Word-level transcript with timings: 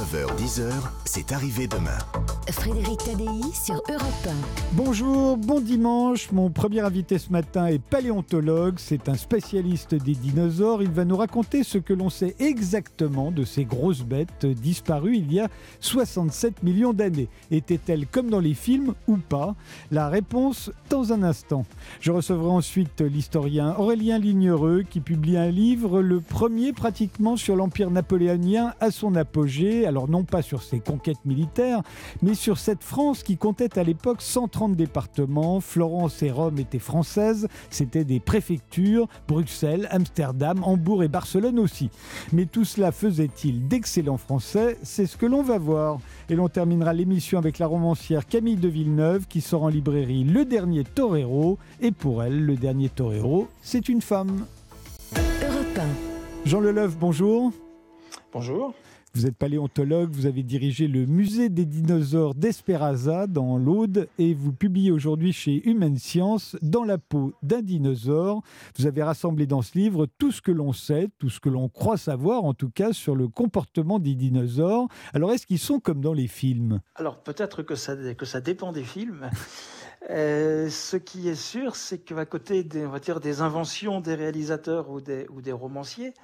9h-10h, 0.00 0.72
c'est 1.04 1.30
arrivé 1.30 1.66
demain. 1.66 1.98
Frédéric 2.52 2.98
Tadei 3.04 3.26
sur 3.52 3.82
Europe 3.88 4.28
Bonjour, 4.72 5.36
bon 5.36 5.60
dimanche. 5.60 6.30
Mon 6.32 6.50
premier 6.50 6.80
invité 6.80 7.18
ce 7.18 7.30
matin 7.30 7.66
est 7.66 7.80
paléontologue. 7.80 8.76
C'est 8.78 9.08
un 9.08 9.14
spécialiste 9.14 9.94
des 9.94 10.14
dinosaures. 10.14 10.82
Il 10.82 10.90
va 10.90 11.04
nous 11.04 11.16
raconter 11.16 11.64
ce 11.64 11.78
que 11.78 11.92
l'on 11.92 12.08
sait 12.08 12.34
exactement 12.38 13.30
de 13.30 13.44
ces 13.44 13.64
grosses 13.64 14.02
bêtes 14.02 14.46
disparues 14.46 15.16
il 15.16 15.32
y 15.32 15.40
a 15.40 15.48
67 15.80 16.62
millions 16.62 16.92
d'années. 16.92 17.28
Étaient-elles 17.50 18.06
comme 18.06 18.30
dans 18.30 18.40
les 18.40 18.54
films 18.54 18.94
ou 19.06 19.16
pas? 19.16 19.54
La 19.90 20.08
réponse 20.08 20.70
dans 20.88 21.12
un 21.12 21.22
instant. 21.22 21.64
Je 22.00 22.12
recevrai 22.12 22.48
ensuite 22.48 23.00
l'historien 23.00 23.74
Aurélien 23.76 24.18
Lignereux 24.18 24.84
qui 24.88 25.00
publie 25.00 25.36
un 25.36 25.50
livre, 25.50 26.00
le 26.00 26.20
premier 26.20 26.72
pratiquement 26.72 27.36
sur 27.36 27.56
l'Empire 27.56 27.90
napoléonien 27.90 28.74
à 28.80 28.90
son 28.90 29.14
apogée. 29.14 29.86
Alors 29.86 30.08
non 30.08 30.24
pas 30.24 30.42
sur 30.42 30.62
ses 30.62 30.80
conquêtes 30.80 31.24
militaires, 31.24 31.82
mais 32.22 32.34
sur 32.40 32.58
cette 32.58 32.82
France 32.82 33.22
qui 33.22 33.36
comptait 33.36 33.78
à 33.78 33.82
l'époque 33.82 34.22
130 34.22 34.74
départements. 34.74 35.60
Florence 35.60 36.22
et 36.22 36.30
Rome 36.30 36.58
étaient 36.58 36.78
françaises, 36.78 37.48
c'était 37.68 38.04
des 38.04 38.18
préfectures, 38.18 39.08
Bruxelles, 39.28 39.86
Amsterdam, 39.90 40.64
Hambourg 40.64 41.04
et 41.04 41.08
Barcelone 41.08 41.58
aussi. 41.58 41.90
Mais 42.32 42.46
tout 42.46 42.64
cela 42.64 42.92
faisait-il 42.92 43.68
d'excellents 43.68 44.16
Français? 44.16 44.78
C'est 44.82 45.04
ce 45.04 45.18
que 45.18 45.26
l'on 45.26 45.42
va 45.42 45.58
voir. 45.58 45.98
Et 46.30 46.34
l'on 46.34 46.48
terminera 46.48 46.94
l'émission 46.94 47.38
avec 47.38 47.58
la 47.58 47.66
romancière 47.66 48.26
Camille 48.26 48.56
de 48.56 48.68
Villeneuve 48.68 49.26
qui 49.26 49.42
sort 49.42 49.64
en 49.64 49.68
librairie 49.68 50.24
Le 50.24 50.46
Dernier 50.46 50.84
Torero. 50.84 51.58
Et 51.82 51.92
pour 51.92 52.22
elle, 52.22 52.46
le 52.46 52.56
dernier 52.56 52.88
torero, 52.88 53.48
c'est 53.60 53.90
une 53.90 54.00
femme. 54.00 54.46
Europe 55.14 55.86
Jean 56.46 56.60
Leleuf, 56.60 56.96
bonjour. 56.96 57.52
Bonjour. 58.32 58.72
Vous 59.12 59.26
êtes 59.26 59.36
paléontologue, 59.36 60.12
vous 60.12 60.26
avez 60.26 60.44
dirigé 60.44 60.86
le 60.86 61.04
musée 61.04 61.48
des 61.48 61.64
dinosaures 61.64 62.36
d'Esperaza 62.36 63.26
dans 63.26 63.58
l'Aude 63.58 64.08
et 64.18 64.34
vous 64.34 64.52
publiez 64.52 64.92
aujourd'hui 64.92 65.32
chez 65.32 65.68
Human 65.68 65.96
Science 65.96 66.56
Dans 66.62 66.84
la 66.84 66.96
peau 66.96 67.32
d'un 67.42 67.60
dinosaure. 67.60 68.40
Vous 68.78 68.86
avez 68.86 69.02
rassemblé 69.02 69.48
dans 69.48 69.62
ce 69.62 69.76
livre 69.76 70.06
tout 70.06 70.30
ce 70.30 70.40
que 70.40 70.52
l'on 70.52 70.72
sait, 70.72 71.08
tout 71.18 71.28
ce 71.28 71.40
que 71.40 71.48
l'on 71.48 71.68
croit 71.68 71.96
savoir 71.96 72.44
en 72.44 72.54
tout 72.54 72.70
cas 72.70 72.92
sur 72.92 73.16
le 73.16 73.26
comportement 73.26 73.98
des 73.98 74.14
dinosaures. 74.14 74.86
Alors 75.12 75.32
est-ce 75.32 75.44
qu'ils 75.44 75.58
sont 75.58 75.80
comme 75.80 76.00
dans 76.00 76.14
les 76.14 76.28
films? 76.28 76.80
Alors 76.94 77.20
peut-être 77.20 77.64
que 77.64 77.74
ça, 77.74 77.96
dépend 78.40 78.70
des 78.70 78.84
films. 78.84 79.28
Euh, 80.08 80.70
ce 80.70 80.96
qui 80.96 81.28
est 81.28 81.34
sûr, 81.34 81.74
c'est 81.74 81.98
qu'à 81.98 82.24
côté 82.26 82.62
des, 82.62 83.40
inventions 83.40 84.00
des 84.00 84.14
réalisateurs 84.14 84.88
ou 84.88 85.00
des 85.00 85.52
romanciers, 85.52 86.14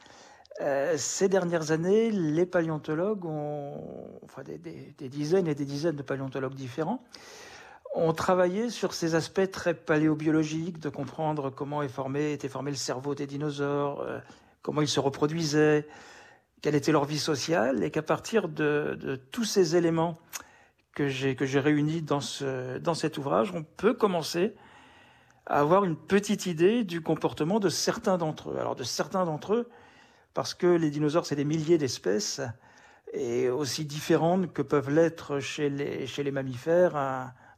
euh, 0.61 0.95
ces 0.97 1.29
dernières 1.29 1.71
années, 1.71 2.11
les 2.11 2.47
paléontologues, 2.47 3.27
ont, 3.27 3.75
enfin 4.25 4.43
des, 4.43 5.09
dizaines 5.09 5.49
et 5.49 5.55
des 5.55 5.65
dizaines 5.65 5.97
de 5.97 6.03
paléontologues 6.03 6.55
différents, 6.55 7.05
ont 7.95 8.13
travaillé 8.13 8.71
sur 8.71 8.95
ces 8.95 9.15
aspects 9.15 9.51
très 9.51 9.75
paléobiologiques, 9.75 10.79
de 10.79 10.89
comprendre 10.89 11.51
comment 11.51 11.83
est 11.83 11.89
formé, 11.89 12.33
était 12.33 12.49
formé 12.49 12.71
le 12.71 12.77
cerveau 12.77 13.15
des 13.15 13.27
dinosaures, 13.27 14.01
euh, 14.01 14.19
comment 14.63 14.81
ils 14.81 14.89
se 14.89 15.01
reproduisaient, 15.01 15.87
quelle 16.63 16.75
était 16.75 16.93
leur 16.93 17.05
vie 17.05 17.19
sociale, 17.19 17.85
et 17.85 17.91
qu'à 17.91 18.03
partir 18.03 18.49
de, 18.49 18.97
de 19.01 19.17
tous 19.17 19.45
ces 19.45 19.77
éléments 19.77 20.19
que 20.95 21.09
j'ai 21.09 21.37
que 21.37 21.45
j'ai 21.45 21.61
réunis 21.61 22.01
dans 22.01 22.23
ce 22.23 22.79
dans 22.79 22.95
cet 22.95 23.19
ouvrage, 23.19 23.53
on 23.55 23.63
peut 23.63 23.93
commencer 23.93 24.55
à 25.45 25.61
avoir 25.61 25.85
une 25.85 25.97
petite 25.97 26.47
idée 26.47 26.83
du 26.85 27.03
comportement 27.03 27.61
de 27.61 27.69
certains 27.69 28.17
d'entre 28.17 28.51
eux. 28.51 28.59
Alors 28.59 28.75
de 28.75 28.83
certains 28.83 29.27
d'entre 29.27 29.55
eux, 29.55 29.69
parce 30.37 30.53
que 30.53 30.67
les 30.67 30.91
dinosaures 30.91 31.25
c'est 31.25 31.35
des 31.35 31.47
milliers 31.47 31.79
d'espèces 31.79 32.43
et 33.15 33.49
aussi 33.49 33.87
différentes 33.87 34.53
que 34.53 34.61
peuvent 34.61 34.91
l'être 34.91 35.41
chez 35.41 35.71
les 35.71 36.31
mammifères 36.31 36.95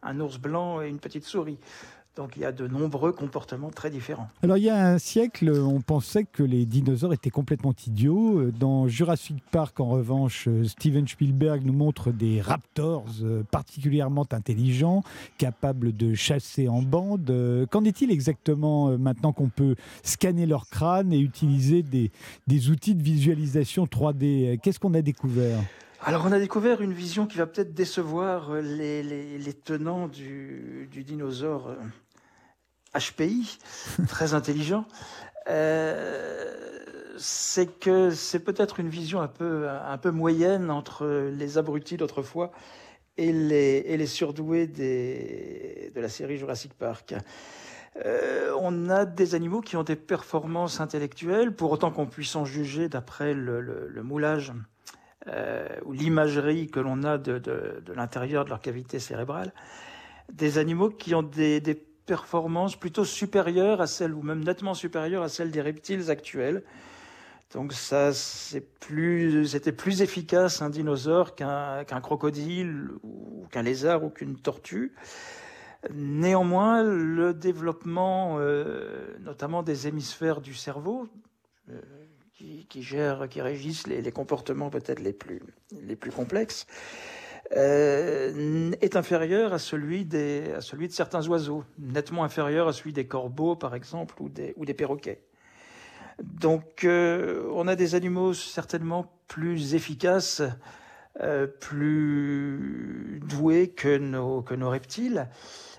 un 0.00 0.20
ours 0.20 0.38
blanc 0.38 0.80
et 0.80 0.88
une 0.88 1.00
petite 1.00 1.24
souris. 1.24 1.58
Donc 2.18 2.32
il 2.36 2.42
y 2.42 2.44
a 2.44 2.50
de 2.50 2.66
nombreux 2.66 3.12
comportements 3.12 3.70
très 3.70 3.90
différents. 3.90 4.28
Alors 4.42 4.56
il 4.56 4.64
y 4.64 4.70
a 4.70 4.88
un 4.88 4.98
siècle, 4.98 5.50
on 5.50 5.80
pensait 5.80 6.24
que 6.24 6.42
les 6.42 6.66
dinosaures 6.66 7.12
étaient 7.12 7.30
complètement 7.30 7.72
idiots. 7.86 8.50
Dans 8.50 8.88
Jurassic 8.88 9.36
Park, 9.52 9.78
en 9.78 9.86
revanche, 9.88 10.48
euh, 10.48 10.64
Steven 10.64 11.06
Spielberg 11.06 11.62
nous 11.64 11.72
montre 11.72 12.10
des 12.10 12.40
raptors 12.40 13.04
euh, 13.22 13.44
particulièrement 13.50 14.26
intelligents, 14.32 15.04
capables 15.38 15.96
de 15.96 16.14
chasser 16.14 16.68
en 16.68 16.82
bande. 16.82 17.30
Euh, 17.30 17.66
Qu'en 17.66 17.84
est-il 17.84 18.10
exactement 18.10 18.88
euh, 18.88 18.98
maintenant 18.98 19.32
qu'on 19.32 19.48
peut 19.48 19.76
scanner 20.02 20.44
leur 20.46 20.68
crâne 20.68 21.12
et 21.12 21.20
utiliser 21.20 21.84
des, 21.84 22.10
des 22.48 22.68
outils 22.70 22.96
de 22.96 23.02
visualisation 23.02 23.84
3D 23.84 24.54
Euh, 24.54 24.56
Qu'est-ce 24.60 24.80
qu'on 24.80 24.94
a 24.94 25.02
découvert? 25.02 25.60
Alors 26.04 26.24
on 26.28 26.32
a 26.32 26.38
découvert 26.38 26.80
une 26.80 26.92
vision 26.92 27.26
qui 27.26 27.38
va 27.38 27.46
peut-être 27.46 27.74
décevoir 27.74 28.50
euh, 28.50 28.60
les, 28.60 29.02
les- 29.02 29.36
les 29.38 29.52
tenants 29.52 30.06
du, 30.06 30.88
du 30.92 31.02
dinosaure 31.02 31.68
euh, 31.68 31.76
HPI, 32.94 33.58
très 34.08 34.34
intelligent. 34.34 34.84
Euh, 35.48 36.54
c'est 37.16 37.66
que 37.80 38.10
c'est 38.10 38.38
peut-être 38.40 38.78
une 38.80 38.88
vision 38.88 39.20
un 39.20 39.28
peu, 39.28 39.68
un 39.68 39.98
peu 39.98 40.10
moyenne 40.10 40.70
entre 40.70 41.30
les 41.34 41.58
abrutis 41.58 41.96
d'autrefois 41.96 42.52
et 43.16 43.32
les, 43.32 43.82
et 43.86 43.96
les 43.96 44.06
surdoués 44.06 44.66
des, 44.68 45.90
de 45.94 46.00
la 46.00 46.08
série 46.08 46.36
Jurassic 46.36 46.74
Park. 46.74 47.14
Euh, 48.04 48.52
on 48.60 48.88
a 48.90 49.04
des 49.04 49.34
animaux 49.34 49.60
qui 49.60 49.76
ont 49.76 49.82
des 49.82 49.96
performances 49.96 50.80
intellectuelles, 50.80 51.52
pour 51.52 51.72
autant 51.72 51.90
qu'on 51.90 52.06
puisse 52.06 52.36
en 52.36 52.44
juger 52.44 52.88
d'après 52.88 53.34
le, 53.34 53.60
le- 53.60 53.88
le 53.88 54.02
moulage 54.04 54.52
euh, 55.26 55.66
ou 55.84 55.92
l'imagerie 55.92 56.68
que 56.68 56.78
l'on 56.78 57.02
a 57.02 57.18
de, 57.18 57.38
de- 57.38 57.82
de 57.84 57.92
l'intérieur 57.92 58.44
de 58.44 58.50
leur 58.50 58.60
cavité 58.60 59.00
cérébrale, 59.00 59.52
des 60.32 60.58
animaux 60.58 60.90
qui 60.90 61.14
ont 61.16 61.24
des, 61.24 61.60
des 61.60 61.74
performances 62.08 62.74
plutôt 62.74 63.04
supérieures 63.04 63.80
à 63.80 63.86
celles, 63.86 64.14
ou 64.14 64.22
même 64.22 64.42
nettement 64.42 64.74
supérieures 64.74 65.22
à 65.22 65.28
celles 65.28 65.52
des 65.52 65.60
reptiles 65.60 66.10
actuels. 66.10 66.64
Donc 67.52 67.72
ça, 67.72 68.12
c'est 68.12 68.60
plus, 68.60 69.46
c'était 69.46 69.72
plus 69.72 70.02
efficace 70.02 70.60
un 70.60 70.70
dinosaure 70.70 71.34
qu'un 71.34 71.84
qu'un 71.84 72.00
crocodile 72.00 72.88
ou 73.02 73.46
qu'un 73.50 73.62
lézard 73.62 74.04
ou 74.04 74.10
qu'une 74.10 74.36
tortue. 74.36 74.94
Néanmoins, 75.94 76.82
le 76.82 77.32
développement, 77.32 78.36
euh, 78.38 79.16
notamment 79.20 79.62
des 79.62 79.86
hémisphères 79.86 80.40
du 80.40 80.54
cerveau, 80.54 81.08
euh, 81.70 81.80
qui, 82.34 82.66
qui 82.68 82.82
gèrent, 82.82 83.28
qui 83.28 83.40
régissent 83.40 83.86
les, 83.86 84.02
les 84.02 84.12
comportements 84.12 84.70
peut-être 84.70 85.00
les 85.00 85.12
plus, 85.12 85.40
les 85.72 85.96
plus 85.96 86.10
complexes, 86.10 86.66
euh, 87.56 88.72
est 88.82 88.96
inférieur 88.96 89.54
à 89.54 89.58
celui, 89.58 90.06
à 90.54 90.60
celui 90.60 90.88
de 90.88 90.92
certains 90.92 91.26
oiseaux, 91.28 91.64
nettement 91.78 92.24
inférieur 92.24 92.68
à 92.68 92.72
celui 92.72 92.92
des 92.92 93.06
corbeaux, 93.06 93.56
par 93.56 93.74
exemple, 93.74 94.14
ou 94.20 94.28
des, 94.28 94.52
ou 94.56 94.66
des 94.66 94.74
perroquets. 94.74 95.22
Donc, 96.22 96.84
euh, 96.84 97.48
on 97.54 97.66
a 97.68 97.76
des 97.76 97.94
animaux 97.94 98.34
certainement 98.34 99.10
plus 99.28 99.74
efficaces, 99.74 100.42
euh, 101.20 101.46
plus 101.46 103.20
doués 103.26 103.68
que 103.70 103.96
nos, 103.96 104.42
que 104.42 104.54
nos 104.54 104.68
reptiles, 104.68 105.28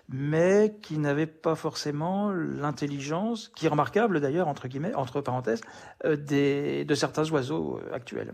mais 0.07 0.75
qui 0.81 0.97
n'avaient 0.97 1.27
pas 1.27 1.55
forcément 1.55 2.31
l'intelligence, 2.31 3.51
qui 3.55 3.67
est 3.67 3.69
remarquable 3.69 4.21
d'ailleurs, 4.21 4.47
entre 4.47 4.67
guillemets, 4.67 4.95
entre 4.95 5.21
parenthèses, 5.21 5.61
des, 6.03 6.83
de 6.83 6.95
certains 6.95 7.29
oiseaux 7.29 7.79
actuels. 7.93 8.33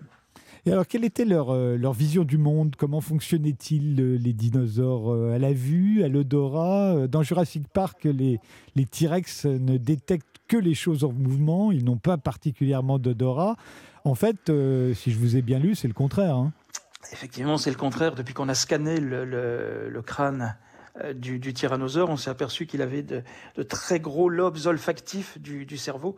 Et 0.67 0.71
alors, 0.71 0.87
quelle 0.87 1.05
était 1.05 1.25
leur, 1.25 1.51
euh, 1.51 1.77
leur 1.77 1.93
vision 1.93 2.23
du 2.23 2.39
monde? 2.39 2.75
Comment 2.75 2.99
fonctionnaient-ils 3.01 3.95
les 3.95 4.33
dinosaures 4.33 5.13
euh, 5.13 5.35
à 5.35 5.37
la 5.37 5.53
vue, 5.53 6.03
à 6.03 6.07
l'odorat? 6.07 6.95
Euh, 6.95 7.07
Dans 7.07 7.21
Jurassic 7.21 7.67
Park, 7.67 8.05
les, 8.05 8.39
les 8.75 8.85
T-Rex 8.85 9.45
ne 9.45 9.77
détectent 9.77 10.25
que 10.47 10.57
les 10.57 10.73
choses 10.73 11.03
en 11.03 11.11
mouvement, 11.11 11.71
ils 11.71 11.85
n'ont 11.85 11.97
pas 11.97 12.17
particulièrement 12.17 12.97
d'odorat. 12.97 13.57
En 14.05 14.15
fait, 14.15 14.37
si 14.47 15.11
je 15.11 15.17
vous 15.17 15.35
ai 15.35 15.41
bien 15.41 15.57
lu, 15.59 15.73
c'est 15.75 15.87
le 15.87 15.93
contraire. 15.95 16.35
hein. 16.35 16.51
Effectivement, 17.11 17.57
c'est 17.57 17.71
le 17.71 17.75
contraire. 17.75 18.15
Depuis 18.15 18.33
qu'on 18.33 18.49
a 18.49 18.53
scanné 18.55 18.99
le, 18.99 19.25
le- 19.25 19.89
le 19.89 20.01
crâne 20.01 20.55
du, 21.15 21.39
du 21.39 21.53
tyrannosaure, 21.53 22.09
on 22.09 22.17
s'est 22.17 22.29
aperçu 22.29 22.67
qu'il 22.67 22.81
avait 22.83 23.01
de, 23.03 23.23
de 23.55 23.63
très 23.63 23.99
gros 23.99 24.29
lobes 24.29 24.57
olfactifs 24.65 25.39
du, 25.39 25.65
du 25.65 25.77
cerveau. 25.77 26.15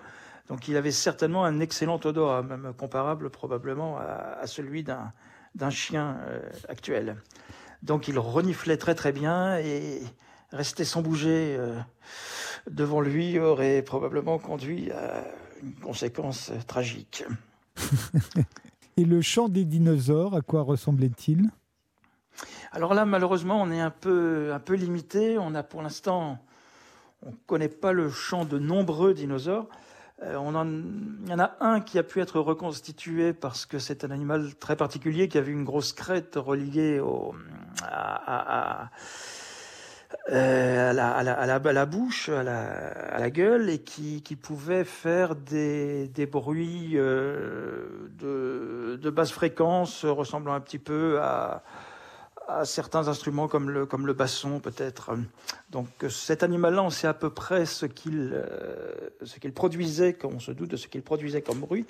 Donc 0.48 0.68
il 0.68 0.78
avait 0.78 0.92
certainement 0.92 1.44
un 1.46 1.60
excellent 1.60 2.00
odorat, 2.04 2.42
même 2.42 2.74
comparable 2.78 3.30
probablement 3.30 3.98
à, 3.98 4.38
à 4.42 4.48
celui 4.48 4.84
d'un 4.84 5.70
chien 5.70 6.18
euh, 6.28 6.40
actuel. 6.70 7.18
Donc 7.84 8.08
il 8.08 8.18
reniflait 8.18 8.78
très 8.78 8.96
très 8.96 9.12
bien 9.12 9.58
et 9.58 10.02
rester 10.52 10.86
sans 10.86 11.02
bouger 11.02 11.56
euh, 11.58 11.78
devant 12.70 13.02
lui 13.02 13.40
aurait 13.40 13.82
probablement 13.82 14.40
conduit 14.40 14.92
à 14.92 15.26
une 15.62 15.74
conséquence 15.76 16.52
tragique. 16.68 17.24
Et 18.98 19.06
le 19.06 19.22
chant 19.22 19.48
des 19.48 19.64
dinosaures, 19.64 20.36
à 20.36 20.42
quoi 20.42 20.64
ressemblait-il? 20.64 21.52
Alors 22.72 22.94
là, 22.94 23.06
malheureusement, 23.06 23.62
on 23.62 23.72
est 23.72 23.80
un 23.80 23.92
peu, 23.92 24.52
un 24.54 24.60
peu 24.60 24.74
limité. 24.74 25.38
On 25.38 25.54
a 25.54 25.62
pour 25.62 25.84
l'instant, 25.84 26.40
on 27.22 27.30
ne 27.30 27.36
connaît 27.46 27.70
pas 27.70 27.92
le 27.92 28.10
champ 28.10 28.44
de 28.44 28.58
nombreux 28.58 29.14
dinosaures. 29.14 29.68
On 30.22 30.56
en, 30.56 30.68
il 30.68 31.30
y 31.30 31.34
en 31.34 31.40
a 31.40 31.56
un 31.60 31.80
qui 31.80 32.00
a 32.00 32.04
pu 32.04 32.22
être 32.22 32.40
reconstitué 32.40 33.34
parce 33.34 33.66
que 33.66 33.80
c'est 33.80 34.04
un 34.04 34.12
animal 34.12 34.56
très 34.56 34.76
particulier 34.76 35.28
qui 35.28 35.38
avait 35.38 35.52
une 35.52 35.64
grosse 35.64 35.94
crête 35.94 36.34
reliée 36.36 37.00
au, 37.00 37.36
à, 37.84 38.84
à 38.84 38.90
euh, 40.30 40.90
à, 40.90 40.94
la, 40.94 41.12
à, 41.12 41.24
la, 41.24 41.34
à, 41.34 41.74
la, 41.74 41.86
bouche, 41.86 42.30
à 42.30 42.44
la, 42.44 42.62
à 42.62 43.20
la 43.20 43.30
gueule, 43.30 43.70
et 43.70 43.80
qui, 43.80 44.22
qui 44.22 44.36
pouvait 44.36 44.84
faire 44.84 45.36
des, 45.36 46.08
des 46.10 46.26
bruits 46.26 46.94
euh, 46.96 48.10
de, 48.20 48.98
de, 49.02 49.10
basse 49.10 49.32
fréquence 49.32 50.06
ressemblant 50.06 50.54
un 50.54 50.60
petit 50.60 50.80
peu 50.80 51.20
à, 51.22 51.64
à 52.48 52.66
certains 52.66 53.08
instruments 53.08 53.48
comme 53.48 53.70
le, 53.70 53.86
comme 53.86 54.08
le 54.08 54.14
basson 54.14 54.60
peut-être. 54.60 55.12
Donc 55.70 55.88
cet 56.10 56.44
animal-là, 56.44 56.84
on 56.84 56.90
sait 56.90 57.08
à 57.08 57.14
peu 57.14 57.30
près 57.30 57.66
ce 57.66 57.86
qu'il 57.86 58.32
euh, 58.34 59.10
ce 59.24 59.40
qu'il 59.40 59.54
produisait, 59.54 60.18
on 60.24 60.40
se 60.40 60.52
doute 60.52 60.72
de 60.72 60.78
ce 60.78 60.88
qu'il 60.88 61.02
produisait 61.02 61.42
comme 61.42 61.60
bruit. 61.60 61.86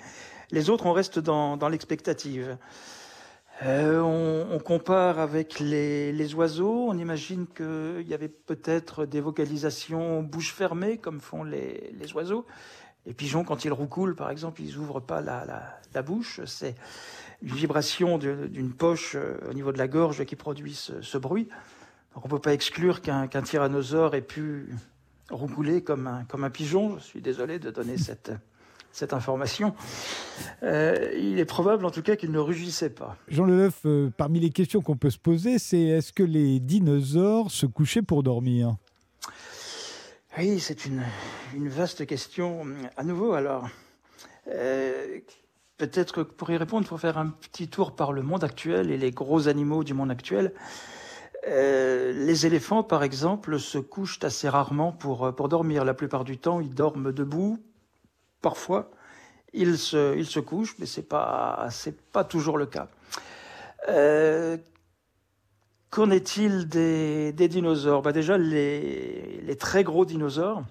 Les 0.50 0.70
autres, 0.70 0.86
on 0.86 0.92
reste 0.92 1.18
dans, 1.18 1.56
dans 1.56 1.68
l'expectative. 1.68 2.56
Euh, 3.64 4.00
on, 4.00 4.58
compare 4.60 5.18
avec 5.18 5.58
les, 5.58 6.12
les 6.12 6.34
oiseaux. 6.34 6.86
On 6.88 6.96
imagine 6.96 7.46
qu'il 7.46 8.06
y 8.06 8.14
avait 8.14 8.28
peut-être 8.28 9.04
des 9.04 9.20
vocalisations 9.20 10.22
bouche 10.22 10.52
fermée, 10.52 10.98
comme 10.98 11.20
font 11.20 11.42
les, 11.42 11.92
les, 11.98 12.12
oiseaux. 12.12 12.46
Les 13.06 13.14
pigeons, 13.14 13.42
quand 13.42 13.64
ils 13.64 13.72
roucoulent, 13.72 14.14
par 14.14 14.30
exemple, 14.30 14.62
ils 14.62 14.76
n'ouvrent 14.76 15.00
pas 15.00 15.20
la, 15.20 15.44
la, 15.44 15.80
la 15.92 16.02
bouche. 16.02 16.40
C'est 16.46 16.76
vibration 17.42 18.18
d'une 18.18 18.72
poche 18.72 19.14
euh, 19.14 19.38
au 19.48 19.54
niveau 19.54 19.72
de 19.72 19.78
la 19.78 19.88
gorge 19.88 20.24
qui 20.24 20.36
produit 20.36 20.74
ce, 20.74 21.02
ce 21.02 21.18
bruit. 21.18 21.48
Donc 22.14 22.24
on 22.24 22.28
ne 22.28 22.32
peut 22.32 22.40
pas 22.40 22.54
exclure 22.54 23.00
qu'un 23.00 23.28
qu 23.28 23.40
tyrannosaure 23.42 24.14
ait 24.14 24.22
pu 24.22 24.68
roucouler 25.30 25.82
comme 25.82 26.06
un, 26.06 26.24
comme 26.24 26.44
un 26.44 26.50
pigeon. 26.50 26.98
Je 26.98 27.04
suis 27.04 27.20
désolé 27.20 27.58
de 27.58 27.70
donner 27.70 27.96
cette 27.96 28.32
cette 28.92 29.12
information. 29.12 29.74
Euh, 30.62 31.12
il 31.16 31.38
est 31.38 31.44
probable 31.44 31.84
en 31.84 31.90
tout 31.90 32.02
cas 32.02 32.16
qu'il 32.16 32.30
ne 32.30 32.38
rugissait 32.38 32.90
pas. 32.90 33.16
Jean 33.28 33.44
Leleuf, 33.44 33.82
euh, 33.84 34.10
parmi 34.16 34.40
les 34.40 34.50
questions 34.50 34.80
qu'on 34.80 34.96
peut 34.96 35.10
se 35.10 35.18
poser, 35.18 35.58
c'est 35.58 35.80
est-ce 35.80 36.12
que 36.12 36.22
les 36.22 36.58
dinosaures 36.58 37.50
se 37.50 37.66
couchaient 37.66 38.02
pour 38.02 38.22
dormir? 38.22 38.76
Oui, 40.36 40.60
c'est 40.60 40.86
une, 40.86 41.02
une, 41.54 41.68
vaste 41.68 42.06
question. 42.06 42.66
À 42.96 43.04
nouveau, 43.04 43.32
alors, 43.32 43.68
euh, 44.48 45.18
peut-être 45.78 46.12
que 46.12 46.20
pour 46.20 46.50
y 46.50 46.56
répondre, 46.56 46.84
il 46.84 46.88
faut 46.88 46.98
faire 46.98 47.18
un 47.18 47.28
petit 47.28 47.68
tour 47.68 47.96
par 47.96 48.12
le 48.12 48.22
monde 48.22 48.44
actuel 48.44 48.90
et 48.90 48.98
les 48.98 49.10
gros 49.10 49.48
animaux 49.48 49.84
du 49.84 49.94
monde 49.94 50.10
actuel. 50.10 50.52
Euh, 51.46 52.12
les 52.12 52.46
éléphants, 52.46 52.82
par 52.82 53.02
exemple, 53.02 53.58
se 53.58 53.78
couchent 53.78 54.18
assez 54.22 54.48
rarement 54.48 54.92
pour, 54.92 55.34
pour 55.34 55.48
dormir. 55.48 55.84
La 55.84 55.94
plupart 55.94 56.24
du 56.24 56.36
temps, 56.36 56.60
ils 56.60 56.74
dorment 56.74 57.12
debout, 57.12 57.58
parfois, 58.42 58.90
ils 59.52 59.78
se, 59.78 60.16
ils 60.16 60.26
se 60.26 60.40
couchent, 60.40 60.76
mais 60.78 60.86
ce 60.86 61.00
n'est 61.00 61.06
pas, 61.06 61.68
pas 62.12 62.24
toujours 62.24 62.58
le 62.58 62.66
cas. 62.66 62.88
Euh, 63.88 64.58
Qu'en 65.90 66.10
est-il 66.10 66.68
des, 66.68 67.32
des, 67.32 67.48
dinosaures? 67.48 68.02
Bah 68.02 68.12
Déjà, 68.12 68.36
les, 68.36 69.40
les, 69.40 69.56
très 69.56 69.84
gros 69.84 70.04
dinosaures, 70.04 70.62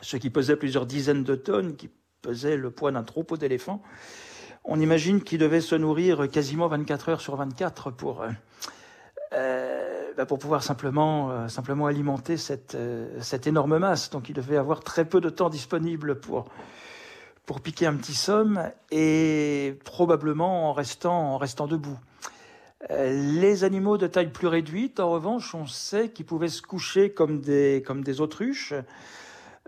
ceux 0.00 0.18
qui 0.18 0.30
pesaient 0.30 0.56
plusieurs 0.56 0.84
dizaines 0.84 1.22
de 1.22 1.36
tonnes, 1.36 1.76
qui 1.76 1.88
pesaient 2.22 2.56
le 2.56 2.70
poids 2.70 2.92
d'un 2.92 3.02
troupeau 3.02 3.36
d'éléphants, 3.36 3.82
on 4.64 4.80
imagine 4.80 5.22
qu'ils 5.22 5.38
devaient 5.38 5.60
se 5.60 5.74
nourrir 5.74 6.28
quasiment 6.30 6.68
24 6.68 7.08
heures 7.08 7.20
sur 7.20 7.36
24 7.36 7.90
pour, 7.90 8.24
euh, 9.32 10.12
bah 10.16 10.26
pour 10.26 10.38
pouvoir 10.38 10.62
simplement, 10.62 11.30
euh, 11.30 11.48
simplement 11.48 11.86
alimenter 11.86 12.36
cette, 12.36 12.74
euh, 12.74 13.20
cette 13.20 13.46
énorme 13.46 13.78
masse. 13.78 14.10
Donc 14.10 14.28
ils 14.28 14.34
devaient 14.34 14.56
avoir 14.56 14.80
très 14.80 15.04
peu 15.04 15.20
de 15.20 15.30
temps 15.30 15.50
disponible 15.50 16.20
pour, 16.20 16.46
pour 17.46 17.60
piquer 17.60 17.86
un 17.86 17.94
petit 17.94 18.14
somme 18.14 18.70
et 18.90 19.78
probablement 19.84 20.70
en 20.70 20.72
restant, 20.72 21.34
en 21.34 21.38
restant 21.38 21.66
debout. 21.66 21.98
Euh, 22.90 23.40
les 23.40 23.64
animaux 23.64 23.96
de 23.96 24.06
taille 24.06 24.32
plus 24.32 24.48
réduite, 24.48 25.00
en 25.00 25.10
revanche, 25.10 25.54
on 25.54 25.66
sait 25.66 26.10
qu'ils 26.10 26.26
pouvaient 26.26 26.48
se 26.48 26.62
coucher 26.62 27.10
comme 27.10 27.40
des, 27.40 27.82
comme 27.86 28.02
des 28.02 28.20
autruches, 28.20 28.74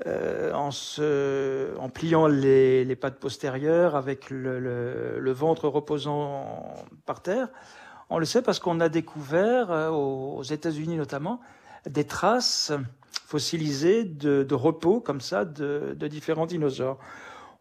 euh, 0.07 0.53
en, 0.53 1.89
pliant 1.89 2.27
les, 2.27 2.97
pattes 2.97 3.21
postérieures 3.21 3.95
avec 3.95 4.29
le, 4.29 5.33
ventre 5.33 5.69
reposant 5.69 6.85
par 7.07 7.23
terre. 7.23 7.49
On 8.11 8.19
le 8.19 8.25
sait 8.25 8.43
parce 8.43 8.59
qu'on 8.59 8.81
a 8.81 8.89
découvert, 8.89 9.71
euh, 9.71 9.91
aux 9.91 10.43
États-Unis 10.43 10.97
notamment, 10.97 11.41
des 11.87 12.05
traces 12.05 12.73
fossilisées 13.27 14.03
de, 14.05 14.55
repos 14.55 15.01
comme 15.01 15.21
ça 15.21 15.45
de, 15.45 15.95
différents 16.09 16.47
dinosaures. 16.47 16.99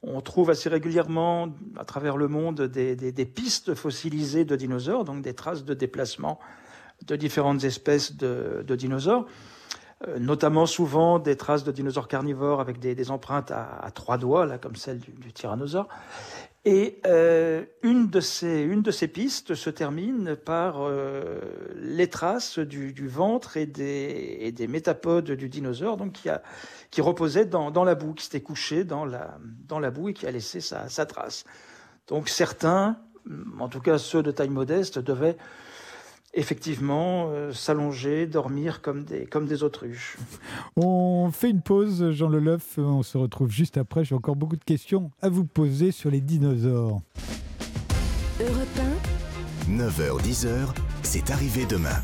On 0.01 0.19
trouve 0.21 0.49
assez 0.49 0.69
régulièrement 0.69 1.49
à 1.77 1.85
travers 1.85 2.17
le 2.17 2.27
monde 2.27 2.61
des, 2.63 3.25
pistes 3.25 3.75
fossilisées 3.75 4.43
de 4.43 4.55
dinosaures, 4.55 5.05
donc 5.05 5.21
des 5.21 5.35
traces 5.35 5.63
de 5.63 5.73
déplacement 5.75 6.39
de 7.05 7.15
différentes 7.15 7.63
espèces 7.63 8.15
de, 8.15 8.75
dinosaures, 8.75 9.25
notamment 10.19 10.65
souvent 10.65 11.19
des 11.19 11.35
traces 11.35 11.63
de 11.63 11.71
dinosaures 11.71 12.07
carnivores 12.07 12.59
avec 12.59 12.79
des, 12.79 13.11
empreintes 13.11 13.51
à, 13.51 13.89
trois 13.93 14.17
doigts, 14.17 14.45
là, 14.45 14.57
comme 14.57 14.75
celle 14.75 14.99
du, 14.99 15.33
tyrannosaure. 15.33 15.87
Et 16.65 17.01
euh, 17.05 17.65
une, 17.81 18.09
de 18.09 18.21
ces, 18.21 18.61
une 18.61 18.81
de 18.81 18.91
ces 18.91 19.09
pistes 19.09 19.53
se 19.53 19.69
termine 19.69 20.37
par 20.37 20.77
euh, 20.79 21.41
les 21.75 22.09
traces 22.09 22.57
du, 22.57 22.93
du 22.93 23.09
ventre 23.09 23.57
et 23.57 23.65
des, 23.65 24.37
et 24.39 24.53
des, 24.53 24.67
métapodes 24.67 25.31
du 25.31 25.49
dinosaure, 25.49 25.97
donc 25.97 26.13
qui, 26.13 26.29
a, 26.29 26.41
qui 26.89 27.01
reposait 27.01 27.45
dans, 27.45 27.69
dans, 27.69 27.83
la 27.83 27.95
boue, 27.95 28.13
qui 28.13 28.23
s'était 28.23 28.41
couché 28.41 28.85
dans 28.85 29.03
la, 29.03 29.37
dans 29.67 29.79
la 29.79 29.91
boue 29.91 30.09
et 30.09 30.13
qui 30.13 30.25
a 30.25 30.31
laissé 30.31 30.61
sa, 30.61 30.87
sa, 30.87 31.05
trace. 31.05 31.43
Donc 32.07 32.29
certains, 32.29 32.97
en 33.59 33.67
tout 33.67 33.81
cas 33.81 33.97
ceux 33.97 34.23
de 34.23 34.31
taille 34.31 34.49
modeste, 34.49 34.99
devaient 34.99 35.35
effectivement 36.33 37.29
euh, 37.29 37.51
s'allonger, 37.51 38.27
dormir 38.27 38.81
comme 38.81 39.03
des, 39.03 39.25
comme 39.25 39.45
des 39.45 39.63
autruches. 39.63 40.17
On 40.75 41.29
fait 41.31 41.49
une 41.49 41.61
pause, 41.61 42.11
Jean 42.11 42.29
Leloeuf. 42.29 42.77
On 42.77 43.03
se 43.03 43.17
retrouve 43.17 43.51
juste 43.51 43.77
après. 43.77 44.03
J'ai 44.03 44.15
encore 44.15 44.35
beaucoup 44.35 44.57
de 44.57 44.63
questions 44.63 45.11
à 45.21 45.29
vous 45.29 45.45
poser 45.45 45.91
sur 45.91 46.09
les 46.09 46.21
dinosaures. 46.21 47.01
Europe 48.39 48.67
1. 49.69 49.71
9h-10h, 49.71 50.73
c'est 51.03 51.31
arrivé 51.31 51.65
demain. 51.65 52.01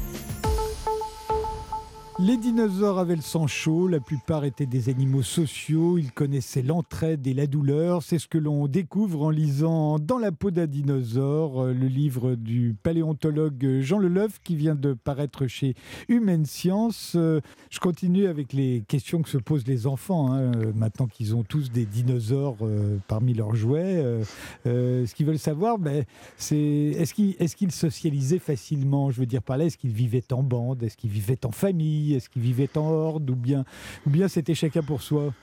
Les 2.22 2.36
dinosaures 2.36 3.00
avaient 3.00 3.16
le 3.16 3.22
sang 3.22 3.48
chaud, 3.48 3.88
la 3.88 4.02
plupart 4.02 4.44
étaient 4.44 4.66
des 4.66 4.90
animaux 4.90 5.22
sociaux, 5.22 5.98
ils 5.98 6.12
connaissaient 6.12 6.62
l'entraide 6.62 7.26
et 7.26 7.34
la 7.34 7.48
douleur, 7.48 8.04
c'est 8.04 8.20
ce 8.20 8.28
que 8.28 8.38
l'on 8.38 8.68
découvre 8.68 9.22
en 9.22 9.30
lisant 9.30 10.00
Dans 10.00 10.18
la 10.18 10.34
peau 10.34 10.52
d'un 10.52 10.68
dinosaure, 10.68 11.68
le 11.68 11.88
livre 11.88 12.36
du 12.36 12.76
paléontologue 12.84 13.80
Jean 13.80 14.00
Leleuf 14.00 14.42
qui 14.44 14.58
vient 14.58 14.76
de 14.76 14.94
paraître 14.94 15.48
chez 15.48 15.76
Humaine 16.10 16.46
Science. 16.46 17.16
Je 17.16 17.80
continue 17.80 18.28
avec 18.28 18.52
les 18.52 18.84
questions 18.86 19.22
que 19.22 19.30
se 19.30 19.38
posent 19.38 19.66
les 19.66 19.88
enfants, 19.88 20.34
hein, 20.34 20.52
maintenant 20.76 21.08
qu'ils 21.08 21.38
ont 21.38 21.44
tous 21.44 21.72
des 21.72 21.86
dinosaures 21.86 22.58
euh, 22.64 22.98
parmi 23.08 23.34
leurs 23.34 23.56
jouets. 23.56 23.96
Euh, 23.96 24.24
euh, 24.68 25.06
ce 25.06 25.16
qu'ils 25.16 25.26
veulent 25.26 25.40
savoir, 25.40 25.80
ben, 25.80 26.04
c'est 26.36 26.58
est-ce 26.58 27.56
qu'ils 27.56 27.72
socialisaient 27.72 28.40
facilement? 28.40 29.10
Je 29.10 29.22
veux 29.22 29.26
dire 29.26 29.42
par 29.42 29.58
là, 29.58 29.66
est-ce 29.66 29.78
qu'ils 29.78 29.94
vivaient 29.94 30.34
en 30.34 30.44
bande? 30.44 30.84
Est-ce 30.84 30.98
qu'ils 30.98 31.12
vivaient 31.12 31.46
en 31.46 31.52
famille? 31.52 32.09
Est-ce 32.16 32.30
qu'ils 32.30 32.42
vivaient 32.42 32.78
en 32.78 32.90
horde 32.90 33.30
ou 33.30 33.36
bien, 33.36 33.66
ou 34.06 34.10
bien 34.10 34.28
c'était 34.28 34.56
chacun 34.56 34.82
pour 34.82 35.02
soi? 35.02 35.34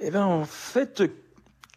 Eh 0.00 0.10
bien, 0.10 0.24
en 0.24 0.44
fait, 0.44 1.02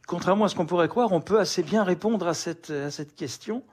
contrairement 0.08 0.46
à 0.46 0.50
ce 0.50 0.56
qu'on 0.56 0.65
pourrait 0.65 0.88
croire, 0.88 1.12
on 1.12 1.22
peut 1.22 1.39
assez 1.39 1.63
bien 1.63 1.84
répondre 1.84 2.27
à 2.27 2.34
cette, 2.34 2.70
à 2.72 2.91
cette 2.91 3.15
question 3.15 3.63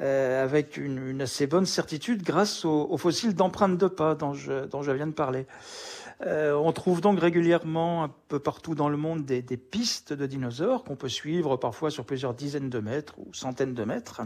euh, 0.00 0.42
avec 0.42 0.76
une, 0.76 1.20
assez 1.20 1.46
bonne 1.46 1.66
certitude 1.66 2.22
grâce 2.22 2.64
aux, 2.64 2.88
aux 2.90 2.96
fossiles 2.96 3.34
d'empreintes 3.34 3.78
de 3.78 3.86
pas 3.86 4.14
dont 4.14 4.34
je, 4.34 4.66
dont 4.66 4.82
je 4.82 4.90
viens 4.90 5.06
de 5.06 5.12
parler. 5.12 5.46
Euh, 6.26 6.54
on 6.54 6.72
trouve 6.72 7.00
donc 7.00 7.20
régulièrement 7.20 8.04
un 8.04 8.10
peu 8.28 8.38
partout 8.38 8.74
dans 8.74 8.88
le 8.88 8.96
monde 8.96 9.24
des, 9.24 9.42
des 9.42 9.56
pistes 9.56 10.12
de 10.12 10.26
dinosaures 10.26 10.84
qu'on 10.84 10.96
peut 10.96 11.08
suivre 11.08 11.56
parfois 11.56 11.90
sur 11.90 12.04
plusieurs 12.04 12.34
dizaines 12.34 12.70
de 12.70 12.78
mètres 12.78 13.14
ou 13.18 13.32
centaines 13.34 13.74
de 13.74 13.84
mètres. 13.84 14.22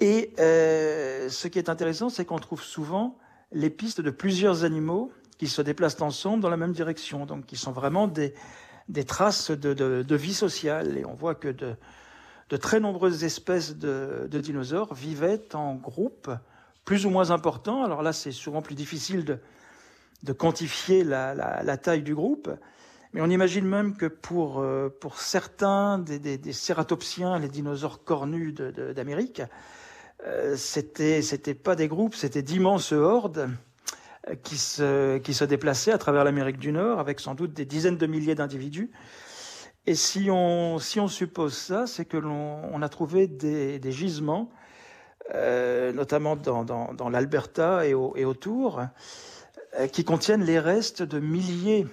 Et 0.00 0.32
euh, 0.38 1.28
ce 1.28 1.48
qui 1.48 1.58
est 1.58 1.68
intéressant, 1.68 2.08
c'est 2.08 2.24
qu'on 2.24 2.38
trouve 2.38 2.62
souvent 2.62 3.16
les 3.52 3.70
pistes 3.70 4.00
de 4.00 4.10
plusieurs 4.10 4.64
animaux 4.64 5.12
qui 5.38 5.46
se 5.46 5.62
déplacent 5.62 6.00
ensemble 6.02 6.42
dans 6.42 6.50
la 6.50 6.56
même 6.56 6.72
direction, 6.72 7.24
donc 7.26 7.46
qui 7.46 7.56
sont 7.56 7.72
vraiment 7.72 8.08
des, 8.08 8.34
des 8.88 9.04
traces 9.04 9.50
de, 9.50 9.72
de, 9.74 10.16
vie 10.16 10.34
sociale. 10.34 10.98
Et 10.98 11.04
on 11.04 11.14
voit 11.14 11.34
que 11.34 11.48
de, 11.48 11.76
très 12.56 12.80
nombreuses 12.80 13.24
espèces 13.24 13.76
de, 13.76 14.28
dinosaures 14.32 14.94
vivaient 14.94 15.54
en 15.54 15.74
groupe 15.74 16.30
plus 16.84 17.06
ou 17.06 17.10
moins 17.10 17.30
importants. 17.30 17.84
Alors 17.84 18.02
là, 18.02 18.12
c'est 18.12 18.32
souvent 18.32 18.62
plus 18.62 18.74
difficile 18.74 19.24
de, 19.24 20.32
quantifier 20.32 21.04
la, 21.04 21.34
la, 21.34 21.62
la, 21.62 21.76
taille 21.76 22.02
du 22.02 22.14
groupe, 22.14 22.50
mais 23.12 23.20
on 23.20 23.30
imagine 23.30 23.64
même 23.64 23.96
que 23.96 24.06
pour, 24.06 24.58
euh, 24.58 24.88
pour 25.00 25.20
certains 25.20 25.98
des, 25.98 26.18
des, 26.18 26.36
des 26.36 26.52
cératopsiens, 26.52 27.38
les 27.38 27.48
dinosaures 27.48 28.02
cornus 28.02 28.54
d'Amérique, 28.54 29.42
euh, 30.26 30.56
c'était 30.56 31.22
c'était 31.22 31.54
pas 31.54 31.76
des 31.76 31.88
groupes, 31.88 32.14
c'était 32.14 32.42
d'immenses 32.42 32.92
hordes 32.92 33.50
qui 34.42 34.58
se, 34.58 35.18
qui 35.18 35.34
se 35.34 35.44
déplaçaient 35.44 35.92
à 35.92 35.98
travers 35.98 36.24
l'Amérique 36.24 36.58
du 36.58 36.72
Nord 36.72 36.98
avec 36.98 37.20
sans 37.20 37.34
doute 37.34 37.52
des 37.52 37.64
dizaines 37.64 37.96
de 37.96 38.06
milliers 38.06 38.34
d'individus. 38.34 38.90
Et 39.86 39.94
si 39.94 40.28
on, 40.30 40.78
si 40.78 41.00
on 41.00 41.08
suppose 41.08 41.54
ça, 41.54 41.86
c'est 41.86 42.04
que 42.04 42.18
l'on 42.18 42.60
on 42.72 42.82
a 42.82 42.88
trouvé 42.90 43.26
des, 43.26 43.92
gisements, 43.92 44.50
euh, 45.34 45.92
notamment 45.92 46.36
dans, 46.36 46.62
dans, 46.64 47.08
l'Alberta 47.08 47.86
et, 47.86 47.94
au, 47.94 48.14
et, 48.14 48.26
autour, 48.26 48.82
euh, 49.78 49.86
qui 49.86 50.04
contiennent 50.04 50.44
les 50.44 50.58
restes 50.58 51.02
de 51.02 51.18
milliers 51.20 51.86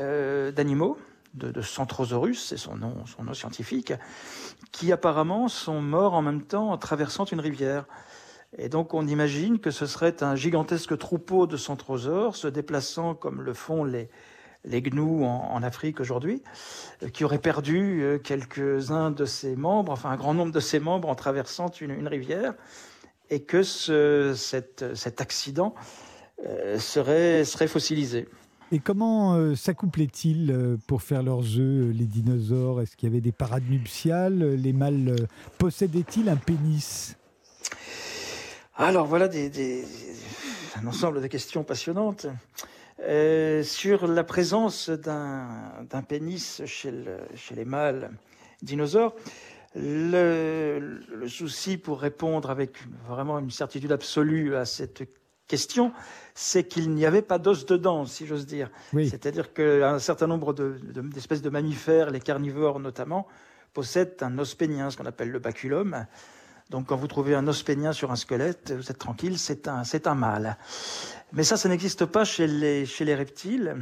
euh, 0.00 0.52
d'animaux, 0.52 0.98
de, 1.32 1.50
de 1.50 1.62
Centrosaurus, 1.62 2.48
c'est 2.48 2.58
son 2.58 2.76
nom, 2.76 3.06
son 3.06 3.24
nom 3.24 3.32
scientifique, 3.32 3.94
qui 4.70 4.92
apparemment 4.92 5.48
sont 5.48 5.80
morts 5.80 6.14
en 6.14 6.22
même 6.22 6.42
temps 6.42 6.70
en 6.70 6.78
traversant 6.78 7.24
une 7.24 7.40
rivière. 7.40 7.86
Et 8.58 8.68
donc 8.68 8.94
on 8.94 9.06
imagine 9.06 9.58
que 9.58 9.70
ce 9.70 9.86
serait 9.86 10.22
un 10.22 10.36
gigantesque 10.36 10.96
troupeau 10.98 11.46
de 11.46 11.56
centrosaures 11.56 12.36
se 12.36 12.48
déplaçant 12.48 13.14
comme 13.14 13.40
le 13.40 13.54
font 13.54 13.84
les, 13.84 14.08
gnous 14.64 15.24
en, 15.24 15.62
Afrique 15.62 16.00
aujourd'hui, 16.00 16.42
euh, 17.02 17.08
qui 17.08 17.24
auraient 17.24 17.38
perdu 17.38 18.02
euh, 18.02 18.18
quelques-uns 18.18 19.10
de 19.10 19.24
ses 19.24 19.56
membres, 19.56 19.92
enfin 19.92 20.10
un 20.10 20.16
grand 20.16 20.34
nombre 20.34 20.52
de 20.52 20.60
ses 20.60 20.80
membres 20.80 21.08
en 21.08 21.14
traversant 21.14 21.68
une, 21.80 22.06
rivière, 22.06 22.54
et 23.30 23.42
que 23.42 23.62
ce, 23.62 24.34
cet, 24.36 24.94
cet 24.94 25.20
accident 25.22 25.74
euh, 26.44 26.78
serait, 26.78 27.44
serait 27.44 27.68
fossilisé. 27.68 28.28
Et 28.74 28.78
comment 28.78 29.34
euh, 29.34 29.54
s'accouplaient-ils 29.54 30.50
euh, 30.50 30.78
pour 30.86 31.02
faire 31.02 31.22
leurs 31.22 31.58
œufs, 31.58 31.90
euh, 31.90 31.92
les 31.92 32.06
dinosaures? 32.06 32.80
Est-ce 32.80 32.96
qu'il 32.96 33.06
y 33.06 33.12
avait 33.12 33.20
des 33.20 33.30
parades 33.30 33.68
nuptiales? 33.68 34.54
Les 34.54 34.72
mâles 34.72 35.14
possédaient-ils 35.58 36.30
un 36.30 36.36
pénis? 36.36 37.14
Alors 38.76 39.06
voilà 39.06 39.28
un 39.28 40.86
ensemble 40.86 41.20
de 41.20 41.26
questions 41.26 41.64
passionnantes. 41.64 42.26
Sur 43.62 44.06
la 44.06 44.24
présence 44.24 44.88
d'un 44.88 46.02
pénis 46.08 46.62
chez, 46.64 46.94
les 47.54 47.64
mâles 47.66 48.10
dinosaures, 48.62 49.14
le, 49.74 51.00
le, 51.12 51.28
souci 51.28 51.76
pour 51.76 52.00
répondre 52.00 52.48
avec 52.48 52.76
vraiment 53.06 53.38
une 53.38 53.50
certitude 53.50 53.92
absolue 53.92 54.56
à 54.56 54.64
cette 54.64 55.02
question, 55.46 55.92
c'est 56.34 56.64
qu'il 56.64 56.90
n'y 56.90 57.04
avait 57.04 57.22
pas 57.22 57.38
d'os 57.38 57.66
dedans, 57.66 58.06
si 58.06 58.26
j'ose 58.26 58.46
dire. 58.46 58.70
Oui. 58.92 59.08
C'est-à-dire 59.08 59.52
qu'un 59.52 59.98
certain 59.98 60.26
nombre 60.26 60.52
d'espèces 60.54 61.42
de, 61.42 61.48
de, 61.48 61.50
de, 61.50 61.52
mammifères, 61.52 62.10
les 62.10 62.20
carnivores 62.20 62.80
notamment, 62.80 63.26
possèdent 63.72 64.16
un 64.20 64.38
os 64.38 64.54
pénien, 64.54 64.90
ce 64.90 64.96
qu'on 64.96 65.06
appelle 65.06 65.30
le 65.30 65.38
baculum. 65.38 66.06
Donc 66.70 66.86
quand 66.86 66.96
vous 66.96 67.06
trouvez 67.06 67.34
un 67.34 67.46
os 67.48 67.62
pénien 67.62 67.92
sur 67.92 68.10
un 68.12 68.16
squelette, 68.16 68.72
vous 68.72 68.90
êtes 68.90 68.98
tranquille, 68.98 69.38
c'est 69.38 69.68
un, 69.68 69.82
un 70.04 70.14
mâle. 70.14 70.56
Mais 71.32 71.44
ça, 71.44 71.56
ça 71.56 71.68
n'existe 71.68 72.06
pas 72.06 72.24
chez 72.24 72.46
les, 72.46 72.86
chez 72.86 73.04
les 73.04 73.14
reptiles. 73.14 73.76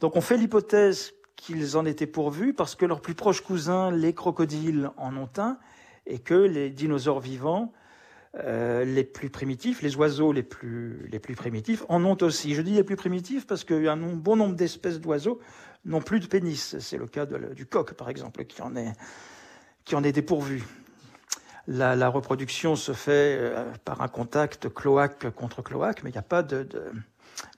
Donc 0.00 0.16
on 0.16 0.20
fait 0.20 0.36
l'hypothèse 0.36 1.12
qu'ils 1.36 1.76
en 1.78 1.86
étaient 1.86 2.06
pourvus 2.06 2.52
parce 2.52 2.74
que 2.74 2.84
leurs 2.84 3.00
plus 3.00 3.14
proches 3.14 3.40
cousins, 3.40 3.90
les 3.90 4.12
crocodiles, 4.12 4.90
en 4.98 5.16
ont 5.16 5.30
un, 5.38 5.58
et 6.06 6.18
que 6.18 6.34
les 6.34 6.70
dinosaures 6.70 7.20
vivants 7.20 7.72
euh, 8.36 8.84
les 8.84 9.02
plus 9.02 9.28
primitifs, 9.28 9.82
les 9.82 9.96
oiseaux 9.96 10.32
les 10.32 10.44
plus, 10.44 11.08
les 11.10 11.18
plus 11.18 11.34
primitifs 11.34 11.84
en 11.88 12.04
ont 12.04 12.16
aussi. 12.22 12.54
Je 12.54 12.62
dis 12.62 12.74
les 12.74 12.84
plus 12.84 12.94
primitifs 12.96 13.44
parce 13.46 13.64
qu'un 13.64 13.96
bon 13.96 14.36
nombre 14.36 14.54
d'espèces 14.54 15.00
d'oiseaux 15.00 15.40
n'ont 15.84 16.00
plus 16.00 16.20
de 16.20 16.26
pénis. 16.26 16.78
C'est 16.78 16.96
le 16.96 17.08
cas 17.08 17.26
du 17.26 17.66
coq, 17.66 17.94
par 17.94 18.08
exemple, 18.08 18.44
qui 18.44 18.62
en 18.62 18.76
est, 18.76 18.92
qui 19.84 19.96
en 19.96 20.04
est 20.04 20.12
dépourvu. 20.12 20.62
La, 21.66 22.08
reproduction 22.08 22.76
se 22.76 22.92
fait 22.92 23.36
euh, 23.38 23.64
par 23.84 24.00
un 24.00 24.08
contact 24.08 24.72
cloaque 24.72 25.30
contre 25.30 25.62
cloaque, 25.62 26.02
mais 26.02 26.10
il 26.10 26.14
n'y 26.14 26.18
a 26.18 26.22
pas 26.22 26.42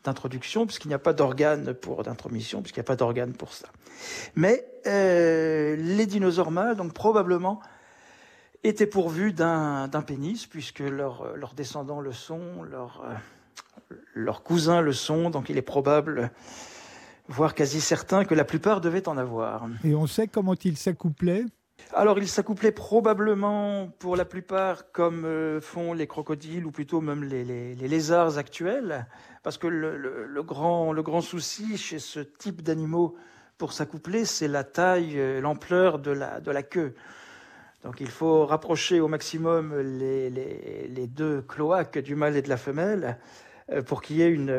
d'introduction, 0.04 0.66
puisqu'il 0.66 0.88
n'y 0.88 0.94
a 0.94 0.98
pas 0.98 1.12
d'organe 1.12 1.74
pour 1.74 2.02
d'intromission, 2.02 2.62
puisqu'il 2.62 2.80
n'y 2.80 2.86
a 2.86 2.88
pas 2.88 2.96
d'organe 2.96 3.32
pour 3.32 3.52
ça. 3.52 3.68
Mais 4.36 4.66
euh, 4.86 5.76
les 5.76 6.06
dinosaures 6.06 6.50
mâles, 6.50 6.76
donc 6.76 6.92
probablement, 6.92 7.60
étaient 8.64 8.86
pourvus 8.86 9.32
d'un 9.32 9.88
pénis, 10.06 10.46
puisque 10.46 10.80
leurs 10.80 11.36
leur 11.36 11.54
descendants 11.54 12.00
le 12.00 12.12
sont, 12.12 12.62
leurs 12.62 13.04
leur 14.14 14.42
cousins 14.42 14.80
le 14.80 14.92
sont, 14.92 15.30
donc 15.30 15.50
il 15.50 15.58
est 15.58 15.62
probable, 15.62 16.30
voire 17.28 17.54
quasi 17.54 17.80
certain, 17.80 18.24
que 18.24 18.34
la 18.34 18.44
plupart 18.44 18.80
devaient 18.80 19.08
en 19.08 19.18
avoir. 19.18 19.66
Et 19.84 19.94
on 19.94 20.06
sait 20.06 20.28
comment 20.28 20.54
ils 20.64 20.76
s'accouplaient? 20.76 21.44
Alors, 21.94 22.18
ils 22.18 22.28
s'accouplaient 22.28 22.72
probablement 22.72 23.88
pour 23.98 24.16
la 24.16 24.24
plupart 24.24 24.92
comme 24.92 25.24
euh, 25.24 25.60
font 25.60 25.92
les 25.92 26.06
crocodiles 26.06 26.64
ou 26.64 26.70
plutôt 26.70 27.00
même 27.00 27.24
les, 27.24 27.44
les, 27.44 27.74
les 27.74 27.88
lézards 27.88 28.38
actuels, 28.38 29.06
parce 29.42 29.58
que 29.58 29.66
le, 29.66 29.98
le, 29.98 30.26
le, 30.26 30.42
grand, 30.42 30.92
le 30.92 31.02
grand 31.02 31.20
souci 31.20 31.76
chez 31.76 31.98
ce 31.98 32.20
type 32.20 32.62
d'animaux 32.62 33.16
pour 33.58 33.72
s'accoupler, 33.72 34.24
c'est 34.24 34.48
la 34.48 34.64
taille, 34.64 35.40
l'ampleur 35.40 35.98
de 35.98 36.12
la, 36.12 36.40
de 36.40 36.50
la 36.50 36.62
queue. 36.62 36.94
Donc 37.84 38.00
il 38.00 38.10
faut 38.10 38.46
rapprocher 38.46 39.00
au 39.00 39.08
maximum 39.08 39.76
les, 39.80 41.06
deux 41.08 41.42
cloaques 41.42 41.98
du 41.98 42.14
mâle 42.14 42.36
et 42.36 42.42
de 42.42 42.48
la 42.48 42.56
femelle 42.56 43.18
euh, 43.70 43.82
pour 43.82 44.02
qu'il 44.02 44.16
y 44.16 44.22
ait 44.22 44.30
une, 44.30 44.56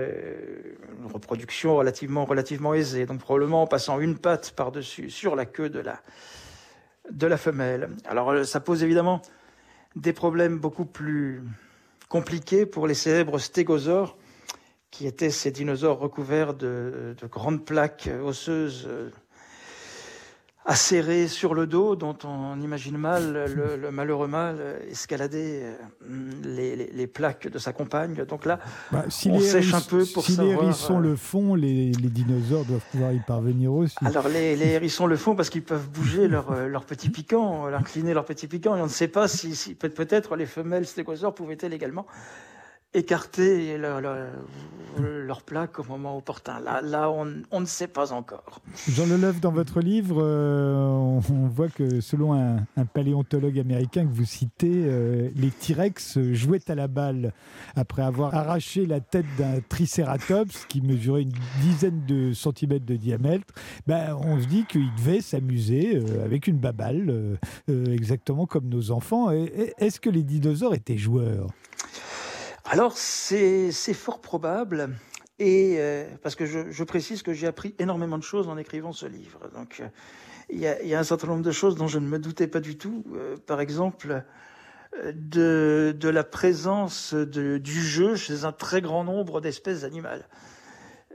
reproduction 1.05 1.75
relativement, 1.75 2.73
aisée. 2.73 3.05
Donc 3.05 3.19
probablement 3.19 3.63
en 3.63 3.67
passant 3.67 3.99
une 3.99 4.17
patte 4.17 4.51
par-dessus 4.51 5.09
sur 5.09 5.35
la 5.35 5.45
queue 5.45 5.69
de 5.69 5.79
la, 5.79 7.37
femelle. 7.37 7.89
Alors 8.05 8.31
euh, 8.31 8.43
ça 8.43 8.59
pose 8.59 8.83
évidemment 8.83 9.21
des 9.95 10.13
problèmes 10.13 10.57
beaucoup 10.57 10.85
plus 10.85 11.43
compliqués 12.09 12.65
pour 12.65 12.87
les 12.87 12.93
célèbres 12.93 13.39
stégosaures, 13.39 14.17
qui 14.91 15.07
étaient 15.07 15.31
ces 15.31 15.49
dinosaures 15.49 15.97
recouverts 15.97 16.53
de, 16.53 17.15
de 17.19 17.27
grandes 17.27 17.65
plaques 17.65 18.09
osseuses 18.23 18.85
euh, 18.87 19.09
acéré 20.65 21.27
sur 21.27 21.53
le 21.53 21.67
dos, 21.67 21.95
dont 21.95 22.17
on 22.23 22.59
imagine 22.61 22.97
mal 22.97 23.33
le, 23.53 23.75
le 23.75 23.91
malheureux 23.91 24.27
mâle 24.27 24.79
escalader 24.89 25.61
euh, 25.63 25.75
les, 26.43 26.75
les, 26.75 26.89
les, 26.93 27.07
plaques 27.07 27.49
de 27.49 27.57
sa 27.59 27.73
compagne. 27.73 28.15
Donc 28.25 28.45
là, 28.45 28.59
bah, 28.91 29.03
si 29.09 29.29
on 29.29 29.39
sèche 29.39 29.73
un 29.73 29.81
peu 29.81 30.05
pour 30.05 30.23
si 30.23 30.33
savoir... 30.33 30.61
les 30.61 30.63
hérissons 30.63 30.99
le 30.99 31.15
font, 31.15 31.55
les, 31.55 31.91
les, 31.91 32.09
dinosaures 32.09 32.65
doivent 32.65 32.85
pouvoir 32.91 33.11
y 33.11 33.19
parvenir 33.19 33.73
aussi. 33.73 33.97
Alors 34.05 34.29
les, 34.29 34.55
les 34.55 34.67
hérissons 34.67 35.05
le 35.05 35.17
font 35.17 35.35
parce 35.35 35.49
qu'ils 35.49 35.63
peuvent 35.63 35.89
bouger 35.89 36.27
leur, 36.27 36.51
euh, 36.51 36.67
leur 36.67 36.85
petit 36.85 37.09
piquant, 37.09 37.65
incliner 37.65 38.13
leur 38.13 38.25
petit 38.25 38.47
piquant, 38.47 38.77
et 38.77 38.81
on 38.81 38.85
ne 38.85 38.89
sait 38.89 39.09
pas 39.09 39.27
si, 39.27 39.55
si 39.55 39.75
peut-être 39.75 40.35
les 40.35 40.45
femelles 40.45 40.85
stégosaures 40.85 41.35
pouvaient-elles 41.35 41.73
également 41.73 42.05
écarter 42.93 43.77
leur, 43.77 44.01
leur, 44.01 44.27
leur, 44.99 45.41
plaque 45.41 45.79
au 45.79 45.83
moment 45.83 46.17
opportun. 46.17 46.59
Là, 46.59 46.81
là 46.81 47.09
on, 47.09 47.59
ne 47.59 47.65
sait 47.65 47.87
pas 47.87 48.13
encore. 48.13 48.61
Jean 48.87 49.05
Leleuf, 49.07 49.39
dans 49.39 49.51
votre 49.51 49.79
livre, 49.79 50.17
euh, 50.21 50.75
on, 50.77 51.47
voit 51.47 51.69
que 51.69 52.01
selon 52.01 52.33
un, 52.33 52.85
paléontologue 52.93 53.57
américain 53.57 54.05
que 54.05 54.13
vous 54.13 54.25
citez, 54.25 54.71
euh, 54.71 55.29
les 55.35 55.49
T-Rex 55.49 56.19
jouaient 56.33 56.69
à 56.69 56.75
la 56.75 56.87
balle 56.87 57.33
après 57.75 58.03
avoir 58.03 58.35
arraché 58.35 58.85
la 58.85 58.99
tête 58.99 59.25
d'un 59.37 59.59
tricératops 59.67 60.65
qui 60.67 60.81
mesurait 60.81 61.23
une 61.23 61.33
dizaine 61.61 62.05
de 62.05 62.33
centimètres 62.33 62.85
de 62.85 62.95
diamètre. 62.95 63.53
Ben, 63.87 64.15
on 64.15 64.39
se 64.39 64.45
dit 64.45 64.65
qu'ils 64.65 64.93
devaient 64.95 65.21
s'amuser 65.21 65.95
euh, 65.95 66.25
avec 66.25 66.47
une 66.47 66.57
baballe, 66.57 67.37
exactement 67.67 68.45
comme 68.45 68.67
nos 68.67 68.91
enfants. 68.91 69.31
Est-ce 69.31 69.99
que 69.99 70.09
les 70.09 70.23
dinosaures 70.23 70.75
étaient 70.75 70.97
joueurs? 70.97 71.47
Alors, 72.65 72.97
c'est 72.97 73.71
fort 73.93 74.21
probable. 74.21 74.95
Et 75.39 75.75
euh, 75.79 76.05
parce 76.21 76.35
que 76.35 76.45
je, 76.45 76.71
je 76.71 76.83
précise 76.83 77.23
que 77.23 77.33
j'ai 77.33 77.47
appris 77.47 77.75
énormément 77.79 78.17
de 78.17 78.23
choses 78.23 78.47
en 78.47 78.57
écrivant 78.57 78.93
ce 78.93 79.05
livre. 79.05 79.49
Donc, 79.53 79.79
euh, 79.79 79.87
il 80.49 80.59
y, 80.59 80.67
a, 80.67 80.81
y, 80.83 80.93
a, 80.93 80.99
un 80.99 81.03
certain 81.03 81.27
nombre 81.27 81.41
de 81.41 81.51
choses 81.51 81.75
dont 81.75 81.87
je 81.87 81.99
ne 81.99 82.07
me 82.07 82.19
doutais 82.19 82.47
pas 82.47 82.59
du 82.59 82.77
tout. 82.77 83.03
Euh, 83.13 83.35
par 83.45 83.59
exemple, 83.59 84.23
de, 85.13 85.95
de, 85.97 86.09
la 86.09 86.23
présence 86.23 87.13
de, 87.13 87.57
du 87.57 87.81
jeu 87.81 88.15
chez 88.15 88.45
un 88.45 88.51
très 88.51 88.81
grand 88.81 89.03
nombre 89.03 89.41
d'espèces 89.41 89.83
animales. 89.83 90.27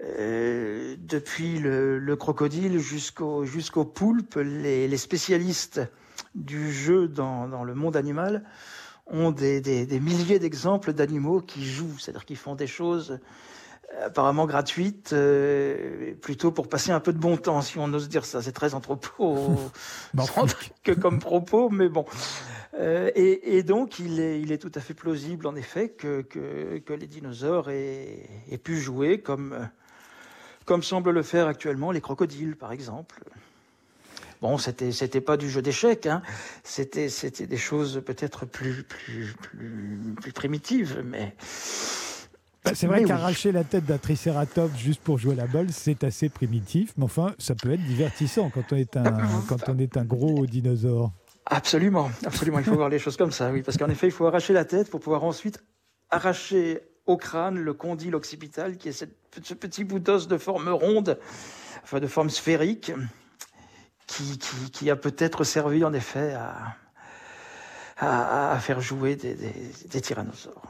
Euh, 0.05 0.97
depuis 0.99 1.59
le, 1.59 1.99
le 1.99 2.17
crocodile 2.17 2.79
jusqu'au 2.79 3.45
jusqu'au 3.45 3.85
poulpe, 3.85 4.37
les, 4.37 4.87
les, 4.87 4.97
spécialistes 4.97 5.81
du 6.37 6.73
jeu 6.73 7.09
dans, 7.09 7.49
dans 7.49 7.65
le 7.65 7.75
monde 7.75 7.97
animal 7.97 8.45
ont 9.11 9.31
des, 9.31 9.61
des, 9.61 9.87
des 9.87 10.01
milliers 10.01 10.39
d'exemples 10.39 10.93
d'animaux 10.93 11.41
qui 11.41 11.65
jouent, 11.65 11.99
c'est-à-dire 11.99 12.25
qui 12.25 12.37
font 12.37 12.55
des 12.55 12.67
choses 12.67 13.19
apparemment 14.03 14.47
gratuites, 14.47 15.13
euh, 15.13 16.15
plutôt 16.21 16.53
pour 16.53 16.69
passer 16.69 16.93
un 16.93 17.01
peu 17.01 17.13
de 17.13 17.19
bon 17.19 17.37
temps, 17.37 17.63
si 17.63 17.79
on 17.79 17.93
ose 17.95 18.09
dire 18.09 18.25
ça. 18.25 18.43
C'est 18.43 18.53
très 18.53 18.75
anthropo 18.75 19.57
que 20.85 20.93
comme 20.93 21.19
propos, 21.19 21.71
mais 21.71 21.89
bon. 21.89 22.05
Euh, 22.75 23.11
et, 23.15 23.57
et, 23.57 23.63
donc, 23.63 23.99
il 23.99 24.21
est, 24.21 24.41
il 24.41 24.53
est 24.53 24.59
tout 24.59 24.71
à 24.75 24.81
fait 24.81 24.95
plausible, 24.95 25.47
en 25.47 25.57
effet, 25.57 25.89
que, 25.89 26.21
que, 26.23 26.79
que 26.79 26.93
les 26.93 27.07
dinosaures 27.07 27.71
aient, 27.71 28.29
aient, 28.51 28.59
pu 28.59 28.79
jouer 28.79 29.21
comme, 29.21 29.69
comme 30.65 30.83
semblent 30.83 31.11
le 31.11 31.23
faire 31.23 31.47
actuellement 31.47 31.91
les 31.91 32.01
crocodiles, 32.01 32.57
par 32.57 32.73
exemple. 32.73 33.25
Bon, 34.41 34.57
c'était 34.59 34.93
c'était 34.93 35.21
pas 35.21 35.37
du 35.37 35.51
jeu 35.51 35.63
d'échecs, 35.63 36.07
hein. 36.07 36.23
c'était 36.63 37.09
c'était 37.09 37.47
des 37.47 37.57
choses 37.57 38.03
peut-être 38.07 38.47
plus, 38.47 38.85
plus 38.85 39.35
plus 39.41 40.15
plus 40.21 40.33
primitives, 40.33 41.03
mais 41.05 41.35
Bah, 42.65 42.73
c'est 42.75 42.87
vrai 42.87 43.03
qu'arracher 43.05 43.51
la 43.53 43.65
tête 43.65 43.85
d'un 43.85 43.99
tricératops 43.99 44.77
juste 44.77 45.01
pour 45.01 45.19
jouer 45.19 45.33
à 45.33 45.37
la 45.37 45.47
balle, 45.47 45.73
c'est 45.73 46.05
assez 46.05 46.29
primitif, 46.29 46.93
mais 46.97 47.05
enfin, 47.05 47.35
ça 47.39 47.55
peut 47.55 47.73
être 47.73 47.85
divertissant 47.85 48.51
quand 48.51 48.73
on 48.73 48.77
est 48.77 48.97
un, 48.97 49.05
quand 49.49 49.69
on 49.69 49.79
est 49.79 49.97
un 49.97 50.05
gros 50.05 50.47
dinosaure. 50.47 51.13
Absolument, 51.47 52.11
absolument. 52.27 52.59
Il 52.59 52.65
faut 52.65 52.75
voir 52.75 52.91
les 52.91 52.99
choses 52.99 53.17
comme 53.17 53.33
ça, 53.33 53.51
oui, 53.51 53.63
parce 53.63 53.79
qu'en 53.79 53.89
effet, 53.89 54.07
il 54.09 54.13
faut 54.13 54.27
arracher 54.27 54.53
la 54.53 54.65
tête 54.65 54.91
pour 54.91 55.01
pouvoir 55.01 55.25
ensuite 55.25 55.65
arracher 56.11 56.81
au 57.07 57.17
crâne 57.17 57.59
le 57.59 57.73
condyle 57.73 58.15
occipital, 58.15 58.77
qui 58.77 58.91
est 58.91 58.93
cette, 58.93 59.17
ce 59.43 59.55
petit 59.55 59.85
bout 59.85 59.99
d'os 59.99 60.29
de 60.29 60.37
forme 60.37 60.69
ronde, 60.69 61.19
enfin 61.83 62.01
de 62.01 62.07
forme 62.07 62.29
sphérique, 62.29 62.93
qui, 64.73 64.91
a 64.91 64.97
peut-être 64.97 65.45
servi 65.45 65.85
en 65.85 65.93
effet 65.93 66.35
à, 68.01 68.59
faire 68.61 68.81
jouer 68.81 69.17
des, 69.17 70.01
tyrannosaures. 70.01 70.63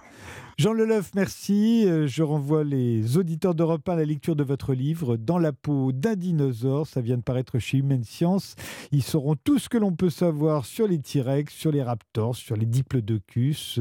Jean 0.58 0.72
Leloeuf, 0.72 1.12
merci. 1.14 1.84
Euh, 1.86 2.08
je 2.08 2.24
renvoie 2.24 2.64
les 2.64 3.16
auditeurs 3.16 3.54
d'Europe 3.54 3.88
1 3.88 3.92
à 3.92 3.96
la 3.96 4.04
lecture 4.04 4.34
de 4.34 4.42
votre 4.42 4.74
livre 4.74 5.16
Dans 5.16 5.38
la 5.38 5.52
peau 5.52 5.92
d'un 5.92 6.16
dinosaure. 6.16 6.88
Ça 6.88 7.00
vient 7.00 7.16
de 7.16 7.22
paraître 7.22 7.60
chez 7.60 7.78
Humaine 7.78 8.02
Science. 8.02 8.56
Ils 8.90 9.04
sauront 9.04 9.36
tout 9.36 9.60
ce 9.60 9.68
que 9.68 9.78
l'on 9.78 9.92
peut 9.92 10.10
savoir 10.10 10.66
sur 10.66 10.88
les 10.88 10.98
T-Rex, 10.98 11.54
sur 11.54 11.70
les 11.70 11.84
raptors, 11.84 12.34
sur 12.34 12.56
les 12.56 12.66
diplodocus. 12.66 13.78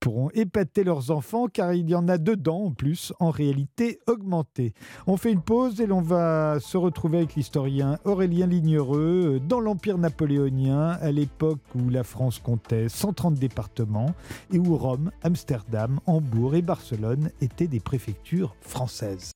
Pourront 0.00 0.30
épater 0.32 0.82
leurs 0.82 1.10
enfants 1.10 1.46
car 1.46 1.74
il 1.74 1.90
y 1.90 1.94
en 1.94 2.08
a 2.08 2.16
dedans 2.16 2.64
en 2.64 2.70
plus 2.72 3.12
en 3.20 3.30
réalité 3.30 4.00
augmentée. 4.06 4.72
On 5.06 5.18
fait 5.18 5.30
une 5.30 5.42
pause 5.42 5.78
et 5.80 5.86
l'on 5.86 6.00
va 6.00 6.58
se 6.58 6.78
retrouver 6.78 7.18
avec 7.18 7.34
l'historien 7.34 7.98
Aurélien 8.04 8.46
Lignereux 8.46 9.34
euh, 9.34 9.40
dans 9.40 9.60
l'Empire 9.60 9.98
napoléonien 9.98 10.92
à 11.02 11.12
l'époque 11.12 11.60
où 11.74 11.90
la 11.90 12.02
France 12.02 12.38
comptait 12.38 12.88
130 12.88 13.34
départements 13.34 14.14
et 14.52 14.58
où 14.58 14.74
Rome, 14.76 15.10
Amsterdam, 15.22 16.00
Hambourg 16.06 16.54
et 16.54 16.62
Barcelone 16.62 17.30
étaient 17.42 17.68
des 17.68 17.80
préfectures 17.80 18.56
françaises. 18.62 19.32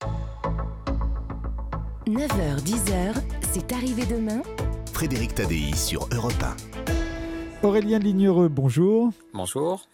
9h, 2.07 2.63
10h, 2.65 3.15
c'est 3.53 3.73
arrivé 3.73 4.05
demain. 4.07 4.43
Frédéric 4.93 5.35
Tadei 5.35 5.75
sur 5.75 6.09
Europe 6.15 6.33
1. 7.63 7.67
Aurélien 7.67 7.99
Lignereux, 7.99 8.49
bonjour. 8.49 9.11
Bonjour. 9.33 9.89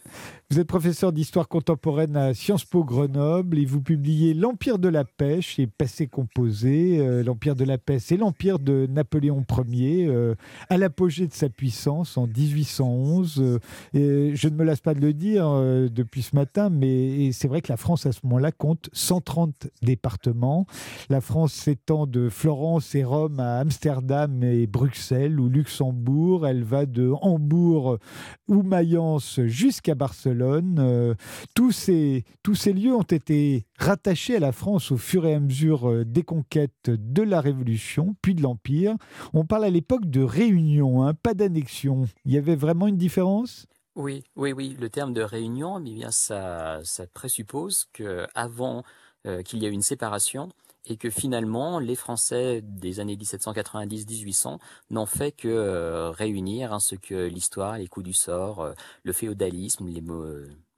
Vous 0.51 0.59
êtes 0.59 0.67
professeur 0.67 1.13
d'histoire 1.13 1.47
contemporaine 1.47 2.17
à 2.17 2.33
Sciences 2.33 2.65
Po 2.65 2.83
Grenoble 2.83 3.57
et 3.57 3.63
vous 3.63 3.79
publiez 3.79 4.33
L'Empire 4.33 4.79
de 4.79 4.89
la 4.89 5.05
pêche 5.05 5.57
et 5.59 5.65
Passé 5.65 6.07
composé. 6.07 6.97
Euh, 6.99 7.23
L'Empire 7.23 7.55
de 7.55 7.63
la 7.63 7.77
pêche 7.77 8.01
c'est 8.05 8.17
l'Empire 8.17 8.59
de 8.59 8.85
Napoléon 8.89 9.45
Ier 9.69 10.07
euh, 10.07 10.35
à 10.69 10.77
l'apogée 10.77 11.27
de 11.27 11.33
sa 11.33 11.47
puissance 11.47 12.17
en 12.17 12.27
1811. 12.27 13.35
Euh, 13.39 13.59
et 13.93 14.35
je 14.35 14.49
ne 14.49 14.55
me 14.55 14.65
lasse 14.65 14.81
pas 14.81 14.93
de 14.93 14.99
le 14.99 15.13
dire 15.13 15.49
depuis 15.89 16.21
ce 16.21 16.35
matin, 16.35 16.69
mais 16.69 17.31
c'est 17.31 17.47
vrai 17.47 17.61
que 17.61 17.71
la 17.71 17.77
France 17.77 18.05
à 18.05 18.11
ce 18.11 18.19
moment-là 18.23 18.51
compte 18.51 18.89
130 18.91 19.69
départements. 19.81 20.65
La 21.09 21.21
France 21.21 21.53
s'étend 21.53 22.07
de 22.07 22.27
Florence 22.27 22.93
et 22.95 23.03
Rome 23.03 23.39
à 23.39 23.59
Amsterdam 23.59 24.43
et 24.43 24.67
Bruxelles 24.67 25.39
ou 25.39 25.47
Luxembourg. 25.47 26.45
Elle 26.45 26.63
va 26.63 26.85
de 26.85 27.11
Hambourg 27.21 27.99
ou 28.47 28.63
Mayence 28.63 29.39
jusqu'à 29.45 29.95
Barcelone 30.01 30.79
euh, 30.79 31.13
tous, 31.53 31.71
ces, 31.71 32.23
tous 32.41 32.55
ces 32.55 32.73
lieux 32.73 32.95
ont 32.95 33.03
été 33.03 33.67
rattachés 33.77 34.37
à 34.37 34.39
la 34.39 34.51
France 34.51 34.91
au 34.91 34.97
fur 34.97 35.27
et 35.27 35.35
à 35.35 35.39
mesure 35.39 35.87
euh, 35.87 36.03
des 36.03 36.23
conquêtes 36.23 36.89
de 36.89 37.21
la 37.21 37.39
Révolution, 37.39 38.15
puis 38.23 38.33
de 38.33 38.41
l'Empire. 38.41 38.95
On 39.33 39.45
parle 39.45 39.65
à 39.65 39.69
l'époque 39.69 40.07
de 40.07 40.23
réunion, 40.23 41.03
hein, 41.03 41.13
pas 41.13 41.35
d'annexion. 41.35 42.07
Il 42.25 42.31
y 42.31 42.39
avait 42.39 42.55
vraiment 42.55 42.87
une 42.87 42.97
différence? 42.97 43.67
Oui, 43.95 44.23
oui, 44.35 44.53
oui. 44.53 44.75
Le 44.79 44.89
terme 44.89 45.13
de 45.13 45.21
réunion, 45.21 45.79
eh 45.85 45.93
bien, 45.93 46.09
ça, 46.09 46.79
ça 46.83 47.05
présuppose 47.05 47.85
qu'avant 47.93 48.83
euh, 49.27 49.43
qu'il 49.43 49.61
y 49.61 49.67
ait 49.67 49.71
une 49.71 49.83
séparation, 49.83 50.49
et 50.85 50.97
que 50.97 51.09
finalement 51.09 51.79
les 51.79 51.95
Français 51.95 52.61
des 52.61 52.99
années 52.99 53.15
1790-1800 53.15 54.57
n'ont 54.89 55.05
fait 55.05 55.31
que 55.31 55.47
euh, 55.47 56.11
réunir 56.11 56.73
hein, 56.73 56.79
ce 56.79 56.95
que 56.95 57.27
l'histoire, 57.27 57.77
les 57.77 57.87
coups 57.87 58.05
du 58.05 58.13
sort, 58.13 58.61
euh, 58.61 58.73
le 59.03 59.13
féodalisme, 59.13 59.87
les, 59.87 60.03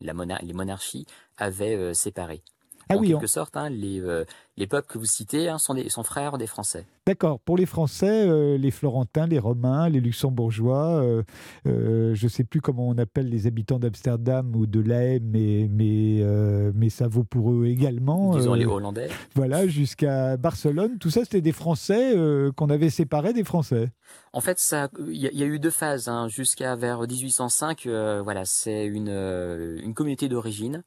les 0.01 0.53
monarchies 0.53 1.05
avaient 1.37 1.93
séparé. 1.93 2.43
Ah 2.89 2.97
en 2.97 3.01
quelque 3.01 3.27
sorte, 3.27 3.55
hein, 3.55 3.69
les, 3.69 4.01
euh, 4.01 4.25
les 4.57 4.67
peuples 4.67 4.87
que 4.87 4.97
vous 4.97 5.05
citez 5.05 5.49
hein, 5.49 5.57
sont, 5.57 5.73
des, 5.73 5.89
sont 5.89 6.03
frères 6.03 6.37
des 6.37 6.47
Français. 6.47 6.85
D'accord. 7.05 7.39
Pour 7.39 7.57
les 7.57 7.65
Français, 7.65 8.27
euh, 8.27 8.57
les 8.57 8.71
Florentins, 8.71 9.27
les 9.27 9.39
Romains, 9.39 9.89
les 9.89 9.99
Luxembourgeois, 9.99 11.03
euh, 11.03 11.23
je 12.13 12.23
ne 12.23 12.29
sais 12.29 12.43
plus 12.43 12.61
comment 12.61 12.87
on 12.87 12.97
appelle 12.97 13.29
les 13.29 13.47
habitants 13.47 13.79
d'Amsterdam 13.79 14.55
ou 14.55 14.65
de 14.65 14.79
La 14.79 15.19
mais, 15.19 15.67
mais, 15.69 16.23
mais 16.75 16.89
ça 16.89 17.07
vaut 17.07 17.23
pour 17.23 17.51
eux 17.51 17.65
également. 17.65 18.35
Disons 18.35 18.53
les 18.53 18.65
Hollandais. 18.65 19.09
Voilà, 19.35 19.67
jusqu'à 19.67 20.37
Barcelone. 20.37 20.97
Tout 20.99 21.09
ça, 21.09 21.21
c'était 21.21 21.41
des 21.41 21.51
Français 21.51 22.13
qu'on 22.55 22.69
avait 22.69 22.89
séparés 22.89 23.33
des 23.33 23.43
Français. 23.43 23.91
En 24.33 24.41
fait, 24.41 24.59
il 25.07 25.15
y, 25.15 25.37
y, 25.37 25.43
a 25.43 25.45
eu 25.45 25.59
deux 25.59 25.71
phases. 25.71 26.07
Hein. 26.07 26.27
Jusqu'à 26.27 26.75
vers 26.75 27.01
1805, 27.01 27.87
voilà, 28.23 28.45
c'est 28.45 28.85
une, 28.85 29.09
une 29.09 29.93
communauté 29.93 30.29
d'origine 30.29 30.83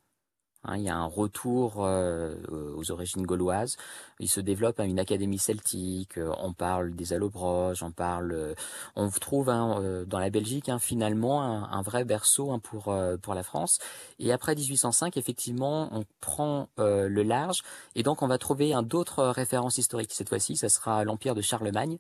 Hein, 0.67 0.79
il 0.79 0.83
y 0.83 0.89
a 0.89 0.97
un 0.97 1.07
retour 1.07 1.85
euh, 1.85 2.35
aux 2.77 2.91
origines 2.91 3.25
gauloises. 3.25 3.77
Il 4.19 4.29
se 4.29 4.41
développe 4.41 4.81
une 4.81 4.99
académie 4.99 5.39
celtique. 5.39 6.19
Euh, 6.19 6.33
on 6.39 6.53
parle 6.53 6.95
des 6.95 7.13
allobroges. 7.13 7.83
On 7.83 7.93
parle. 7.93 8.33
Euh, 8.33 8.55
on 8.97 9.09
trouve 9.11 9.49
hein, 9.49 10.05
dans 10.07 10.19
la 10.19 10.31
Belgique 10.31 10.69
hein, 10.69 10.79
finalement 10.79 11.43
un, 11.43 11.83
vrai 11.83 12.05
berceau 12.05 12.57
pour 12.59 12.95
pour 13.23 13.35
la 13.35 13.43
France. 13.43 13.79
Et 14.19 14.33
après 14.33 14.55
1805, 14.55 15.17
effectivement, 15.17 15.89
on 15.93 16.05
prend 16.21 16.69
le 16.79 17.23
large 17.23 17.63
et 17.95 18.03
donc 18.03 18.23
on 18.23 18.27
va 18.27 18.39
trouver 18.39 18.73
un 18.73 18.83
d'autres 18.83 19.25
références 19.25 19.79
historiques. 19.79 20.13
Cette 20.13 20.29
fois-ci, 20.29 20.57
ça 20.57 20.69
sera 20.69 21.05
l'empire 21.05 21.35
de 21.35 21.43
Charlemagne 21.43 21.99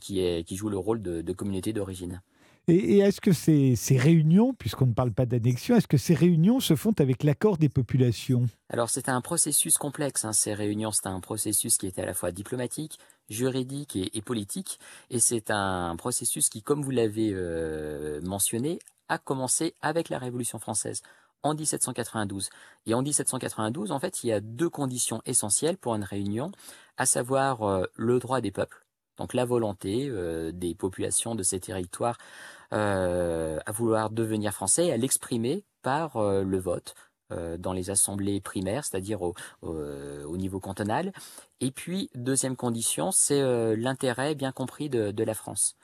qui 0.00 0.56
joue 0.56 0.68
le 0.68 0.78
rôle 0.78 1.02
de 1.02 1.32
communauté 1.32 1.72
d'origine. 1.72 2.20
Et, 2.66 2.98
est-ce 2.98 3.20
que 3.20 3.32
ces, 3.32 3.98
réunions, 3.98 4.54
puisqu'on 4.54 4.86
ne 4.86 4.94
parle 4.94 5.12
pas 5.12 5.26
d'annexion, 5.26 5.76
est-ce 5.76 5.86
que 5.86 5.98
ces 5.98 6.14
réunions 6.14 6.60
se 6.60 6.76
font 6.76 6.94
avec 6.98 7.22
l'accord 7.22 7.58
des 7.58 7.68
populations? 7.68 8.46
Alors 8.70 8.88
c'est 8.88 9.08
un 9.08 9.20
processus 9.20 9.76
complexe, 9.76 10.24
hein, 10.24 10.32
ces 10.32 10.54
réunions, 10.54 10.90
c'est 10.90 11.06
un 11.06 11.20
processus 11.20 11.76
qui 11.76 11.86
est 11.86 11.98
à 11.98 12.06
la 12.06 12.14
fois 12.14 12.32
diplomatique, 12.32 12.98
juridique 13.28 13.96
et, 13.96 14.22
politique, 14.22 14.78
et 15.10 15.20
c'est 15.20 15.50
un 15.50 15.94
processus 15.96 16.48
qui, 16.48 16.62
comme 16.62 16.82
vous 16.82 16.90
l'avez 16.90 17.30
euh, 17.32 18.20
mentionné, 18.22 18.78
a 19.08 19.18
commencé 19.18 19.74
avec 19.82 20.08
la 20.08 20.18
Révolution 20.18 20.58
française 20.58 21.02
en 21.42 21.54
1792. 21.54 22.48
Et 22.86 22.94
en 22.94 23.02
1792, 23.02 23.92
en 23.92 24.00
fait, 24.00 24.24
il 24.24 24.28
y 24.28 24.32
a 24.32 24.40
deux 24.40 24.70
conditions 24.70 25.20
essentielles 25.26 25.76
pour 25.76 25.94
une 25.94 26.04
réunion, 26.04 26.50
à 26.96 27.04
savoir 27.04 27.62
euh, 27.62 27.84
le 27.94 28.18
droit 28.18 28.40
des 28.40 28.50
peuples, 28.50 28.84
donc 29.18 29.34
la 29.34 29.44
volonté 29.44 30.08
euh, 30.08 30.52
des 30.52 30.74
populations 30.74 31.34
de 31.34 31.42
ces 31.42 31.60
territoires 31.60 32.18
à 32.74 33.72
vouloir 33.72 34.10
devenir 34.10 34.52
français, 34.52 34.90
à 34.92 34.96
l'exprimer 34.96 35.64
par 35.82 36.16
euh, 36.16 36.42
le 36.42 36.58
vote 36.58 36.94
dans 37.58 37.72
les 37.72 37.90
assemblées 37.90 38.40
primaires, 38.40 38.84
c'est-à-dire 38.84 39.20
au, 39.22 40.36
niveau 40.36 40.60
cantonal. 40.60 41.10
Et 41.60 41.72
puis, 41.72 42.08
deuxième 42.14 42.54
condition, 42.54 43.10
c'est 43.10 43.42
l'intérêt 43.74 44.36
bien 44.36 44.52
compris 44.52 44.88
de, 44.88 45.24
la 45.24 45.34
France. 45.34 45.74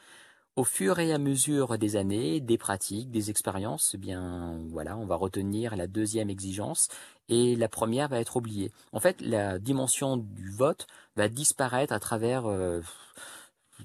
Au 0.55 0.63
fur 0.63 1.01
et 1.01 1.13
à 1.13 1.19
mesure 1.19 1.77
des 1.77 1.97
années, 1.97 2.41
des 2.41 2.57
pratiques, 2.57 3.11
des 3.11 3.31
expériences, 3.31 3.93
eh 3.95 3.99
bien 3.99 4.61
voilà, 4.69 4.97
on 4.97 5.07
va 5.07 5.17
retenir 5.17 5.75
la 5.75 5.89
deuxième 5.89 6.31
exigence 6.31 6.87
et 7.29 7.57
la 7.57 7.69
première 7.69 8.09
va 8.09 8.21
être 8.21 8.37
oubliée. 8.37 8.71
En 8.93 9.01
fait, 9.01 9.21
la 9.21 9.59
dimension 9.59 10.19
du 10.19 10.51
vote 10.51 10.87
va 11.17 11.29
disparaître 11.29 11.93
à 11.93 11.99
travers 11.99 12.47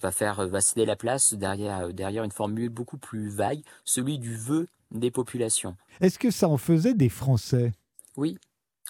va 0.01 0.12
faire 0.12 0.47
va 0.47 0.62
céder 0.62 0.86
la 0.86 0.95
place 0.95 1.34
derrière 1.34 1.93
derrière 1.93 2.23
une 2.23 2.31
formule 2.31 2.69
beaucoup 2.69 2.97
plus 2.97 3.29
vague, 3.29 3.62
celui 3.84 4.19
du 4.19 4.36
vœu 4.36 4.67
des 4.91 5.12
populations. 5.12 5.75
Est-ce 6.01 6.19
que 6.19 6.31
ça 6.31 6.47
en 6.47 6.58
faisait 6.58 6.93
des 6.93 7.10
Français? 7.10 7.73
Oui, 8.17 8.38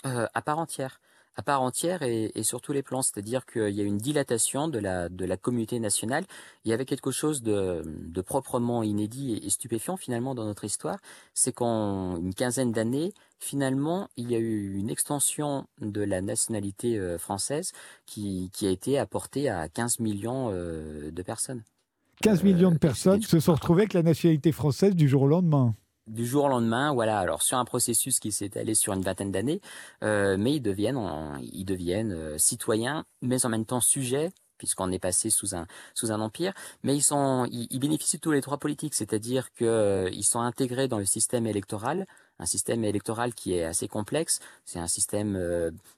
euh, 0.05 0.27
à 0.33 0.41
part 0.41 0.59
entière 0.59 0.99
à 1.36 1.41
part 1.41 1.62
entière 1.62 2.02
et, 2.02 2.32
sur 2.43 2.62
tous 2.62 2.71
les 2.71 2.84
plans, 2.84 3.02
c'est-à-dire 3.02 3.45
qu'il 3.45 3.69
y 3.69 3.82
a 3.82 3.84
une 3.84 3.98
dilatation 3.98 4.67
de 4.67 4.80
la, 4.80 5.10
de 5.10 5.26
la 5.26 5.38
communauté 5.38 5.80
nationale. 5.80 6.26
Il 6.63 6.71
y 6.71 6.74
avait 6.74 6.86
quelque 6.86 7.12
chose 7.12 7.41
de, 7.41 7.84
de 7.86 8.21
proprement 8.21 8.84
inédit 8.84 9.39
et, 9.43 9.50
stupéfiant 9.50 9.98
finalement 9.98 10.36
dans 10.36 10.45
notre 10.45 10.63
histoire, 10.63 10.98
c'est 11.34 11.52
qu'en 11.52 12.17
une 12.17 12.34
quinzaine 12.34 12.71
d'années, 12.71 13.13
finalement, 13.39 14.08
il 14.17 14.32
y 14.32 14.36
a 14.36 14.39
eu 14.39 14.76
une 14.76 14.89
extension 14.89 15.67
de 15.82 16.02
la 16.02 16.21
nationalité 16.21 16.98
euh, 16.98 17.17
française 17.17 17.74
qui, 18.06 18.50
qui 18.54 18.67
a 18.67 18.69
été 18.69 18.98
apportée 18.98 19.50
à 19.50 19.67
15 19.67 20.00
millions 20.00 20.50
euh, 20.52 21.12
de 21.12 21.21
personnes. 21.21 21.63
15 22.21 22.43
millions 22.43 22.69
de 22.69 22.76
euh, 22.76 22.80
personnes 22.80 23.21
se 23.21 23.39
sont 23.39 23.54
retrouvées 23.54 23.84
avec 23.84 23.93
la 23.93 24.04
nationalité 24.04 24.52
française 24.52 24.95
du 24.95 25.10
jour 25.10 25.24
au 25.24 25.28
lendemain 25.28 25.76
du 26.07 26.25
jour 26.25 26.45
au 26.45 26.49
lendemain, 26.49 26.93
voilà, 26.93 27.19
alors 27.19 27.41
sur 27.41 27.57
un 27.57 27.65
processus 27.65 28.19
qui 28.19 28.31
s'est 28.31 28.57
allé 28.57 28.75
sur 28.75 28.93
une 28.93 29.01
vingtaine 29.01 29.31
d'années, 29.31 29.61
euh, 30.03 30.37
mais 30.37 30.55
ils 30.55 30.61
deviennent, 30.61 30.99
ils 31.41 31.65
deviennent 31.65 32.13
euh, 32.13 32.37
citoyens, 32.37 33.05
mais 33.21 33.45
en 33.45 33.49
même 33.49 33.65
temps 33.65 33.81
sujets 33.81 34.31
puisqu'on 34.57 34.89
est 34.89 34.99
passé 34.99 35.29
sous 35.29 35.53
un 35.53 35.67
sous 35.93 36.13
un 36.13 36.21
empire, 36.21 36.53
mais 36.81 36.95
ils 36.95 37.03
sont 37.03 37.45
ils, 37.51 37.77
bénéficient 37.77 38.15
de 38.15 38.21
tous 38.21 38.31
les 38.31 38.39
droits 38.39 38.57
politiques, 38.57 38.93
c'est-à-dire 38.93 39.51
que 39.53 40.09
ils 40.13 40.23
sont 40.23 40.39
intégrés 40.39 40.87
dans 40.87 40.97
le 40.97 41.05
système 41.05 41.45
électoral, 41.45 42.07
un 42.39 42.45
système 42.45 42.85
électoral 42.85 43.33
qui 43.33 43.53
est 43.53 43.65
assez 43.65 43.89
complexe. 43.89 44.39
C'est 44.63 44.79
un 44.79 44.87
système 44.87 45.37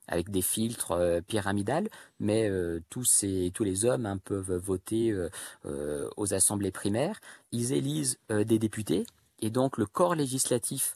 avec 0.07 0.31
des 0.31 0.41
filtres 0.41 1.21
pyramidales, 1.27 1.87
mais 2.19 2.49
tous 2.89 3.05
ces 3.05 3.51
tous 3.53 3.63
les 3.63 3.85
hommes 3.85 4.07
hein, 4.07 4.17
peuvent 4.17 4.55
voter 4.55 5.15
aux 5.63 6.33
assemblées 6.33 6.71
primaires. 6.71 7.19
Ils 7.51 7.73
élisent 7.73 8.17
des 8.29 8.57
députés 8.57 9.05
et 9.39 9.49
donc 9.49 9.77
le 9.77 9.85
corps 9.85 10.15
législatif 10.15 10.95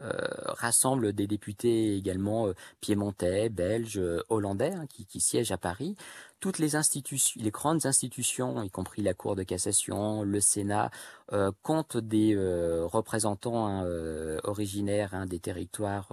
euh, 0.00 0.08
rassemble 0.46 1.12
des 1.12 1.26
députés 1.26 1.96
également 1.96 2.48
euh, 2.48 2.54
piémontais, 2.80 3.50
belges, 3.50 3.98
euh, 3.98 4.22
hollandais 4.30 4.72
hein, 4.72 4.86
qui, 4.88 5.20
siègent 5.20 5.52
à 5.52 5.58
Paris. 5.58 5.96
Toutes 6.40 6.58
les 6.58 6.76
institutions, 6.76 7.40
les 7.44 7.50
grandes 7.50 7.84
institutions, 7.84 8.62
y 8.62 8.70
compris 8.70 9.02
la 9.02 9.12
Cour 9.12 9.36
de 9.36 9.42
cassation, 9.42 10.22
le 10.22 10.40
Sénat, 10.40 10.90
comptent 11.62 11.98
des 11.98 12.36
représentants 12.82 13.68
hein, 13.68 13.86
originaires 14.42 15.14
hein, 15.14 15.26
des 15.26 15.38
territoires 15.38 16.12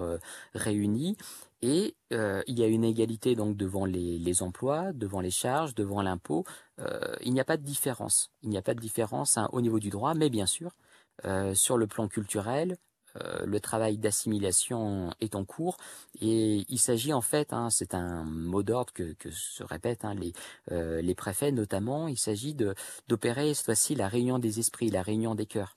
réunis. 0.53 1.17
Et 1.63 1.95
il 2.11 2.59
y 2.59 2.63
a 2.63 2.67
une 2.67 2.83
égalité 2.83 3.35
donc 3.35 3.57
devant 3.57 3.85
les, 3.85 4.19
les 4.19 4.43
emplois, 4.43 4.93
devant 4.93 5.19
les 5.19 5.31
charges, 5.31 5.73
devant 5.73 6.03
l'impôt. 6.03 6.43
il 7.21 7.33
n'y 7.33 7.41
a 7.41 7.45
pas 7.45 7.57
de 7.57 7.63
différence. 7.63 8.29
Il 8.43 8.49
n'y 8.49 8.57
a 8.59 8.61
pas 8.61 8.75
de 8.75 8.81
différence 8.81 9.39
au 9.51 9.61
niveau 9.61 9.79
du 9.79 9.89
droit, 9.89 10.13
mais 10.13 10.29
bien 10.29 10.45
sûr, 10.45 10.75
sur 11.53 11.77
le 11.77 11.87
plan 11.87 12.07
culturel, 12.07 12.77
euh, 13.17 13.45
le 13.45 13.59
travail 13.59 13.97
d'assimilation 13.97 15.11
est 15.19 15.35
en 15.35 15.43
cours 15.45 15.77
et 16.21 16.65
il 16.69 16.77
s'agit 16.77 17.13
en 17.13 17.21
fait, 17.21 17.53
hein, 17.53 17.69
c'est 17.71 17.93
un 17.93 18.23
mot 18.23 18.61
d'ordre 18.61 18.93
que, 18.93 19.15
se 19.31 19.63
répètent 19.63 20.05
hein, 20.05 20.13
les, 20.13 20.33
euh, 20.71 21.01
les 21.01 21.15
préfets 21.15 21.51
notamment, 21.51 22.07
il 22.07 22.19
s'agit 22.19 22.55
d'opérer 23.07 23.53
cette 23.53 23.65
fois-ci 23.65 23.95
la 23.95 24.07
réunion 24.07 24.37
des 24.37 24.59
esprits, 24.59 24.89
la 24.89 25.01
réunion 25.01 25.33
des 25.33 25.47
cœurs, 25.47 25.75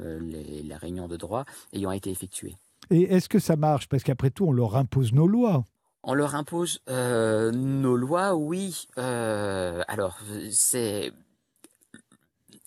euh, 0.00 0.20
la 0.64 0.78
réunion 0.78 1.08
de 1.08 1.16
droit 1.16 1.44
ayant 1.72 1.90
été 1.90 2.10
effectuée. 2.10 2.56
Et 2.90 3.02
est-ce 3.14 3.28
que 3.28 3.38
ça 3.38 3.56
marche? 3.56 3.88
Parce 3.88 4.04
qu'après 4.04 4.30
tout, 4.30 4.46
on 4.46 4.52
leur 4.52 4.76
impose 4.76 5.12
nos 5.12 5.26
lois. 5.26 5.64
On 6.04 6.14
leur 6.14 6.36
impose 6.36 6.80
nos 6.86 7.96
lois, 7.96 8.34
oui. 8.34 8.86
alors, 8.96 10.20
c'est 10.50 11.12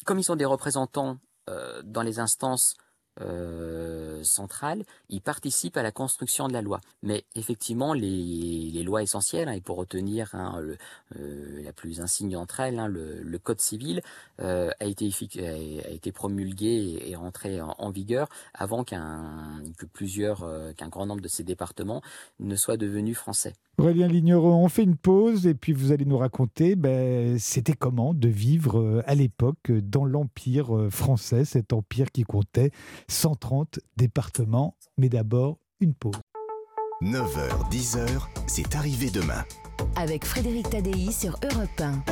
comme 0.04 0.20
ils 0.20 0.24
sont 0.24 0.36
des 0.36 0.46
représentants 0.46 1.18
dans 1.84 2.04
les 2.04 2.20
instances 2.20 2.76
euh, 3.20 4.24
centrale, 4.24 4.84
il 5.10 5.20
participe 5.20 5.76
à 5.76 5.84
la 5.84 5.92
construction 5.92 6.48
de 6.48 6.54
la 6.54 6.62
loi. 6.62 6.80
Mais 7.04 7.26
effectivement, 7.36 7.94
les, 7.94 8.84
lois 8.84 9.04
essentielles, 9.04 9.50
hein, 9.50 9.54
et 9.54 9.62
pour 9.62 9.78
retenir 9.78 10.34
hein, 10.34 10.62
euh, 11.18 11.64
la 11.64 11.74
plus 11.74 12.00
insigne 12.00 12.32
d'entre 12.32 12.62
elles, 12.62 12.80
hein, 12.80 12.88
le, 12.88 13.38
Code 13.44 13.60
civil, 13.60 14.02
euh, 14.40 14.70
a, 14.80 14.86
été, 14.86 15.10
a 15.40 15.90
été 15.90 16.12
promulgué 16.12 17.04
et, 17.06 17.16
rentré 17.16 17.60
en, 17.60 17.90
vigueur 17.90 18.30
avant 18.54 18.84
qu'un 18.84 19.62
plusieurs, 19.94 20.48
qu'un 20.78 20.88
grand 20.88 21.06
nombre 21.06 21.22
de 21.22 21.28
ces 21.28 21.44
départements 21.44 22.02
ne 22.40 22.56
soient 22.56 22.78
devenus 22.78 23.18
français. 23.18 23.54
Aurélien 23.78 24.08
Ligneron, 24.08 24.64
on 24.64 24.70
fait 24.70 24.84
une 24.84 24.96
pause 24.96 25.48
et 25.48 25.56
puis 25.56 25.74
vous 25.74 25.92
allez 25.92 26.06
nous 26.06 26.18
raconter 26.18 26.76
ben, 26.76 27.40
c'était 27.40 27.74
comment 27.74 28.14
de 28.14 28.28
vivre 28.28 29.04
à 29.08 29.16
l'époque 29.16 29.72
dans 29.72 30.06
l'Empire 30.06 30.88
français, 30.92 31.46
cet 31.46 31.74
empire 31.74 32.12
qui 32.12 32.24
comptait 32.24 32.72
130 33.08 33.80
départements. 33.98 34.76
Mais 34.98 35.10
d'abord, 35.10 35.60
une 35.80 35.94
pause. 35.94 36.16
9h, 37.02 37.70
10h, 37.72 38.08
c'est 38.48 38.76
arrivé 38.76 39.10
demain. 39.10 39.44
Avec 39.96 40.24
Frédéric 40.24 40.70
Tadei 40.70 41.12
sur 41.12 41.40
Europe 41.44 41.82
1. 41.82 42.04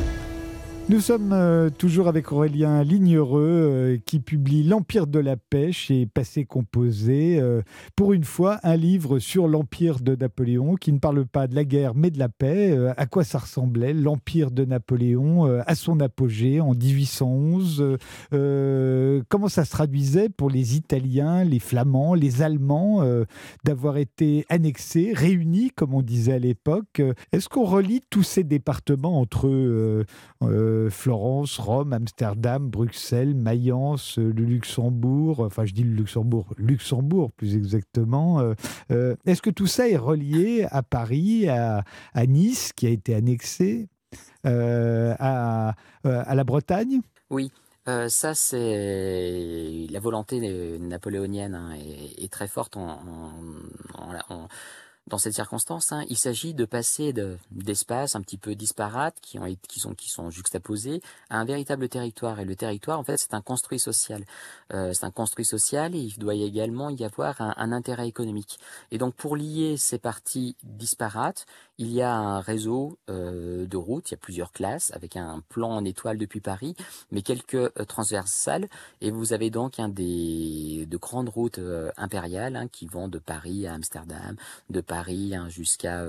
Nous 0.90 1.02
sommes 1.02 1.34
euh, 1.34 1.70
toujours 1.70 2.08
avec 2.08 2.32
Aurélien 2.32 2.84
Lignereux 2.84 3.44
euh, 3.44 3.98
qui 4.08 4.20
publie 4.20 4.64
L'Empire 4.64 5.06
de 5.06 5.20
la 5.20 5.38
pêche 5.38 5.92
et 5.92 6.08
Passé 6.08 6.46
composé. 6.46 7.40
Euh, 7.40 7.62
pour 7.96 8.12
une 8.12 8.24
fois, 8.24 8.60
un 8.64 8.76
livre 8.76 9.20
sur 9.20 9.48
l'Empire 9.48 10.00
de 10.00 10.16
Napoléon 10.16 10.74
qui 10.74 10.92
ne 10.92 10.98
parle 10.98 11.28
pas 11.28 11.46
de 11.46 11.54
la 11.54 11.64
guerre 11.64 11.94
mais 11.94 12.10
de 12.10 12.18
la 12.18 12.28
paix. 12.28 12.76
à 12.98 13.06
quoi 13.06 13.24
ça 13.24 13.38
ressemblait 13.38 13.94
l'Empire 13.94 14.50
de 14.50 14.66
Napoléon 14.66 15.46
à 15.46 15.76
son 15.76 16.00
apogée 16.00 16.60
en 16.60 16.74
1811 16.74 17.98
Comment 19.30 19.48
ça 19.48 19.66
se 19.66 19.72
traduisait 19.72 20.30
pour 20.30 20.50
les 20.50 20.76
Italiens, 20.76 21.44
les 21.44 21.60
Flamands, 21.60 22.16
les 22.16 22.42
Allemands 22.42 23.04
d'avoir 23.64 23.98
été 23.98 24.46
annexés, 24.50 25.14
réunis 25.14 25.70
comme 25.70 25.94
on 25.94 26.02
disait 26.02 26.34
à 26.34 26.40
l'époque? 26.40 27.02
Est-ce 27.32 27.48
qu'on 27.48 27.66
relie 27.66 28.02
tous 28.10 28.24
ces 28.24 28.44
départements 28.44 29.20
entre 29.20 29.48
eux 29.48 30.06
Florence, 30.90 31.58
Rome, 31.58 31.92
Amsterdam, 31.92 32.70
Bruxelles, 32.70 33.36
Mayence, 33.36 34.18
euh, 34.18 34.32
le 34.32 34.46
Luxembourg, 34.46 35.42
enfin 35.42 35.66
je 35.66 35.74
dis 35.74 35.84
le 35.84 35.94
Luxembourg, 35.94 36.54
Luxembourg 36.58 37.32
plus 37.32 37.56
exactement. 37.56 38.40
Euh, 38.40 38.54
euh, 38.92 39.16
est-ce 39.26 39.42
que 39.42 39.50
tout 39.50 39.68
ça 39.68 39.90
est 39.90 39.98
relié 39.98 40.66
à 40.70 40.84
Paris, 40.84 41.50
à, 41.50 41.84
Nice 42.28 42.72
qui 42.74 42.88
a 42.88 42.90
été 42.90 43.14
annexé, 43.16 43.88
à, 44.44 45.74
la 46.04 46.44
Bretagne? 46.46 47.02
Oui. 47.30 47.52
ça, 48.08 48.34
c'est 48.36 49.88
la 49.90 50.00
volonté 50.00 50.80
napoléonienne 50.80 51.56
hein, 51.56 51.74
est, 52.18 52.32
très 52.32 52.48
forte 52.48 52.78
en, 52.78 52.94
dans 55.10 55.18
cette 55.18 55.34
circonstance, 55.34 55.92
hein, 55.92 56.06
il 56.10 56.18
s'agit 56.18 56.54
de 56.54 56.66
passer 56.66 57.14
d'espaces 57.52 58.16
un 58.16 58.22
petit 58.22 58.38
peu 58.38 58.56
disparates, 58.56 59.18
qui, 59.22 59.40
ont, 59.40 59.56
qui, 59.68 59.80
sont, 59.80 59.94
qui 59.94 60.10
sont 60.10 60.30
juxtaposés, 60.30 61.02
à 61.30 61.40
un 61.40 61.46
véritable 61.46 61.90
territoire. 61.90 62.40
Et 62.40 62.46
le 62.46 62.56
territoire, 62.56 63.00
en 63.00 63.04
fait, 63.04 63.18
c'est 63.18 63.34
un 63.34 63.42
construit 63.42 63.80
social. 63.80 64.24
Euh, 64.74 64.94
c'est 64.94 65.06
un 65.06 65.12
construit 65.12 65.46
social 65.46 65.96
et 65.96 66.00
il 66.00 66.18
doit 66.18 66.36
également 66.36 66.90
y 66.90 67.04
avoir 67.04 67.42
un, 67.42 67.54
un, 67.58 67.72
intérêt 67.72 68.08
économique. 68.08 68.60
Et 68.92 68.98
donc, 68.98 69.16
pour 69.16 69.36
lier 69.36 69.78
ces 69.78 69.98
parties 69.98 70.56
disparates, 70.64 71.46
il 71.80 71.94
y 71.94 72.02
a 72.02 72.14
un 72.14 72.42
réseau 72.42 73.00
euh, 73.10 73.66
de 73.66 73.78
routes, 73.78 74.12
il 74.12 74.12
y 74.12 74.16
a 74.16 74.18
plusieurs 74.18 74.52
classes, 74.52 74.92
avec 74.94 75.16
un 75.16 75.42
plan 75.48 75.70
en 75.72 75.86
étoile 75.86 76.18
depuis 76.18 76.42
Paris, 76.42 76.76
mais 77.10 77.22
quelques 77.22 77.56
euh, 77.56 77.86
transversales. 77.88 78.68
Et 79.00 79.12
vous 79.12 79.32
avez 79.32 79.50
donc 79.50 79.80
un 79.80 79.88
des 79.88 80.86
de 80.90 80.98
grandes 80.98 81.30
routes 81.30 81.60
euh, 81.60 81.90
impériales 81.96 82.58
hein, 82.58 82.68
qui 82.68 82.86
vont 82.86 83.08
de 83.08 83.18
Paris 83.18 83.66
à 83.66 83.76
Amsterdam, 83.76 84.36
de 84.70 84.82
Paris 84.82 85.34
hein, 85.34 85.48
jusqu'à 85.48 86.06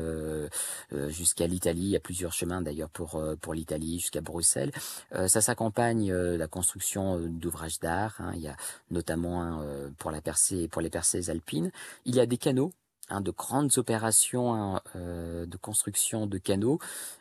jusqu'à 1.09 1.47
l'Italie. 1.47 1.83
Il 1.83 1.91
y 1.91 1.97
a 1.97 2.01
plusieurs 2.01 2.33
chemins 2.33 2.63
d'ailleurs 2.63 2.91
pour 2.91 3.23
pour 3.41 3.55
l'Italie 3.55 4.01
jusqu'à 4.01 4.21
Bruxelles. 4.21 4.73
ça 5.13 5.41
s'accompagne 5.41 6.09
de 6.09 6.37
la 6.37 6.49
construction 6.49 7.19
d'ouvrages 7.21 7.79
d'art. 7.79 8.17
Hein. 8.19 8.33
il 8.35 8.41
y 8.41 8.49
a 8.49 8.57
notamment 8.91 9.63
pour 9.99 10.11
la 10.11 10.21
percée 10.21 10.67
pour 10.67 10.83
les 10.83 10.91
percées 10.91 11.31
alpines. 11.31 11.71
Il 12.05 12.17
y 12.17 12.21
a 12.21 12.27
des 12.27 12.39
canaux 12.39 12.73
Hein, 13.11 13.21
de 13.21 13.33
grandes 13.33 13.77
opérations 13.77 14.55
hein, 14.55 14.81
euh, 14.95 15.45
de 15.45 15.57
construction 15.57 16.29
de 16.29 16.39
canaux 16.39 16.79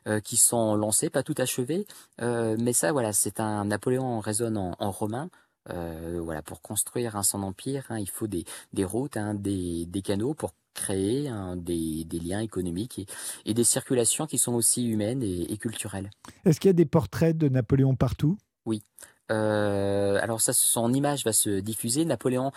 euh, 0.08 0.20
qui 0.20 0.38
sont 0.38 0.76
lancées, 0.76 1.10
pas 1.10 1.24
tout 1.24 1.34
achevées, 1.38 1.88
euh, 2.22 2.56
mais 2.60 2.74
ça, 2.74 2.92
voilà, 2.92 3.12
c'est 3.12 3.40
un 3.40 3.66
Napoléon 3.66 4.20
résonne 4.20 4.58
en, 4.58 4.76
en 4.78 4.92
romain. 4.92 5.30
voilà, 5.66 6.42
pour 6.44 6.62
construire 6.62 7.16
un 7.16 7.24
son 7.24 7.42
empire, 7.42 7.86
hein, 7.90 7.98
il 7.98 8.10
faut 8.10 8.28
des, 8.28 8.46
des 8.74 8.86
routes, 8.86 9.18
des, 9.36 9.86
des, 9.88 10.02
canaux 10.02 10.36
pour 10.36 10.54
créer 10.76 11.32
des, 11.58 12.04
des, 12.06 12.20
liens 12.20 12.40
économiques 12.40 13.08
et, 13.46 13.54
des 13.54 13.64
circulations 13.64 14.28
qui 14.28 14.38
sont 14.38 14.54
aussi 14.54 14.88
humaines 14.88 15.24
et, 15.24 15.52
et 15.52 15.58
culturelles. 15.58 16.10
Est-ce 16.46 16.60
qu'il 16.60 16.70
y 16.70 16.72
a 16.72 16.74
des 16.74 16.86
portraits 16.86 17.38
de 17.38 17.50
Napoléon 17.50 17.96
partout? 17.96 18.38
Oui. 18.66 18.84
Euh, 19.32 20.20
alors 20.22 20.42
ça, 20.42 20.54
son 20.54 20.94
image 20.94 21.24
va 21.26 21.34
se 21.34 21.60
diffuser. 21.60 22.06
Napoléon 22.06 22.52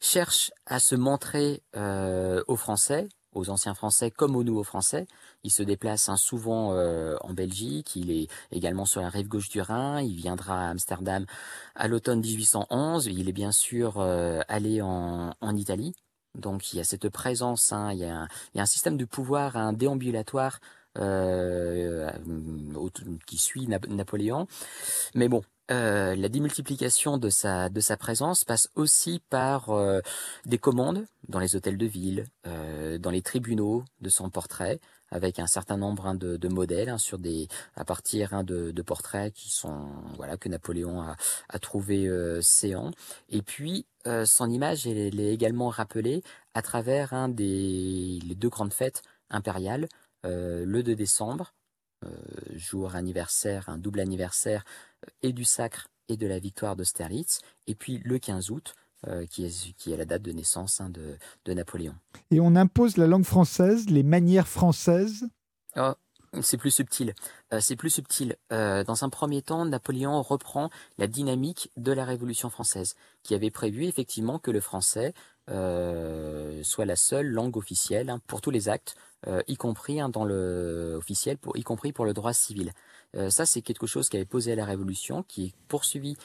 cherche 0.00 0.52
à 0.66 0.78
se 0.80 0.94
montrer 0.94 1.62
euh, 1.76 2.42
aux 2.48 2.56
Français, 2.56 3.08
aux 3.32 3.50
anciens 3.50 3.74
Français 3.74 4.10
comme 4.10 4.36
aux 4.36 4.44
nouveaux 4.44 4.64
Français. 4.64 5.06
Il 5.44 5.50
se 5.50 5.62
déplace 5.62 6.08
hein, 6.08 6.16
souvent 6.16 6.72
euh, 6.72 7.16
en 7.20 7.32
Belgique. 7.32 7.94
Il 7.96 8.10
est 8.10 8.28
également 8.50 8.86
sur 8.86 9.00
la 9.00 9.08
rive 9.08 9.28
gauche 9.28 9.48
du 9.48 9.60
Rhin. 9.60 10.00
Il 10.00 10.16
viendra 10.16 10.66
à 10.66 10.70
Amsterdam 10.70 11.26
à 11.74 11.88
l'automne 11.88 12.20
1811. 12.20 13.06
Il 13.06 13.28
est 13.28 13.32
bien 13.32 13.52
sûr 13.52 14.00
allé 14.00 14.82
en, 14.82 15.34
en, 15.40 15.56
Italie. 15.56 15.94
Donc 16.34 16.72
il 16.72 16.78
y 16.78 16.80
a 16.80 16.84
cette 16.84 17.08
présence. 17.08 17.72
Hein, 17.72 17.92
il, 17.92 17.98
y 17.98 18.04
a 18.04 18.22
un, 18.22 18.28
il, 18.54 18.58
y 18.58 18.60
a 18.60 18.64
un, 18.64 18.66
système 18.66 18.96
de 18.96 19.04
pouvoir 19.04 19.56
un 19.56 19.72
déambulatoire 19.72 20.58
qui 23.26 23.38
suit 23.38 23.68
Napoléon. 23.68 24.46
Mais 25.14 25.28
bon, 25.28 25.42
euh, 25.72 26.14
la 26.14 26.28
démultiplication 26.28 27.18
de 27.18 27.28
sa, 27.28 27.68
de 27.68 27.80
sa 27.80 27.96
présence 27.96 28.44
passe 28.44 28.68
aussi 28.76 29.20
par 29.30 29.70
euh, 29.70 30.00
des 30.44 30.58
commandes 30.58 31.06
dans 31.28 31.40
les 31.40 31.56
hôtels 31.56 31.76
de 31.76 31.86
ville, 31.86 32.26
euh, 32.46 32.98
dans 32.98 33.10
les 33.10 33.20
tribunaux 33.20 33.82
de 34.00 34.08
son 34.08 34.30
portrait, 34.30 34.78
avec 35.10 35.40
un 35.40 35.48
certain 35.48 35.76
nombre 35.76 36.06
hein, 36.06 36.14
de, 36.14 36.48
modèles 36.48 36.88
hein, 36.88 36.98
à 37.74 37.84
partir 37.84 38.32
hein, 38.32 38.44
de, 38.44 38.82
portraits 38.82 39.32
qui 39.34 39.50
sont 39.50 39.88
voilà 40.16 40.36
que 40.36 40.48
Napoléon 40.48 41.00
a, 41.00 41.16
a 41.48 41.58
trouvé 41.58 42.08
séants. 42.42 42.92
Et 43.28 43.42
puis 43.42 43.86
son 44.24 44.50
image 44.50 44.86
elle, 44.86 45.18
est 45.18 45.32
également 45.32 45.68
rappelée 45.68 46.22
à 46.54 46.62
travers 46.62 47.28
des 47.28 48.20
les 48.24 48.34
deux 48.34 48.48
grandes 48.48 48.72
fêtes 48.72 49.02
impériales, 49.30 49.88
le 50.24 50.82
2 50.82 50.94
décembre 50.96 51.52
jour 52.54 52.94
anniversaire, 52.94 53.68
un 53.68 53.78
double 53.78 54.00
anniversaire, 54.00 54.64
et 55.22 55.32
du 55.32 55.44
sacre 55.44 55.88
et 56.08 56.16
de 56.16 56.26
la 56.26 56.38
victoire 56.38 56.76
d'Austerlitz, 56.76 57.40
et 57.66 57.74
puis 57.74 58.00
le 58.04 58.18
15 58.18 58.50
août, 58.50 58.74
qui, 59.30 59.44
est, 59.44 59.72
qui 59.76 59.92
est 59.92 59.96
la 59.96 60.04
date 60.04 60.22
de 60.22 60.32
naissance 60.32 60.80
hein, 60.80 60.90
de, 60.90 61.16
de, 61.44 61.52
Napoléon. 61.52 61.94
Et 62.32 62.40
on 62.40 62.56
impose 62.56 62.96
la 62.96 63.06
langue 63.06 63.24
française, 63.24 63.88
les 63.88 64.02
manières 64.02 64.48
françaises 64.48 65.28
oh, 65.76 65.92
c'est 66.42 66.56
plus 66.56 66.70
subtil. 66.70 67.14
Euh, 67.52 67.60
c'est 67.60 67.76
plus 67.76 67.90
subtil. 67.90 68.36
Euh, 68.52 68.84
dans 68.84 69.04
un 69.04 69.08
premier 69.08 69.42
temps, 69.42 69.64
Napoléon 69.64 70.20
reprend 70.22 70.70
la 70.98 71.06
dynamique 71.06 71.70
de 71.76 71.92
la 71.92 72.04
Révolution 72.04 72.50
française, 72.50 72.94
qui 73.22 73.34
avait 73.34 73.50
prévu 73.50 73.84
effectivement 73.84 74.38
que 74.38 74.50
le 74.50 74.60
français 74.60 75.14
euh, 75.48 76.62
soit 76.62 76.84
la 76.84 76.96
seule 76.96 77.28
langue 77.28 77.56
officielle 77.56 78.10
hein, 78.10 78.20
pour 78.26 78.40
tous 78.40 78.50
les 78.50 78.68
actes, 78.68 78.96
y 79.48 79.56
compris 79.56 80.00
hein, 80.00 80.08
dans 80.08 80.24
le 80.24 80.94
officiel, 80.96 81.36
pour, 81.36 81.56
y 81.56 81.64
compris 81.64 81.92
pour 81.92 82.04
le 82.04 82.14
droit 82.14 82.32
civil. 82.32 82.72
Ça, 83.30 83.46
c'est 83.46 83.62
quelque 83.62 83.86
chose 83.86 84.08
qui 84.08 84.16
avait 84.16 84.26
posé 84.26 84.52
à 84.52 84.56
la 84.56 84.64
Révolution, 84.64 85.22
qui 85.22 85.46
est 85.46 85.54
poursuivi 85.68 86.16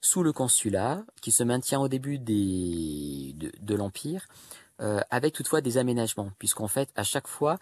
sous 0.00 0.22
le 0.22 0.32
consulat, 0.32 1.04
qui 1.20 1.32
se 1.32 1.42
maintient 1.42 1.80
au 1.80 1.88
début 1.88 2.18
de, 2.18 3.74
l'Empire, 3.74 4.26
avec 4.78 5.34
toutefois 5.34 5.60
des 5.60 5.76
aménagements, 5.76 6.30
puisqu'en 6.38 6.68
fait, 6.68 6.88
à 6.96 7.04
chaque 7.04 7.28
fois, 7.28 7.58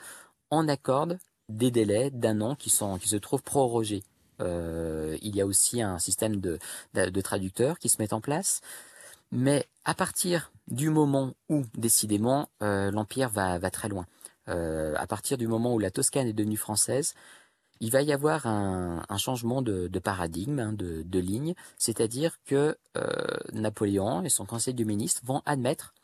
on 0.51 0.69
accorde 0.69 1.19
des 1.49 1.71
délais 1.71 2.11
d'un 2.11 2.41
an 2.41 2.55
qui, 2.55 2.71
sont, 2.71 2.99
qui 2.99 3.09
se 3.09 3.17
trouvent 3.17 3.43
prorogés. 3.43 4.03
Euh, 4.41 5.17
il 5.23 5.35
y 5.35 5.41
a 5.41 5.47
aussi 5.47 5.83
un 5.83 5.99
système 5.99 6.37
de, 6.37 6.59
traducteurs 7.23 7.79
qui 7.79 7.89
se 7.89 8.01
met 8.01 8.13
en 8.13 8.21
place. 8.21 8.61
Mais 9.31 9.67
à 9.85 9.95
partir 9.95 10.53
du 10.69 10.91
moment 10.91 11.35
où, 11.49 11.65
décidément, 11.75 12.49
euh, 12.63 12.91
l'Empire 12.91 13.29
va, 13.29 13.59
très 13.71 13.89
loin, 13.89 14.07
euh, 14.49 14.95
à 14.97 15.07
partir 15.07 15.37
du 15.37 15.47
moment 15.47 15.75
où 15.75 15.79
la 15.79 15.91
Toscane 15.91 16.27
est 16.27 16.33
devenue 16.33 16.57
française, 16.57 17.15
il 17.81 17.91
va 17.91 18.03
y 18.03 18.13
avoir 18.13 18.47
un, 18.47 19.05
changement 19.19 19.63
de, 19.63 19.99
paradigme, 19.99 20.59
hein, 20.59 20.73
de, 20.73 21.19
ligne, 21.19 21.55
c'est-à-dire 21.77 22.37
que 22.45 22.77
Napoléon 23.53 24.23
et 24.23 24.29
son 24.29 24.47
conseil 24.47 24.75
de 24.75 24.85
ministres 24.85 25.23
vont 25.25 25.43
admettre 25.47 25.95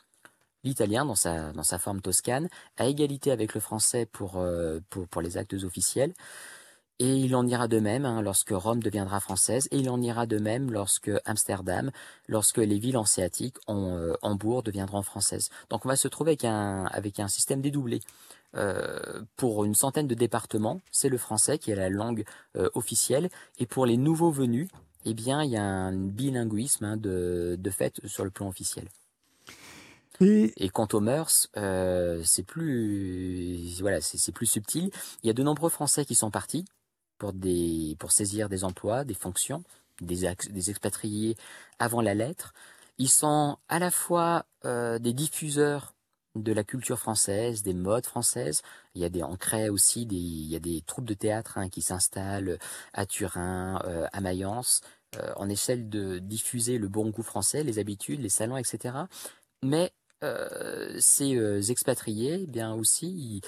l'italien 0.65 1.05
dans 1.05 1.15
sa, 1.15 1.53
dans 1.53 1.63
sa 1.63 1.77
forme 1.79 2.01
toscane, 2.01 2.49
à 2.77 2.87
égalité 2.87 3.31
avec 3.31 3.53
le 3.53 3.61
français 3.61 4.05
pour, 4.05 4.37
euh, 4.37 4.79
pour, 4.89 5.21
les 5.21 5.37
actes 5.37 5.53
officiels. 5.63 6.13
Et 6.97 7.13
il 7.13 7.35
en 7.35 7.45
ira 7.45 7.67
de 7.67 7.79
même 7.79 8.05
hein, 8.05 8.21
lorsque 8.21 8.51
Rome 8.51 8.81
deviendra 8.81 9.19
française, 9.19 9.67
et 9.71 9.77
il 9.77 9.89
en 9.89 10.01
ira 10.01 10.25
de 10.25 10.39
même 10.39 10.71
lorsque 10.71 11.11
Amsterdam, 11.25 11.91
lorsque 12.27 12.57
les 12.57 12.79
villes 12.79 12.97
hanséatiques, 12.97 13.57
en, 13.67 13.97
euh, 13.97 14.13
Hambourg, 14.21 14.63
deviendront 14.63 15.01
françaises. 15.01 15.49
Donc 15.69 15.85
on 15.85 15.89
va 15.89 15.97
se 15.97 16.07
trouver 16.07 16.31
avec 16.31 16.45
un, 16.45 16.85
avec 16.85 17.19
un 17.19 17.27
système 17.27 17.61
dédoublé. 17.61 17.99
Euh, 18.55 19.21
pour 19.35 19.65
une 19.65 19.75
centaine 19.75 20.07
de 20.07 20.15
départements, 20.15 20.81
c'est 20.91 21.09
le 21.09 21.17
français 21.17 21.57
qui 21.57 21.71
est 21.71 21.75
la 21.75 21.89
langue 21.89 22.23
euh, 22.55 22.69
officielle, 22.73 23.29
et 23.57 23.65
pour 23.65 23.85
les 23.85 23.97
nouveaux 23.97 24.31
venus, 24.31 24.69
eh 25.05 25.13
bien, 25.13 25.43
il 25.43 25.51
y 25.51 25.57
a 25.57 25.63
un 25.63 25.93
bilinguisme 25.93 26.85
hein, 26.85 26.97
de, 26.97 27.57
de 27.59 27.69
fait 27.69 27.99
sur 28.05 28.23
le 28.23 28.31
plan 28.31 28.47
officiel. 28.47 28.87
Et, 30.21 30.69
quant 30.69 30.87
aux 30.93 31.01
mœurs, 31.01 31.49
euh, 31.57 32.21
c'est 32.23 32.43
plus 32.43 33.77
voilà, 33.81 33.99
c'est 33.99 34.31
plus 34.31 34.45
subtil. 34.45 34.89
Il 35.21 35.27
y 35.27 35.29
a 35.29 35.33
de 35.33 35.43
nombreux 35.43 35.69
Français 35.69 36.05
qui 36.05 36.15
sont 36.15 36.31
partis 36.31 36.63
pour 37.17 37.33
des 37.33 37.97
pour 37.99 38.13
saisir 38.13 38.47
des 38.47 38.63
emplois, 38.63 39.03
des 39.03 39.13
fonctions, 39.13 39.65
des 39.99 40.33
des 40.49 40.69
expatriés 40.69 41.35
avant 41.79 41.99
la 41.99 42.13
lettre. 42.13 42.53
Ils 42.97 43.09
sont 43.09 43.57
à 43.67 43.77
la 43.77 43.91
fois 43.91 44.45
des 44.63 45.11
diffuseurs 45.11 45.94
de 46.35 46.53
la 46.53 46.63
culture 46.63 46.99
française, 46.99 47.63
des 47.63 47.73
modes 47.73 48.05
françaises. 48.05 48.61
Il 48.93 49.01
y 49.01 49.05
a 49.05 49.09
des, 49.09 49.23
on 49.23 49.37
aussi 49.71 50.05
des, 50.05 50.15
il 50.15 50.47
y 50.47 50.55
a 50.55 50.59
des 50.59 50.81
troupes 50.81 51.05
de 51.05 51.13
théâtre 51.13 51.57
hein, 51.57 51.69
qui 51.69 51.81
s'installent 51.81 52.57
à 52.93 53.05
Turin, 53.05 53.81
euh, 53.85 54.07
à 54.11 54.21
Mayence. 54.21 54.81
Euh, 55.17 55.33
on 55.37 55.49
essaie 55.49 55.77
de 55.77 56.19
diffuser 56.19 56.77
le 56.77 56.87
bon 56.87 57.09
goût 57.09 57.23
français, 57.23 57.63
les 57.63 57.79
habitudes, 57.79 58.21
les 58.21 58.29
salons, 58.29 58.57
etc. 58.57 58.95
Mais 59.63 59.91
euh, 60.23 60.95
ces 60.99 61.35
euh, 61.35 61.61
expatriés, 61.61 62.39
eh 62.43 62.47
bien 62.47 62.73
aussi, 62.73 63.41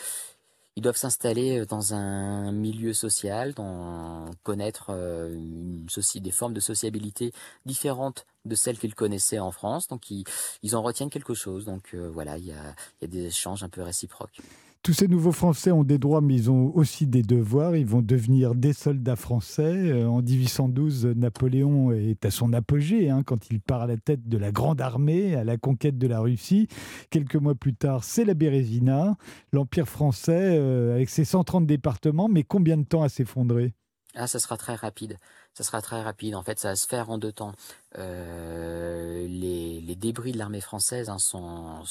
doivent 0.81 0.97
s'installer 0.97 1.59
euh, 1.59 1.65
dans 1.65 1.93
un 1.93 2.51
milieu 2.51 2.93
social, 2.93 3.53
dans, 3.53 4.29
connaître 4.43 4.91
une 4.91 5.85
des 6.21 6.31
formes 6.31 6.53
de 6.53 6.59
sociabilité 6.59 7.33
différentes 7.65 8.25
de 8.45 8.55
celles 8.55 8.77
qu'ils 8.77 8.95
connaissaient 8.95 9.39
en 9.39 9.51
France. 9.51 9.87
Donc, 9.87 10.09
ils, 10.11 10.23
ils, 10.63 10.75
en 10.75 10.81
retiennent 10.81 11.09
quelque 11.09 11.33
chose. 11.33 11.65
Donc, 11.65 11.95
voilà, 11.95 12.37
il 12.37 12.45
y 12.45 12.51
a 12.51 13.07
des 13.07 13.25
échanges 13.25 13.63
un 13.63 13.69
peu 13.69 13.81
réciproques. 13.81 14.39
Tous 14.87 14.93
ces 14.93 15.09
nouveaux 15.09 15.33
Français 15.33 15.69
ont 15.69 15.83
des 15.83 15.97
droits, 15.97 16.21
mais 16.21 16.33
ils 16.33 16.49
ont 16.49 16.73
aussi 16.73 17.07
des 17.07 17.21
devoirs. 17.21 17.75
Ils 17.75 17.85
vont 17.85 18.01
devenir 18.01 18.55
des 18.55 18.71
soldats 18.71 19.17
français. 19.17 19.91
Euh, 19.91 20.07
en 20.07 20.21
1812, 20.21 21.07
Napoléon 21.07 21.91
est 21.91 22.23
à 22.23 22.31
son 22.31 22.53
apogée 22.53 23.09
hein, 23.09 23.21
quand 23.25 23.51
il 23.51 23.59
part 23.59 23.81
à 23.81 23.87
la 23.87 23.97
tête 23.97 24.29
de 24.29 24.37
la 24.37 24.53
grande 24.53 24.79
armée 24.79 25.35
à 25.35 25.43
la 25.43 25.57
conquête 25.57 25.97
de 25.97 26.07
la 26.07 26.21
Russie. 26.21 26.69
Quelques 27.09 27.35
mois 27.35 27.53
plus 27.53 27.73
tard, 27.73 28.05
c'est 28.05 28.23
la 28.23 28.33
Bérésina, 28.33 29.17
l'Empire 29.51 29.89
français 29.89 30.55
euh, 30.57 30.95
avec 30.95 31.09
ses 31.09 31.25
130 31.25 31.67
départements. 31.67 32.29
Mais 32.29 32.43
combien 32.43 32.77
de 32.77 32.85
temps 32.85 33.03
à 33.03 33.09
s'effondrer? 33.09 33.73
Ah, 34.17 34.27
ça 34.27 34.39
sera 34.39 34.57
très 34.57 34.75
rapide. 34.75 35.17
Ça 35.53 35.63
sera 35.63 35.81
très 35.81 36.01
rapide. 36.01 36.35
En 36.35 36.43
fait, 36.43 36.59
ça 36.59 36.69
va 36.69 36.75
se 36.75 36.87
faire 36.87 37.09
en 37.09 37.17
deux 37.17 37.31
temps. 37.31 37.53
Euh, 37.97 39.27
les, 39.27 39.81
les, 39.81 39.95
débris 39.95 40.31
de 40.31 40.37
l'armée 40.37 40.61
française 40.61 41.09
hein, 41.09 41.19
sont, 41.19 41.83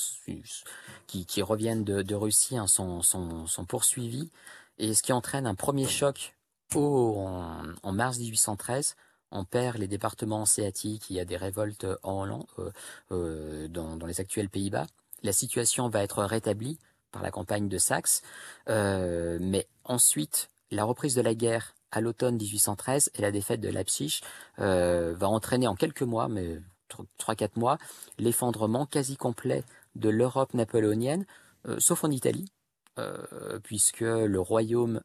qui, 1.07 1.25
qui, 1.25 1.43
reviennent 1.43 1.85
de, 1.85 2.03
de 2.03 2.15
Russie 2.15 2.57
hein, 2.57 2.67
sont, 2.67 3.03
sont, 3.03 3.47
sont, 3.47 3.65
poursuivis. 3.65 4.31
Et 4.79 4.95
ce 4.95 5.03
qui 5.03 5.13
entraîne 5.13 5.47
un 5.47 5.55
premier 5.55 5.87
choc 5.87 6.35
au, 6.75 7.17
en, 7.19 7.63
en, 7.83 7.93
mars 7.93 8.19
1813. 8.19 8.97
On 9.33 9.45
perd 9.45 9.79
les 9.79 9.89
départements 9.89 10.43
hanséatiques, 10.43 11.11
il 11.11 11.17
y 11.17 11.21
a 11.21 11.25
des 11.25 11.37
révoltes 11.37 11.87
en 12.03 12.23
Hollande, 12.23 12.47
euh, 12.59 12.71
euh, 13.11 13.69
dans, 13.69 13.97
dans 13.97 14.07
les 14.07 14.21
actuels 14.21 14.49
Pays-Bas. 14.49 14.87
La 15.23 15.33
situation 15.33 15.89
va 15.89 16.03
être 16.03 16.23
rétablie 16.23 16.79
par 17.11 17.23
la 17.23 17.31
campagne 17.31 17.69
de 17.69 17.79
Saxe. 17.79 18.23
Euh, 18.69 19.39
mais 19.41 19.67
ensuite, 19.85 20.49
la 20.71 20.85
reprise 20.85 21.15
de 21.15 21.23
la 21.23 21.35
guerre 21.35 21.75
à 21.97 22.03
l'automne 22.03 22.37
1813 22.37 23.11
et 23.15 23.23
la 23.23 23.31
défaite 23.31 23.63
de 23.63 23.71
Leipzig 23.71 24.21
euh, 24.59 25.15
va 25.17 25.31
entraîner 25.31 25.67
en 25.67 25.75
quelques 25.75 26.03
mois, 26.03 26.29
mais 26.29 26.61
3-4 27.19 27.53
mois, 27.57 27.79
l'effondrement 28.19 28.85
quasi 28.85 29.17
complet 29.17 29.65
de 29.95 30.11
l'Europe 30.11 30.53
napoléonienne, 30.53 31.25
euh, 31.67 31.81
sauf 31.81 32.05
en 32.05 32.11
Italie, 32.11 32.53
euh, 32.99 33.59
puisque 33.63 34.01
le 34.01 34.39
royaume 34.39 35.01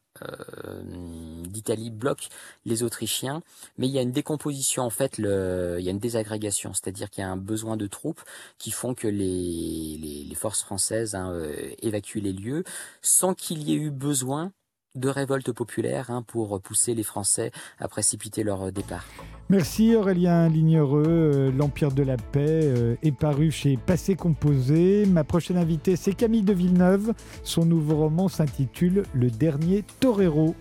d'Italie 1.48 1.90
bloque 1.90 2.28
les 2.66 2.82
Autrichiens, 2.82 3.42
mais 3.78 3.86
il 3.86 3.92
y 3.92 3.98
a 3.98 4.02
une 4.02 4.12
décomposition 4.12 4.82
en 4.82 4.90
fait, 4.90 5.16
il 5.16 5.24
y 5.24 5.88
a 5.88 5.90
une 5.90 5.98
désagrégation, 5.98 6.74
c'est-à-dire 6.74 7.08
qu'il 7.08 7.22
y 7.22 7.26
a 7.26 7.30
un 7.30 7.38
besoin 7.38 7.78
de 7.78 7.86
troupes 7.86 8.20
qui 8.58 8.70
font 8.70 8.94
que 8.94 9.08
les, 9.08 10.26
les, 10.28 10.34
forces 10.34 10.62
françaises 10.62 11.14
hein, 11.14 11.34
évacuent 11.80 12.20
les 12.20 12.34
lieux 12.34 12.64
sans 13.00 13.32
qu'il 13.34 13.62
y 13.62 13.72
ait 13.72 13.76
eu 13.76 13.90
besoin 13.90 14.52
de 14.94 15.08
révolte 15.08 15.52
populaire 15.52 16.10
hein, 16.10 16.22
pour 16.22 16.60
pousser 16.60 16.94
les 16.94 17.02
Français 17.02 17.50
à 17.78 17.88
précipiter 17.88 18.42
leur 18.42 18.72
départ. 18.72 19.06
Merci 19.48 19.94
Aurélien 19.94 20.48
Lignereux. 20.48 21.04
Euh, 21.06 21.52
L'Empire 21.52 21.92
de 21.92 22.02
la 22.02 22.16
paix 22.16 22.60
euh, 22.62 22.96
est 23.02 23.12
paru 23.12 23.50
chez 23.50 23.76
Passé 23.76 24.14
Composé. 24.14 25.06
Ma 25.06 25.24
prochaine 25.24 25.56
invitée, 25.56 25.96
c'est 25.96 26.14
Camille 26.14 26.42
de 26.42 26.52
Villeneuve. 26.52 27.12
Son 27.42 27.64
nouveau 27.64 27.96
roman 27.96 28.28
s'intitule 28.28 29.04
Le 29.14 29.30
dernier 29.30 29.84
torero. 30.00 30.54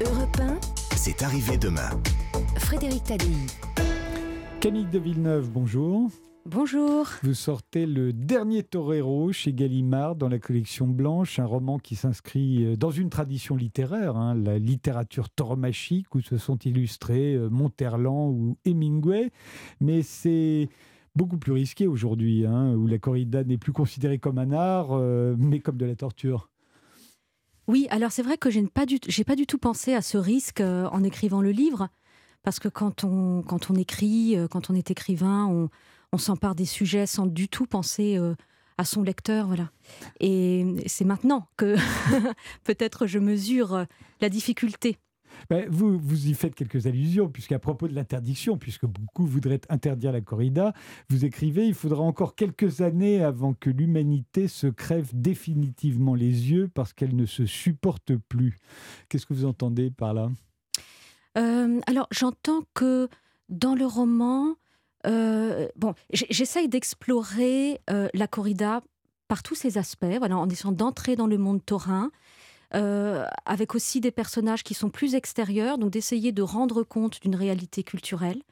Europe 0.00 0.40
c'est 1.02 1.22
arrivé 1.22 1.56
demain. 1.56 1.88
Frédéric 2.58 3.04
Tadei. 3.04 3.46
Camille 4.60 4.84
de 4.84 4.98
Villeneuve, 4.98 5.48
bonjour. 5.48 6.10
Bonjour. 6.46 7.06
Vous 7.22 7.34
sortez 7.34 7.84
le 7.84 8.14
dernier 8.14 8.62
Torero 8.62 9.30
chez 9.30 9.52
Gallimard 9.52 10.16
dans 10.16 10.28
la 10.28 10.38
collection 10.38 10.86
Blanche, 10.86 11.38
un 11.38 11.44
roman 11.44 11.78
qui 11.78 11.96
s'inscrit 11.96 12.64
euh, 12.64 12.76
dans 12.76 12.90
une 12.90 13.10
tradition 13.10 13.56
littéraire, 13.56 14.16
hein, 14.16 14.34
la 14.34 14.58
littérature 14.58 15.28
tauromachique, 15.28 16.14
où 16.14 16.22
se 16.22 16.38
sont 16.38 16.56
illustrés 16.56 17.34
euh, 17.34 17.50
Monterland 17.50 18.30
ou 18.30 18.56
Hemingway. 18.64 19.30
Mais 19.80 20.00
c'est 20.00 20.70
beaucoup 21.14 21.36
plus 21.36 21.52
risqué 21.52 21.86
aujourd'hui, 21.86 22.46
hein, 22.46 22.74
où 22.74 22.86
la 22.86 22.98
corrida 22.98 23.44
n'est 23.44 23.58
plus 23.58 23.72
considérée 23.72 24.18
comme 24.18 24.38
un 24.38 24.52
art, 24.52 24.92
euh, 24.92 25.36
mais 25.38 25.60
comme 25.60 25.76
de 25.76 25.86
la 25.86 25.94
torture. 25.94 26.48
Oui, 27.68 27.86
alors 27.90 28.12
c'est 28.12 28.22
vrai 28.22 28.38
que 28.38 28.48
je 28.48 28.60
n'ai 28.60 28.68
pas, 28.68 28.86
du, 28.86 28.98
pas 29.26 29.36
du 29.36 29.46
tout 29.46 29.58
pensé 29.58 29.92
à 29.92 30.00
ce 30.00 30.16
risque 30.16 30.60
en 30.60 31.04
écrivant 31.04 31.42
le 31.42 31.50
livre, 31.50 31.88
parce 32.42 32.58
que 32.58 32.68
quand 32.68 33.04
on, 33.04 33.42
quand 33.42 33.70
on 33.70 33.74
écrit, 33.74 34.36
quand 34.50 34.70
on 34.70 34.74
est 34.74 34.90
écrivain, 34.90 35.46
on 35.46 35.68
on 36.12 36.18
s'empare 36.18 36.54
des 36.54 36.64
sujets 36.64 37.06
sans 37.06 37.26
du 37.26 37.48
tout 37.48 37.66
penser 37.66 38.16
euh, 38.18 38.34
à 38.78 38.84
son 38.84 39.02
lecteur, 39.02 39.46
voilà. 39.46 39.70
Et 40.20 40.64
c'est 40.86 41.04
maintenant 41.04 41.48
que 41.56 41.76
peut-être 42.64 43.06
je 43.06 43.18
mesure 43.18 43.74
euh, 43.74 43.84
la 44.20 44.28
difficulté. 44.28 44.98
Ben, 45.48 45.66
vous, 45.70 45.98
vous 45.98 46.26
y 46.26 46.34
faites 46.34 46.54
quelques 46.54 46.86
allusions, 46.86 47.28
puisqu'à 47.28 47.58
propos 47.58 47.88
de 47.88 47.94
l'interdiction, 47.94 48.58
puisque 48.58 48.86
beaucoup 48.86 49.24
voudraient 49.24 49.60
interdire 49.68 50.12
la 50.12 50.20
corrida, 50.20 50.72
vous 51.08 51.24
écrivez 51.24 51.66
il 51.66 51.74
faudra 51.74 52.02
encore 52.02 52.34
quelques 52.34 52.80
années 52.80 53.22
avant 53.22 53.54
que 53.54 53.70
l'humanité 53.70 54.48
se 54.48 54.66
crève 54.66 55.10
définitivement 55.12 56.14
les 56.14 56.50
yeux 56.50 56.68
parce 56.68 56.92
qu'elle 56.92 57.16
ne 57.16 57.26
se 57.26 57.46
supporte 57.46 58.16
plus. 58.16 58.56
Qu'est-ce 59.08 59.26
que 59.26 59.34
vous 59.34 59.46
entendez 59.46 59.90
par 59.90 60.14
là? 60.14 60.30
Euh, 61.38 61.80
alors, 61.86 62.08
j'entends 62.10 62.62
que 62.74 63.08
dans 63.48 63.74
le 63.74 63.86
roman, 63.86 64.56
bon, 65.06 65.94
j- 66.12 66.26
j'essaye 66.30 66.68
d'explorer 66.68 67.80
euh, 67.90 68.08
la 68.14 68.26
corrida 68.26 68.82
par 69.28 69.42
tous 69.42 69.54
ses 69.54 69.78
aspects, 69.78 70.04
voilà, 70.18 70.36
en 70.36 70.48
essayant 70.48 70.72
d'entrer 70.72 71.16
dans 71.16 71.26
le 71.26 71.38
monde 71.38 71.64
taurin, 71.64 72.10
euh, 72.74 73.24
avec 73.46 73.74
aussi 73.74 74.00
des 74.00 74.10
personnages 74.10 74.62
qui 74.62 74.74
sont 74.74 74.90
plus 74.90 75.14
extérieurs, 75.14 75.78
donc 75.78 75.90
d'essayer 75.90 76.32
de 76.32 76.42
rendre 76.42 76.82
compte 76.82 77.20
d'une 77.22 77.34
réalité 77.36 77.82
culturelle 77.82 78.42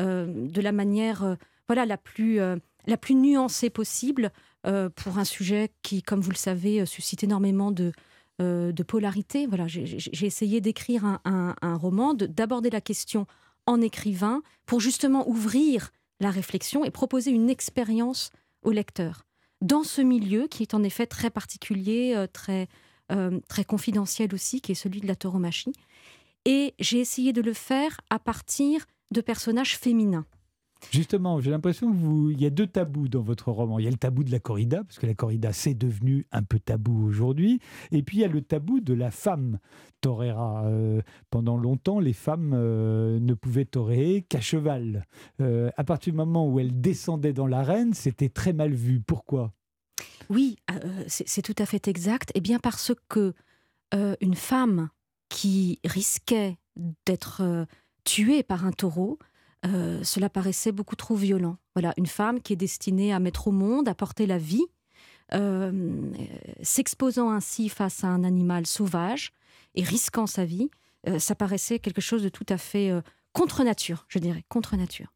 euh, 0.00 0.26
de 0.26 0.60
la 0.60 0.72
manière, 0.72 1.22
euh, 1.24 1.34
voilà, 1.68 1.84
la 1.86 1.96
plus, 1.96 2.40
euh, 2.40 2.56
la 2.86 2.96
plus 2.96 3.14
nuancée 3.14 3.70
possible 3.70 4.32
euh, 4.66 4.88
pour 4.88 5.18
un 5.18 5.24
sujet 5.24 5.70
qui, 5.82 6.02
comme 6.02 6.20
vous 6.20 6.30
le 6.30 6.36
savez, 6.36 6.80
euh, 6.80 6.86
suscite 6.86 7.22
énormément 7.22 7.70
de, 7.70 7.92
euh, 8.40 8.72
de 8.72 8.82
polarité. 8.82 9.46
Voilà, 9.46 9.68
j'ai- 9.68 10.24
essayé 10.26 10.60
d'écrire 10.60 11.04
un, 11.04 11.20
un- 11.24 11.54
un 11.62 11.74
roman, 11.76 12.14
de- 12.14 12.26
d'aborder 12.26 12.70
la 12.70 12.80
question 12.80 13.26
en 13.66 13.80
écrivain 13.80 14.42
pour 14.66 14.80
justement 14.80 15.28
ouvrir 15.28 15.90
la 16.20 16.30
réflexion 16.30 16.84
et 16.84 16.90
proposer 16.90 17.30
une 17.30 17.50
expérience 17.50 18.30
au 18.62 18.70
lecteur 18.70 19.24
dans 19.64 19.82
ce 19.82 20.02
milieu 20.02 20.46
qui 20.46 20.62
est 20.62 20.74
en 20.74 20.82
effet 20.82 21.06
très 21.06 21.30
particulier, 21.30 22.12
euh, 22.14 22.26
très, 22.26 22.68
euh, 23.10 23.40
très 23.48 23.64
confidentiel 23.64 24.34
aussi, 24.34 24.60
qui 24.60 24.72
est 24.72 24.76
celui 24.76 25.00
de 25.00 25.06
la 25.06 25.16
tauromachie. 25.16 25.72
Et 26.44 26.74
j'ai 26.78 27.00
essayé 27.00 27.32
de 27.32 27.40
le 27.40 27.54
faire 27.54 28.00
à 28.10 28.18
partir 28.18 28.84
de 29.10 29.22
personnages 29.22 29.78
féminins. 29.78 30.26
Justement, 30.90 31.40
j'ai 31.40 31.50
l'impression 31.50 31.90
que 31.90 31.96
vous, 31.96 32.30
il 32.30 32.40
y 32.40 32.46
a 32.46 32.50
deux 32.50 32.66
tabous 32.66 33.08
dans 33.08 33.22
votre 33.22 33.50
roman. 33.50 33.78
Il 33.78 33.84
y 33.84 33.88
a 33.88 33.90
le 33.90 33.96
tabou 33.96 34.24
de 34.24 34.30
la 34.30 34.38
corrida, 34.38 34.84
parce 34.84 34.98
que 34.98 35.06
la 35.06 35.14
corrida 35.14 35.52
c'est 35.52 35.74
devenu 35.74 36.26
un 36.32 36.42
peu 36.42 36.58
tabou 36.58 37.06
aujourd'hui, 37.06 37.60
et 37.90 38.02
puis 38.02 38.18
il 38.18 38.20
y 38.20 38.24
a 38.24 38.28
le 38.28 38.42
tabou 38.42 38.80
de 38.80 38.94
la 38.94 39.10
femme 39.10 39.58
torera. 40.00 40.64
Euh, 40.66 41.00
pendant 41.30 41.56
longtemps, 41.56 41.98
les 41.98 42.12
femmes 42.12 42.52
euh, 42.54 43.18
ne 43.20 43.34
pouvaient 43.34 43.64
toréer 43.64 44.22
qu'à 44.22 44.40
cheval. 44.40 45.06
Euh, 45.40 45.70
à 45.76 45.84
partir 45.84 46.12
du 46.12 46.16
moment 46.16 46.46
où 46.46 46.60
elles 46.60 46.80
descendaient 46.80 47.32
dans 47.32 47.46
l'arène, 47.46 47.94
c'était 47.94 48.28
très 48.28 48.52
mal 48.52 48.72
vu. 48.72 49.00
Pourquoi? 49.00 49.52
Oui, 50.28 50.56
c'est 51.06 51.42
tout 51.42 51.54
à 51.58 51.66
fait 51.66 51.88
exact. 51.88 52.30
Et 52.34 52.40
bien 52.40 52.58
parce 52.58 52.92
que 53.08 53.34
une 54.20 54.34
femme 54.34 54.88
qui 55.28 55.78
risquait 55.84 56.58
d'être 57.06 57.66
tuée 58.02 58.42
par 58.42 58.66
un 58.66 58.72
taureau, 58.72 59.18
euh, 59.66 60.02
cela 60.02 60.28
paraissait 60.28 60.72
beaucoup 60.72 60.96
trop 60.96 61.14
violent. 61.14 61.56
Voilà, 61.74 61.94
une 61.96 62.06
femme 62.06 62.40
qui 62.40 62.52
est 62.52 62.56
destinée 62.56 63.12
à 63.12 63.18
mettre 63.18 63.48
au 63.48 63.52
monde, 63.52 63.88
à 63.88 63.94
porter 63.94 64.26
la 64.26 64.38
vie, 64.38 64.66
euh, 65.32 66.12
s'exposant 66.62 67.30
ainsi 67.30 67.68
face 67.68 68.04
à 68.04 68.08
un 68.08 68.24
animal 68.24 68.66
sauvage 68.66 69.32
et 69.74 69.82
risquant 69.82 70.26
sa 70.26 70.44
vie, 70.44 70.68
euh, 71.08 71.18
ça 71.18 71.34
paraissait 71.34 71.78
quelque 71.78 72.02
chose 72.02 72.22
de 72.22 72.28
tout 72.28 72.46
à 72.48 72.58
fait 72.58 72.92
contre 73.32 73.64
nature, 73.64 74.04
je 74.08 74.18
dirais, 74.18 74.44
contre 74.48 74.76
nature. 74.76 75.12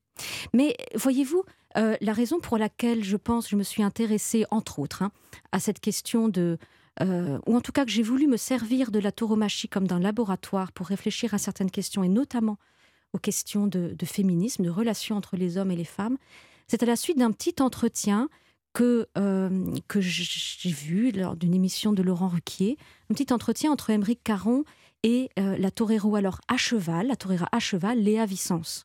Mais 0.53 0.77
voyez-vous, 0.95 1.45
la 1.77 2.13
raison 2.13 2.41
pour 2.41 2.59
laquelle 2.59 3.05
je 3.05 3.17
pense, 3.17 3.49
je 3.49 3.55
me 3.55 3.63
suis 3.63 3.85
intéressée, 3.85 4.45
entre 4.51 4.81
autres, 4.81 5.03
hein, 5.03 5.13
à 5.53 5.61
cette 5.61 5.79
question 5.79 6.29
de, 6.29 6.59
ou 7.01 7.57
en 7.57 7.61
tout 7.61 7.71
cas 7.71 7.85
que 7.85 7.93
j'ai 7.93 8.03
voulu 8.03 8.27
me 8.27 8.37
servir 8.37 8.91
de 8.91 8.99
la 8.99 9.13
tauromachie 9.13 9.69
comme 9.69 9.87
d'un 9.87 10.01
laboratoire 10.01 10.73
pour 10.73 10.89
réfléchir 10.89 11.35
à 11.35 11.39
certaines 11.39 11.71
questions, 11.71 12.03
et 12.03 12.09
notamment 12.09 12.59
aux 13.13 13.19
questions 13.19 13.67
de, 13.67 13.95
de 13.99 14.07
féminisme, 14.07 14.65
de 14.65 14.71
relations 14.71 15.17
entre 15.17 15.37
les 15.37 15.57
hommes 15.57 15.71
et 15.71 15.77
les 15.77 15.85
femmes, 15.85 16.19
c'est 16.67 16.83
à 16.83 16.87
la 16.87 16.97
suite 16.97 17.19
d'un 17.19 17.33
petit 17.33 17.55
entretien 17.61 18.29
que, 18.75 19.09
euh, 19.17 19.65
que 19.89 20.01
j'ai 20.01 20.71
vu 20.71 21.11
lors 21.13 21.35
d'une 21.37 21.55
émission 21.55 21.93
de 21.93 22.03
Laurent 22.03 22.29
Ruquier, 22.29 22.77
un 23.11 23.15
petit 23.15 23.33
entretien 23.33 23.73
entre 23.73 23.91
Émeric 23.91 24.21
Caron 24.23 24.65
et 25.03 25.31
euh, 25.39 25.57
la 25.57 25.71
torero 25.71 26.17
alors 26.17 26.41
à 26.49 26.57
cheval, 26.57 27.07
la 27.07 27.17
torera 27.17 27.49
à 27.51 27.59
cheval, 27.61 27.99
Léa 28.01 28.27
Vicence. 28.27 28.85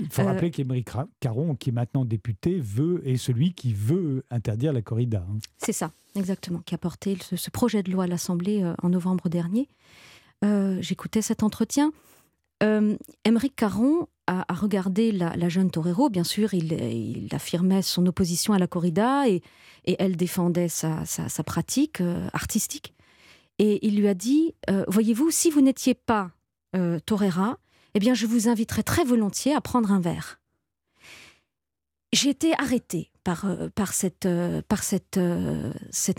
Il 0.00 0.08
faut 0.10 0.22
Euh, 0.22 0.24
rappeler 0.24 0.50
qu'Émeric 0.50 0.88
Caron, 1.20 1.54
qui 1.54 1.70
est 1.70 1.72
maintenant 1.72 2.04
député, 2.04 2.58
veut 2.58 3.06
est 3.08 3.16
celui 3.16 3.54
qui 3.54 3.72
veut 3.72 4.24
interdire 4.30 4.72
la 4.72 4.82
corrida. 4.82 5.24
hein. 5.30 5.38
C'est 5.58 5.72
ça, 5.72 5.92
exactement, 6.16 6.58
qui 6.66 6.74
a 6.74 6.78
porté 6.78 7.16
ce, 7.22 7.36
ce 7.36 7.50
projet 7.50 7.84
de 7.84 7.92
loi 7.92 8.04
à 8.04 8.06
l'Assemblée 8.08 8.68
en 8.82 8.88
novembre 8.88 9.28
dernier. 9.28 9.68
J'écoutais 10.80 11.22
cet 11.22 11.42
entretien. 11.42 11.92
Euh, 12.64 12.96
Caron 13.56 14.08
a, 14.26 14.44
regardé 14.54 15.12
la, 15.12 15.48
jeune 15.48 15.70
torero. 15.70 16.08
Bien 16.08 16.24
sûr, 16.24 16.54
il, 16.54 17.28
affirmait 17.32 17.82
son 17.82 18.06
opposition 18.06 18.52
à 18.54 18.58
la 18.58 18.66
corrida 18.66 19.28
et, 19.28 19.42
elle 19.86 20.16
défendait 20.16 20.68
sa, 20.68 21.04
pratique 21.44 22.00
euh, 22.00 22.28
artistique. 22.32 22.94
Et 23.58 23.86
il 23.86 23.96
lui 23.96 24.08
a 24.08 24.14
dit 24.14 24.54
euh, 24.70 24.84
Voyez-vous, 24.88 25.30
si 25.30 25.50
vous 25.50 25.60
n'étiez 25.60 25.94
pas 25.94 26.30
euh, 26.74 26.98
torera, 27.00 27.58
eh 27.94 27.98
bien, 27.98 28.14
je 28.14 28.26
vous 28.26 28.48
inviterais 28.48 28.82
très 28.82 29.04
volontiers 29.04 29.54
à 29.54 29.60
prendre 29.60 29.92
un 29.92 30.00
verre. 30.00 30.40
J'ai 32.12 32.30
été 32.30 32.54
arrêtée 32.58 33.10
par, 33.24 33.44
cette, 33.92 34.26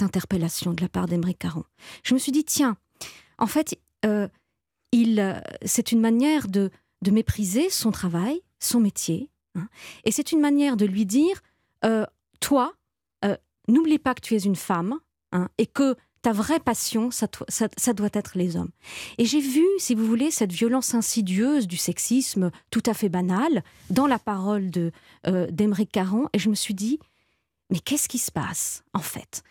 interpellation 0.01 0.73
de 0.73 0.81
la 0.81 0.89
part 0.89 1.08
d'Émeric 1.08 1.39
Caron. 1.39 1.63
Je 2.03 2.13
me 2.13 2.19
suis 2.19 2.31
dit, 2.31 2.43
tiens, 2.43 2.77
en 3.38 3.47
fait, 3.47 3.79
il, 4.91 5.19
euh, 5.19 5.39
c'est 5.65 5.91
une 5.91 6.02
manière 6.02 6.48
de, 6.48 6.71
de 7.02 7.12
mépriser 7.12 7.69
son 7.69 7.91
travail, 7.91 8.41
son 8.60 8.80
métier, 8.80 9.30
hein, 9.56 9.67
et 10.04 10.12
c'est 10.12 10.32
une 10.32 10.39
manière 10.39 10.78
de 10.78 10.86
lui 10.86 11.06
dire, 11.06 11.41
euh, 11.84 12.06
toi, 12.39 12.74
euh, 13.24 13.36
n'oublie 13.67 14.00
pas 14.00 14.13
que 14.13 14.21
tu 14.21 14.36
es 14.36 14.39
une 14.39 14.56
femme, 14.56 15.00
hein, 15.32 15.50
et 15.58 15.65
que 15.65 15.95
ta 16.21 16.32
vraie 16.32 16.60
passion, 16.60 17.12
ça, 17.12 17.28
doit 17.93 18.10
être 18.13 18.32
les 18.36 18.56
hommes. 18.56 18.71
Et 19.19 19.26
j'ai 19.26 19.41
vu, 19.41 19.63
si 19.78 19.93
vous 19.93 20.08
voulez, 20.08 20.32
cette 20.32 20.52
violence 20.52 20.95
insidieuse 20.95 21.67
du 21.67 21.78
sexisme 21.78 22.50
tout 22.71 22.82
à 22.88 22.95
fait 22.95 23.10
banal 23.10 23.63
dans 23.91 24.08
la 24.08 24.17
parole 24.17 24.71
de, 24.71 24.91
Caron, 25.91 26.28
et 26.34 26.39
je 26.39 26.50
me 26.50 26.56
suis 26.56 26.74
dit, 26.74 26.98
mais 27.69 27.78
qu'est-ce 27.78 28.10
qui 28.10 28.17
se 28.17 28.32
passe, 28.32 28.84
en 28.95 29.02
fait? 29.02 29.43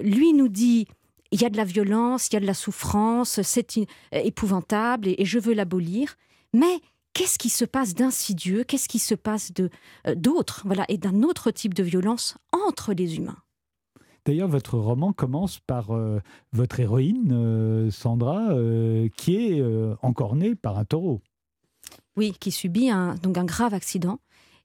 Lui 0.00 0.34
nous 0.34 0.46
dit, 0.46 0.86
il 1.34 1.40
y 1.42 1.44
a 1.44 1.50
de 1.50 1.56
la 1.56 1.64
violence, 1.64 2.28
il 2.28 2.34
y 2.34 2.36
a 2.36 2.40
de 2.40 2.46
la 2.46 2.54
souffrance, 2.54 3.42
c'est 3.42 3.76
euh, 3.78 3.82
épouvantable, 4.12 5.08
et, 5.08 5.16
et 5.18 5.24
je 5.24 5.38
veux 5.38 5.52
l'abolir, 5.54 6.16
mais 6.52 6.80
qu'est-ce 7.12 7.38
qui 7.38 7.48
se 7.50 7.64
passe 7.64 7.94
d'insidieux, 7.94 8.62
qu'est-ce 8.64 8.88
qui 8.88 8.98
se 9.00 9.14
passe 9.16 9.52
de, 9.52 9.68
euh, 10.06 10.14
d'autre, 10.14 10.62
voilà, 10.64 10.84
et 10.88 10.98
d'un 10.98 11.22
autre 11.22 11.50
type 11.50 11.74
de 11.74 11.82
violence 11.82 12.36
entre 12.52 12.92
les 12.94 13.16
humains? 13.16 13.38
D'ailleurs, 14.26 14.48
votre 14.48 14.78
roman 14.78 15.12
commence 15.12 15.58
par 15.58 15.90
euh, 15.90 16.20
votre 16.52 16.80
héroïne, 16.80 17.30
euh, 17.32 17.90
Sandra, 17.90 18.54
qui 19.16 19.36
est 19.36 19.62
encornée 20.02 20.54
par 20.54 20.78
un 20.78 20.84
taureau. 20.84 21.20
Oui, 22.16 22.32
qui 22.38 22.50
subit 22.52 22.90
un, 22.90 23.16
donc 23.16 23.36
un 23.38 23.44
grave 23.44 23.74
accident. 23.74 24.18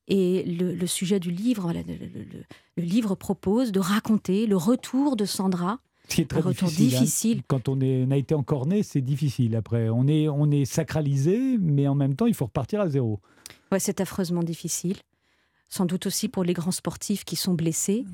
Et 0.08 0.44
le, 0.44 0.74
le 0.74 0.88
sujet 0.88 1.20
du 1.20 1.32
livre, 1.32 1.64
voilà, 1.64 1.82
le, 1.84 1.94
le- 1.94 2.24
le- 2.24 2.46
le 2.78 2.84
livre 2.84 3.16
propose 3.16 3.72
de 3.72 3.80
raconter 3.80 4.48
le 4.48 4.56
retour 4.56 5.16
de 5.16 5.26
Sandra. 5.26 5.80
Ce 6.10 6.16
qui 6.16 6.22
est 6.22 6.26
très 6.26 6.42
retour 6.42 6.70
difficile. 6.70 6.96
hein. 6.96 7.00
difficile. 7.02 7.42
Quand 7.48 7.70
on, 7.70 7.80
est, 7.82 8.04
on 8.08 8.12
a 8.12 8.18
été 8.18 8.34
encorné, 8.36 8.84
c'est 8.84 9.02
difficile. 9.02 9.56
Après, 9.56 9.90
on 9.90 10.08
est, 10.08 10.28
on 10.28 10.50
est 10.52 10.66
sacralisé, 10.66 11.58
mais 11.60 11.88
en 11.88 11.96
même 11.96 12.16
temps, 12.16 12.26
il 12.26 12.34
faut 12.34 12.46
repartir 12.46 12.82
à 12.82 12.90
zéro. 12.90 13.20
Ouais, 13.72 13.80
c'est 13.80 14.02
affreusement 14.02 14.44
difficile. 14.44 14.98
Sans 15.70 15.86
doute 15.86 16.08
aussi 16.08 16.28
pour 16.28 16.44
les 16.44 16.54
grands 16.54 16.72
sportifs 16.72 17.24
qui 17.24 17.36
sont 17.36 17.54
blessés. 17.54 18.06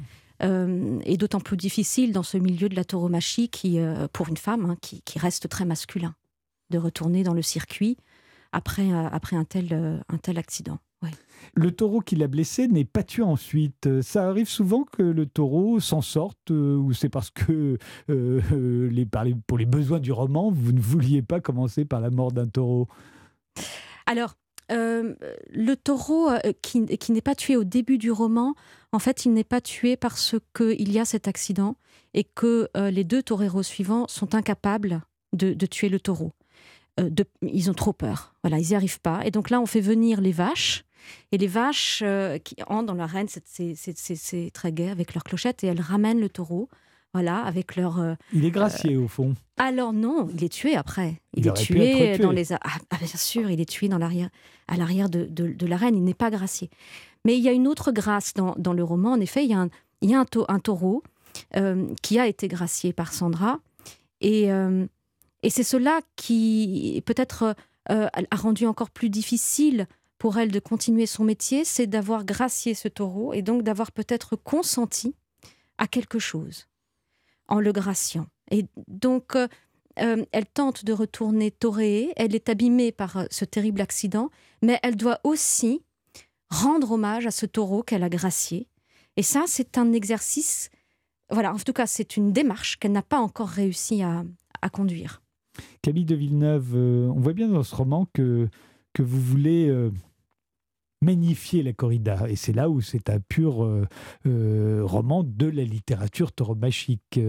Euh, 0.43 0.99
et 1.05 1.15
d'autant 1.15 1.39
plus 1.39 1.55
difficile 1.55 2.11
dans 2.11 2.23
ce 2.23 2.37
milieu 2.37 2.67
de 2.67 2.75
la 2.75 2.83
tauromachie 2.83 3.47
qui, 3.47 3.79
euh, 3.79 4.07
pour 4.11 4.27
une 4.27 4.35
femme, 4.35 4.65
hein, 4.65 4.77
qui, 4.81 5.01
qui 5.03 5.17
reste 5.17 5.47
très 5.47 5.63
masculin, 5.63 6.13
de 6.71 6.77
retourner 6.77 7.23
dans 7.23 7.33
le 7.33 7.41
circuit 7.41 7.95
après, 8.51 8.91
euh, 8.91 9.07
après 9.13 9.37
un, 9.37 9.45
tel, 9.45 9.69
euh, 9.71 9.97
un 10.09 10.17
tel 10.17 10.37
accident. 10.37 10.79
Le 11.53 11.71
taureau 11.71 12.01
qui 12.01 12.17
l'a 12.17 12.27
blessé 12.27 12.67
n'est 12.67 12.85
pas 12.85 13.03
tué 13.03 13.23
ensuite. 13.23 13.87
Euh, 13.87 14.01
Ça 14.01 14.27
arrive 14.27 14.49
souvent 14.49 14.83
que 14.83 15.03
le 15.03 15.25
taureau 15.25 15.79
s'en 15.79 16.01
sorte, 16.01 16.51
euh, 16.51 16.75
ou 16.75 16.91
c'est 16.91 17.07
parce 17.07 17.29
que, 17.29 17.77
euh, 18.09 18.89
les, 18.89 19.05
pour 19.47 19.57
les 19.57 19.65
besoins 19.65 19.99
du 19.99 20.11
roman, 20.11 20.51
vous 20.51 20.73
ne 20.73 20.81
vouliez 20.81 21.21
pas 21.21 21.39
commencer 21.39 21.85
par 21.85 22.01
la 22.01 22.09
mort 22.09 22.33
d'un 22.33 22.47
taureau? 22.47 22.87
Alors, 24.05 24.33
euh, 24.71 25.15
le 25.49 25.75
taureau 25.75 26.29
qui, 26.61 26.85
qui 26.97 27.11
n'est 27.13 27.21
pas 27.21 27.35
tué 27.35 27.55
au 27.55 27.63
début 27.63 27.97
du 27.97 28.11
roman, 28.11 28.55
en 28.91 28.99
fait, 28.99 29.25
il 29.25 29.31
n'est 29.31 29.43
pas 29.45 29.61
tué 29.61 29.95
parce 29.95 30.35
qu'il 30.53 30.91
y 30.91 30.99
a 30.99 31.05
cet 31.05 31.27
accident 31.27 31.77
et 32.13 32.23
que 32.23 32.67
les 32.89 33.03
deux 33.03 33.23
toreros 33.23 33.63
suivants 33.63 34.07
sont 34.07 34.35
incapables 34.35 35.03
de, 35.33 35.53
de 35.53 35.65
tuer 35.67 35.89
le 35.89 35.99
taureau. 35.99 36.31
Euh, 36.99 37.09
de- 37.09 37.25
ils 37.41 37.69
ont 37.69 37.73
trop 37.73 37.93
peur. 37.93 38.33
Voilà, 38.43 38.57
ils 38.59 38.69
n'y 38.69 38.75
arrivent 38.75 39.01
pas. 39.01 39.25
Et 39.25 39.31
donc 39.31 39.49
là, 39.49 39.59
on 39.59 39.65
fait 39.65 39.81
venir 39.81 40.21
les 40.21 40.31
vaches. 40.31 40.85
Et 41.31 41.37
les 41.37 41.47
vaches 41.47 42.01
euh, 42.05 42.37
qui 42.39 42.55
entrent 42.67 42.85
dans 42.87 42.93
l'arène, 42.95 43.27
c'est- 43.27 44.51
très 44.53 44.71
gai 44.71 44.89
avec 44.89 45.13
leurs 45.13 45.23
clochettes 45.23 45.63
et 45.63 45.67
elles 45.67 45.81
ramènent 45.81 46.19
le 46.21 46.29
taureau. 46.29 46.69
voilà, 47.13 47.43
avec 47.43 47.77
leur. 47.77 47.99
Euh, 48.01 48.15
il 48.33 48.43
est 48.43 48.51
gracié 48.51 48.97
au 48.97 49.07
fond. 49.07 49.35
Alors 49.55 49.93
non, 49.93 50.27
il 50.33 50.43
est 50.43 50.49
tué 50.49 50.75
après. 50.75 51.21
Il, 51.33 51.47
est 51.47 51.53
tué, 51.53 52.17
dans 52.17 52.31
les. 52.31 52.51
Ah, 52.51 52.59
ah, 52.89 52.97
bien 52.97 53.07
sûr, 53.07 53.49
il 53.49 53.61
est 53.61 53.69
tué 53.69 53.87
dans 53.87 53.97
l'arrière, 53.97 54.29
à 54.67 54.75
l'arrière 54.75 55.07
de, 55.09 55.25
de, 55.25 55.65
la 55.65 55.77
reine. 55.77 55.95
Il 55.95 56.03
n'est 56.03 56.13
pas 56.13 56.29
gracié. 56.29 56.69
Mais 57.23 57.37
il 57.37 57.41
y 57.43 57.47
a 57.47 57.53
une 57.53 57.67
autre 57.67 57.93
grâce 57.93 58.33
dans, 58.33 58.53
dans 58.57 58.73
le 58.73 58.83
roman. 58.83 59.13
En 59.13 59.21
effet, 59.21 59.45
il 59.45 59.49
y 59.49 59.53
a 59.53 59.59
un, 59.59 59.69
il 60.01 60.09
y 60.09 60.13
a 60.13 60.19
un, 60.19 60.25
un 60.49 60.59
taureau 60.59 61.03
qui 62.01 62.19
a 62.19 62.27
été 62.27 62.47
gracié 62.49 62.91
par 62.93 63.13
Sandra, 63.13 63.59
et, 64.21 64.51
euh, 64.51 64.85
et 65.43 65.49
c'est 65.49 65.63
cela 65.63 66.01
qui 66.15 67.01
peut-être 67.05 67.55
a 67.87 68.35
rendu 68.35 68.65
encore 68.65 68.89
plus 68.89 69.09
difficile 69.09 69.87
pour 70.17 70.37
elle 70.37 70.51
de 70.51 70.59
continuer 70.59 71.05
son 71.05 71.23
métier, 71.23 71.65
c'est 71.65 71.87
d'avoir 71.87 72.25
gracié 72.25 72.73
ce 72.73 72.87
taureau 72.87 73.33
et 73.33 73.41
donc 73.41 73.63
d'avoir 73.63 73.91
peut-être 73.91 74.35
consenti 74.35 75.15
à 75.77 75.87
quelque 75.87 76.19
chose 76.19 76.67
en 77.47 77.59
le 77.59 77.71
graciant. 77.71 78.27
Et 78.51 78.65
donc, 78.87 79.35
euh, 79.35 79.47
euh, 79.99 80.25
elle 80.31 80.45
tente 80.45 80.85
de 80.85 80.93
retourner 80.93 81.51
toréer, 81.51 82.13
elle 82.15 82.35
est 82.35 82.49
abîmée 82.49 82.91
par 82.91 83.17
euh, 83.17 83.25
ce 83.31 83.45
terrible 83.45 83.81
accident, 83.81 84.29
mais 84.61 84.79
elle 84.83 84.95
doit 84.95 85.19
aussi 85.23 85.83
rendre 86.49 86.91
hommage 86.91 87.25
à 87.25 87.31
ce 87.31 87.45
taureau 87.45 87.83
qu'elle 87.83 88.03
a 88.03 88.09
gracié. 88.09 88.67
Et 89.17 89.23
ça, 89.23 89.43
c'est 89.47 89.77
un 89.77 89.93
exercice, 89.93 90.69
voilà, 91.29 91.53
en 91.53 91.57
tout 91.57 91.73
cas, 91.73 91.87
c'est 91.87 92.17
une 92.17 92.33
démarche 92.33 92.77
qu'elle 92.77 92.91
n'a 92.91 93.01
pas 93.01 93.19
encore 93.19 93.49
réussi 93.49 94.03
à, 94.03 94.23
conduire. 94.71 95.21
Camille 95.81 96.05
de 96.05 96.15
Villeneuve, 96.15 96.75
on 96.75 97.19
voit 97.19 97.33
bien 97.33 97.47
dans 97.47 97.63
ce 97.63 97.75
roman 97.75 98.07
que, 98.13 98.47
que 98.93 99.03
vous 99.03 99.19
voulez 99.19 99.71
magnifier 101.05 101.63
la 101.63 101.71
corrida. 101.71 102.27
Et 102.27 102.35
c'est 102.35 102.51
là 102.51 102.69
où 102.69 102.81
c'est 102.81 103.09
un 103.09 103.19
pur 103.19 103.63
euh, 103.63 103.85
euh, 104.25 104.81
roman 104.83 105.23
de 105.23 105.45
la 105.45 105.63
littérature 105.63 106.31
tauromachique. 106.31 107.19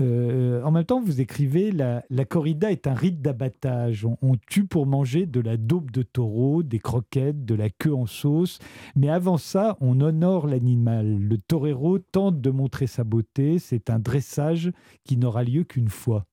Euh, 0.00 0.62
en 0.62 0.70
même 0.70 0.84
temps, 0.84 1.00
vous 1.00 1.20
écrivez 1.20 1.70
la, 1.70 2.04
la 2.10 2.24
corrida 2.24 2.70
est 2.70 2.86
un 2.86 2.94
rite 2.94 3.22
d'abattage. 3.22 4.06
On, 4.20 4.36
tue 4.48 4.66
pour 4.66 4.86
manger 4.86 5.26
de 5.26 5.40
la 5.40 5.56
daube 5.56 5.90
de 5.90 6.02
taureau, 6.02 6.62
des 6.62 6.78
croquettes, 6.78 7.44
de 7.44 7.54
la 7.54 7.70
queue 7.70 7.94
en 7.94 8.06
sauce. 8.06 8.58
Mais 8.96 9.08
avant 9.08 9.36
ça, 9.36 9.76
on 9.80 10.00
honore 10.00 10.46
l'animal. 10.46 11.18
Le 11.18 11.38
torero 11.38 11.98
tente 11.98 12.40
de 12.40 12.50
montrer 12.50 12.86
sa 12.86 13.04
beauté. 13.04 13.58
C'est 13.58 13.90
un 13.90 13.98
dressage 13.98 14.72
qui 15.04 15.16
n'aura 15.16 15.44
lieu 15.44 15.62
qu'une 15.64 15.88
fois. 15.88 16.26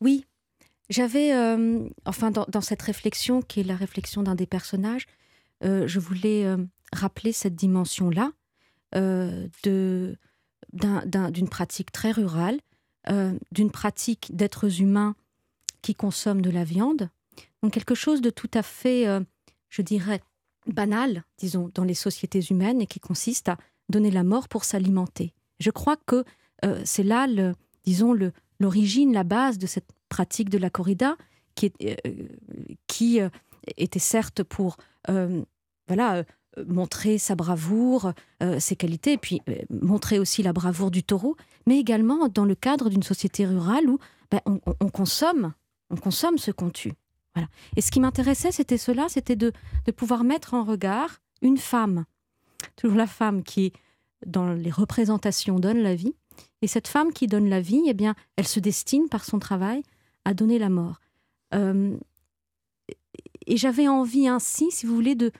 Oui, 0.00 0.24
j'avais, 0.88 1.32
enfin, 2.04 2.30
dans, 2.30 2.60
cette 2.60 2.82
réflexion, 2.82 3.42
qui 3.42 3.60
est 3.60 3.64
la 3.64 3.76
réflexion 3.76 4.22
d'un 4.22 4.34
des 4.34 4.46
personnages, 4.46 5.06
euh, 5.64 5.86
je 5.86 6.00
voulais 6.00 6.44
euh, 6.44 6.58
rappeler 6.92 7.32
cette 7.32 7.54
dimension-là 7.54 8.32
euh, 8.94 9.46
d'une 9.62 11.48
pratique 11.48 11.92
très 11.92 12.10
rurale, 12.12 12.60
d'une 13.52 13.70
pratique 13.70 14.34
d'êtres 14.34 14.80
humains 14.80 15.14
qui 15.80 15.94
consomment 15.94 16.42
de 16.42 16.50
la 16.50 16.64
viande. 16.64 17.08
Donc 17.62 17.72
quelque 17.72 17.94
chose 17.94 18.20
de 18.20 18.30
tout 18.30 18.50
à 18.52 18.64
fait, 18.64 19.06
je 19.68 19.82
dirais, 19.82 20.20
banal, 20.66 21.22
disons, 21.38 21.70
dans 21.72 21.84
les 21.84 21.94
sociétés 21.94 22.40
humaines 22.50 22.80
et 22.80 22.86
qui 22.86 22.98
consiste 22.98 23.48
à 23.48 23.58
donner 23.88 24.10
la 24.10 24.24
mort 24.24 24.48
pour 24.48 24.64
s'alimenter. 24.64 25.32
Je 25.60 25.70
crois 25.70 25.96
que 25.96 26.24
c'est 26.84 27.04
là, 27.04 27.28
le, 27.28 27.54
disons, 27.84 28.12
l'origine, 28.60 29.12
la 29.12 29.24
base 29.24 29.58
de 29.58 29.66
cette 29.66 29.88
pratique 30.08 30.50
de 30.50 30.58
la 30.58 30.70
corrida, 30.70 31.16
qui, 31.54 31.72
qui 32.86 33.20
était 33.76 33.98
certes 33.98 34.42
pour 34.42 34.76
euh, 35.08 35.42
voilà, 35.88 36.16
euh, 36.16 36.24
montrer 36.66 37.18
sa 37.18 37.34
bravoure, 37.34 38.12
euh, 38.42 38.58
ses 38.58 38.76
qualités, 38.76 39.12
et 39.12 39.18
puis 39.18 39.42
montrer 39.70 40.18
aussi 40.18 40.42
la 40.42 40.52
bravoure 40.52 40.90
du 40.90 41.02
taureau, 41.02 41.36
mais 41.66 41.78
également 41.78 42.28
dans 42.28 42.44
le 42.44 42.54
cadre 42.54 42.88
d'une 42.88 43.02
société 43.02 43.46
rurale 43.46 43.88
où 43.88 43.98
ben, 44.30 44.40
on, 44.46 44.88
consomme, 44.88 45.52
on 45.90 45.96
consomme 45.96 46.38
ce 46.38 46.50
qu'on 46.50 46.70
tue. 46.70 46.94
Voilà. 47.34 47.48
Et 47.76 47.80
ce 47.80 47.90
qui 47.90 48.00
m'intéressait, 48.00 48.50
c'était 48.50 48.78
cela, 48.78 49.06
c'était 49.08 49.36
de, 49.36 49.52
de 49.84 49.92
pouvoir 49.92 50.24
mettre 50.24 50.54
en 50.54 50.64
regard 50.64 51.20
une 51.42 51.58
femme, 51.58 52.06
toujours 52.76 52.96
la 52.96 53.06
femme 53.06 53.44
qui, 53.44 53.72
dans 54.24 54.52
les 54.52 54.70
représentations, 54.70 55.60
donne 55.60 55.78
la 55.78 55.94
vie, 55.94 56.14
et 56.66 56.68
cette 56.68 56.88
femme 56.88 57.12
qui 57.12 57.28
donne 57.28 57.48
la 57.48 57.60
vie, 57.60 57.84
eh 57.86 57.94
bien, 57.94 58.16
elle 58.34 58.48
se 58.48 58.58
destine 58.58 59.08
par 59.08 59.24
son 59.24 59.38
travail 59.38 59.84
à 60.24 60.34
donner 60.34 60.58
la 60.58 60.68
mort 60.68 60.98
et 63.46 63.56
j'avais 63.56 63.88
envie 63.88 64.28
ainsi, 64.28 64.70
si 64.70 64.86
vous 64.86 64.94
voulez, 64.94 65.14
de, 65.14 65.32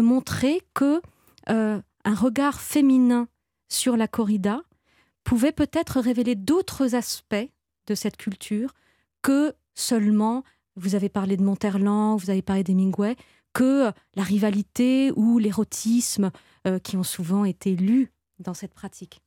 montrer 0.00 0.62
que 0.74 1.00
euh, 1.48 1.80
un 2.04 2.14
regard 2.14 2.60
féminin 2.60 3.28
sur 3.68 3.96
la 3.96 4.08
corrida 4.08 4.62
pouvait 5.24 5.52
peut-être 5.52 6.00
révéler 6.00 6.34
d'autres 6.34 6.94
aspects 6.94 7.34
de 7.86 7.94
cette 7.94 8.16
culture 8.16 8.72
que 9.22 9.54
seulement, 9.74 10.44
vous 10.76 10.94
avez 10.94 11.08
parlé 11.08 11.36
de 11.36 11.42
Monterland, 11.42 12.18
vous 12.18 12.30
avez 12.30 12.42
parlé 12.42 12.62
d'Hemingway, 12.62 13.16
que 13.52 13.90
la 14.14 14.22
rivalité 14.22 15.12
ou 15.16 15.38
l'érotisme 15.38 16.30
euh, 16.66 16.78
qui 16.78 16.96
ont 16.96 17.02
souvent 17.02 17.44
été 17.44 17.74
lus 17.74 18.12
dans 18.38 18.54
cette 18.54 18.74
pratique. 18.74 19.22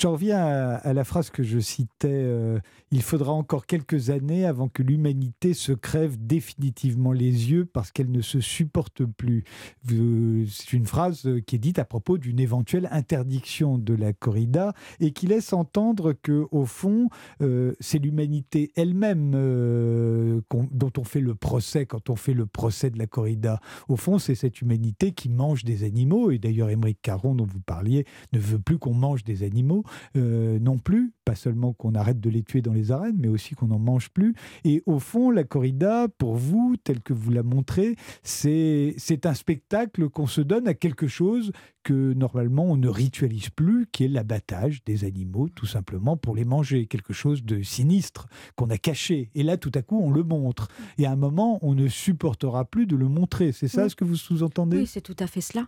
J'en 0.00 0.12
reviens 0.12 0.38
à, 0.38 0.94
la 0.94 1.04
phrase 1.04 1.28
que 1.28 1.42
je 1.42 1.58
citais. 1.58 2.08
Euh, 2.08 2.58
il 2.90 3.02
faudra 3.02 3.32
encore 3.32 3.66
quelques 3.66 4.08
années 4.08 4.46
avant 4.46 4.66
que 4.66 4.82
l'humanité 4.82 5.52
se 5.52 5.72
crève 5.72 6.16
définitivement 6.18 7.12
les 7.12 7.50
yeux 7.50 7.66
parce 7.66 7.92
qu'elle 7.92 8.10
ne 8.10 8.22
se 8.22 8.40
supporte 8.40 9.04
plus. 9.04 9.44
C'est 9.86 10.72
une 10.72 10.86
phrase 10.86 11.28
qui 11.46 11.56
est 11.56 11.58
dite 11.58 11.78
à 11.78 11.84
propos 11.84 12.16
d'une 12.16 12.40
éventuelle 12.40 12.88
interdiction 12.92 13.76
de 13.76 13.92
la 13.92 14.14
corrida 14.14 14.72
et 15.00 15.12
qui 15.12 15.26
laisse 15.26 15.52
entendre 15.52 16.14
que, 16.14 16.46
au 16.50 16.64
fond, 16.64 17.10
euh, 17.42 17.74
c'est 17.78 17.98
l'humanité 17.98 18.72
elle-même 18.76 19.32
euh, 19.34 20.40
dont 20.72 20.92
on 20.96 21.04
fait 21.04 21.20
le 21.20 21.34
procès 21.34 21.84
quand 21.84 22.08
on 22.08 22.16
fait 22.16 22.34
le 22.34 22.46
procès 22.46 22.88
de 22.88 22.98
la 22.98 23.06
corrida. 23.06 23.60
Au 23.88 23.96
fond, 23.96 24.18
c'est 24.18 24.34
cette 24.34 24.62
humanité 24.62 25.12
qui 25.12 25.28
mange 25.28 25.62
des 25.62 25.84
animaux. 25.84 26.30
Et 26.30 26.38
d'ailleurs, 26.38 26.70
Émeric 26.70 27.02
Caron, 27.02 27.34
dont 27.34 27.46
vous 27.46 27.60
parliez, 27.60 28.06
ne 28.32 28.38
veut 28.38 28.58
plus 28.58 28.78
qu'on 28.78 28.94
mange 28.94 29.24
des 29.24 29.42
animaux 29.42 29.84
euh, 30.16 30.58
non 30.58 30.78
plus. 30.78 31.12
Pas 31.24 31.34
seulement 31.34 31.72
qu'on 31.72 31.94
arrête 31.94 32.20
de 32.20 32.30
les 32.30 32.42
tuer 32.42 32.62
dans 32.62 32.72
les 32.72 32.90
arènes, 32.92 33.16
mais 33.18 33.28
aussi 33.28 33.54
qu'on 33.54 33.68
n'en 33.68 33.78
mange 33.78 34.10
plus. 34.10 34.34
Et 34.64 34.82
au 34.86 34.98
fond, 34.98 35.30
la 35.30 35.44
corrida, 35.44 36.08
pour 36.08 36.36
vous, 36.36 36.76
tel 36.82 37.00
que 37.00 37.12
vous 37.12 37.30
la 37.30 37.42
montrez, 37.42 37.96
c'est 38.22 38.94
un 39.24 39.34
spectacle 39.34 40.08
qu'on 40.08 40.26
se 40.26 40.40
donne 40.40 40.66
à 40.66 40.74
quelque 40.74 41.06
chose 41.06 41.52
que 41.82 42.12
normalement 42.12 42.64
on 42.64 42.76
ne 42.76 42.88
ritualise 42.88 43.48
plus, 43.50 43.86
qui 43.90 44.04
est 44.04 44.08
l'abattage 44.08 44.84
des 44.84 45.04
animaux, 45.04 45.48
tout 45.48 45.66
simplement 45.66 46.16
pour 46.16 46.34
les 46.34 46.44
manger. 46.44 46.86
Quelque 46.86 47.12
chose 47.12 47.42
de 47.42 47.62
sinistre 47.62 48.26
qu'on 48.56 48.68
a 48.70 48.78
caché. 48.78 49.30
Et 49.34 49.42
là, 49.42 49.56
tout 49.56 49.72
à 49.74 49.82
coup, 49.82 50.00
on 50.00 50.10
le 50.10 50.22
montre. 50.22 50.68
Et 50.98 51.06
à 51.06 51.12
un 51.12 51.16
moment, 51.16 51.58
on 51.62 51.74
ne 51.74 51.88
supportera 51.88 52.64
plus 52.64 52.86
de 52.86 52.96
le 52.96 53.08
montrer. 53.08 53.52
C'est 53.52 53.68
ça 53.68 53.88
ce 53.88 53.96
que 53.96 54.04
vous 54.04 54.16
sous-entendez? 54.16 54.78
Oui, 54.78 54.86
c'est 54.86 55.00
tout 55.00 55.16
à 55.18 55.26
fait 55.26 55.40
cela. 55.40 55.66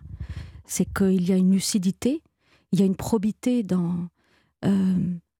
C'est 0.65 0.91
qu'il 0.93 1.27
y 1.27 1.31
a 1.31 1.35
une 1.35 1.51
lucidité 1.51 2.21
il 2.73 2.79
y 2.79 2.81
a 2.81 2.85
une 2.87 2.95
probité 2.95 3.61
dans, 3.61 3.95
euh, 4.65 4.95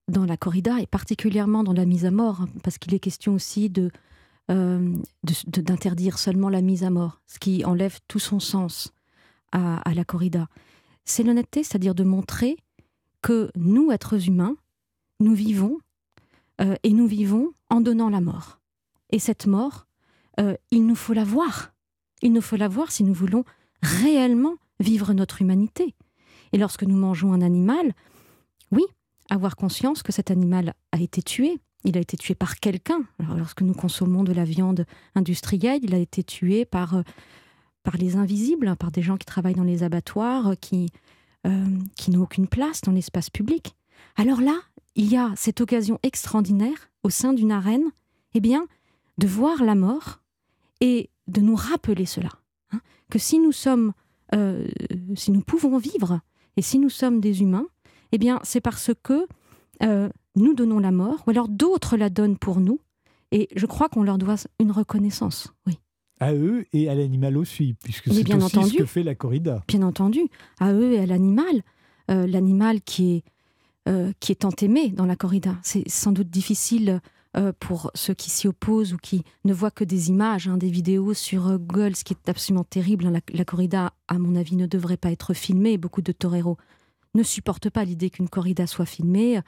dans 0.10 0.26
la 0.26 0.36
corrida 0.36 0.82
et 0.82 0.88
particulièrement 0.88 1.64
dans 1.64 1.74
la 1.74 1.86
mise 1.86 2.06
à 2.06 2.12
mort, 2.12 2.42
hein, 2.42 2.50
parce 2.62 2.78
qu'il 2.78 2.94
est 2.94 3.00
question 3.00 3.34
aussi 3.34 3.70
de, 3.70 3.90
euh, 4.52 4.94
d'interdire 5.48 6.20
seulement 6.20 6.50
la 6.50 6.62
mise 6.62 6.84
à 6.84 6.90
mort, 6.90 7.22
ce 7.28 7.40
qui 7.40 7.64
enlève 7.64 8.00
tout 8.08 8.20
son 8.20 8.40
sens 8.40 8.94
à, 9.54 9.94
la 9.94 10.04
corrida. 10.04 10.48
C'est 11.06 11.24
l'honnêteté, 11.24 11.64
c'est-à-dire 11.64 11.94
de 11.94 12.04
montrer 12.04 12.58
que 13.22 13.52
nous, 13.56 13.92
êtres 13.92 14.28
humains, 14.28 14.58
nous 15.20 15.36
vivons 15.36 15.78
euh, 16.60 16.76
et 16.82 16.92
nous 16.92 17.06
vivons 17.06 17.54
en 17.70 17.80
donnant 17.80 18.10
la 18.10 18.20
mort. 18.20 18.60
Et 19.12 19.20
cette 19.20 19.46
mort, 19.46 19.86
il 20.72 20.88
nous 20.88 20.96
faut 20.96 21.14
la 21.14 21.24
voir. 21.24 21.74
Il 22.24 22.34
nous 22.34 22.42
faut 22.42 22.56
la 22.56 22.68
voir 22.68 22.92
si 22.92 23.04
nous 23.04 23.14
voulons 23.14 23.44
réellement 23.84 24.56
vivre 24.80 25.14
notre 25.14 25.44
humanité. 25.44 25.94
Et 26.52 26.58
lorsque 26.58 26.84
nous 26.84 26.96
mangeons 26.96 27.34
un 27.34 27.42
animal, 27.42 27.94
oui, 28.72 28.84
avoir 29.30 29.56
conscience 29.56 30.04
que 30.04 30.12
cet 30.12 30.32
animal 30.32 30.74
a 30.92 31.00
été 31.00 31.22
tué. 31.22 31.60
Il 31.86 31.98
a 31.98 32.02
été 32.02 32.18
tué 32.18 32.36
par 32.36 32.60
quelqu'un. 32.60 33.04
lorsque 33.38 33.62
nous 33.62 33.74
consommons 33.74 34.24
de 34.24 34.32
la 34.32 34.46
viande 34.46 34.86
industrielle, 35.16 35.82
il 35.84 35.94
a 35.94 35.98
été 35.98 36.24
tué 36.24 36.66
par, 36.66 36.96
euh, 36.96 37.02
par 37.84 37.98
les 37.98 38.16
invisibles, 38.16 38.76
par 38.78 38.92
des 38.92 39.02
gens 39.02 39.18
qui 39.18 39.26
travaillent 39.26 39.56
dans 39.56 39.64
les 39.64 39.84
abattoirs, 39.84 40.54
qui, 40.62 40.90
euh, 41.46 41.66
qui 41.98 42.12
n'ont 42.12 42.24
aucune 42.24 42.48
place 42.48 42.82
dans 42.82 42.94
l'espace 42.94 43.30
public. 43.30 43.76
Alors 44.16 44.40
là, 44.40 44.56
il 44.96 45.12
y 45.12 45.18
a 45.18 45.34
cette 45.36 45.60
occasion 45.60 46.00
extraordinaire 46.04 46.90
au 47.04 47.10
sein 47.10 47.34
d'une 47.34 47.52
arène, 47.52 47.92
eh 48.34 48.40
bien, 48.40 48.66
de 49.18 49.28
voir 49.28 49.64
la 49.64 49.76
mort 49.76 50.22
et 50.80 51.10
de 51.28 51.42
nous 51.42 51.56
rappeler 51.56 52.06
cela. 52.06 52.30
Hein, 52.72 52.80
que 53.10 53.20
si 53.20 53.40
nous 53.40 53.52
sommes, 53.52 53.94
euh, 54.34 54.68
si 55.16 55.32
nous 55.32 55.42
pouvons 55.42 55.78
vivre 55.78 56.22
et 56.56 56.62
si 56.62 56.80
nous 56.80 56.90
sommes 56.90 57.20
des 57.20 57.42
humains, 57.42 57.68
eh 58.14 58.20
bien, 58.20 58.40
c'est 58.44 58.62
parce 58.62 58.92
que 59.02 59.28
euh, 59.82 60.08
nous 60.36 60.54
donnons 60.54 60.80
la 60.80 60.92
mort, 60.92 61.24
ou 61.26 61.32
alors 61.32 61.50
d'autres 61.50 61.98
la 61.98 62.12
donnent 62.12 62.38
pour 62.38 62.60
nous. 62.60 62.80
Et 63.32 63.50
je 63.56 63.66
crois 63.66 63.90
qu'on 63.90 64.04
leur 64.04 64.20
doit 64.20 64.36
une 64.60 64.72
reconnaissance, 64.72 65.52
oui. 65.66 65.80
À 66.20 66.32
eux 66.34 66.64
et 66.72 66.90
à 66.90 66.96
l'animal 66.96 67.36
aussi, 67.36 67.76
puisque 67.84 68.14
c'est 68.14 68.22
aussi 68.22 68.34
entendu, 68.36 68.70
ce 68.70 68.78
que 68.78 68.86
fait 68.86 69.02
la 69.02 69.16
corrida. 69.16 69.64
Bien 69.68 69.82
entendu, 69.82 70.22
à 70.60 70.72
eux 70.74 70.94
et 70.94 71.00
à 71.00 71.06
l'animal. 71.08 71.64
Euh, 72.12 72.28
l'animal 72.28 72.82
qui 72.82 73.16
est 73.16 73.24
qui 74.22 74.32
est 74.32 74.36
tant 74.36 74.56
aimé 74.62 74.92
dans 74.92 75.06
la 75.06 75.18
corrida. 75.18 75.58
C'est 75.62 75.84
sans 75.90 76.14
doute 76.14 76.30
difficile 76.30 77.02
pour 77.60 77.92
ceux 77.96 78.14
qui 78.14 78.30
s'y 78.30 78.48
opposent 78.48 78.94
ou 78.94 78.98
qui 78.98 79.26
ne 79.44 79.54
voient 79.54 79.72
que 79.72 79.84
des 79.84 80.08
images, 80.08 80.48
hein, 80.48 80.56
des 80.56 80.70
vidéos 80.70 81.14
sur 81.14 81.60
Google, 81.60 81.94
ce 81.94 82.06
qui 82.06 82.14
est 82.14 82.30
absolument 82.30 82.64
terrible. 82.64 83.10
La, 83.10 83.20
la, 83.34 83.44
corrida, 83.44 83.92
à 84.08 84.20
mon 84.20 84.36
avis, 84.36 84.56
ne 84.56 84.68
devrait 84.68 84.96
pas 84.96 85.12
être 85.12 85.34
filmée. 85.34 85.78
Beaucoup 85.78 86.02
de 86.02 86.14
toreros 86.14 86.56
ne 87.14 87.24
supportent 87.24 87.70
pas 87.70 87.86
l'idée 87.86 88.10
qu'une 88.10 88.30
corrida 88.30 88.68
soit 88.68 88.86
filmée. 88.86 89.40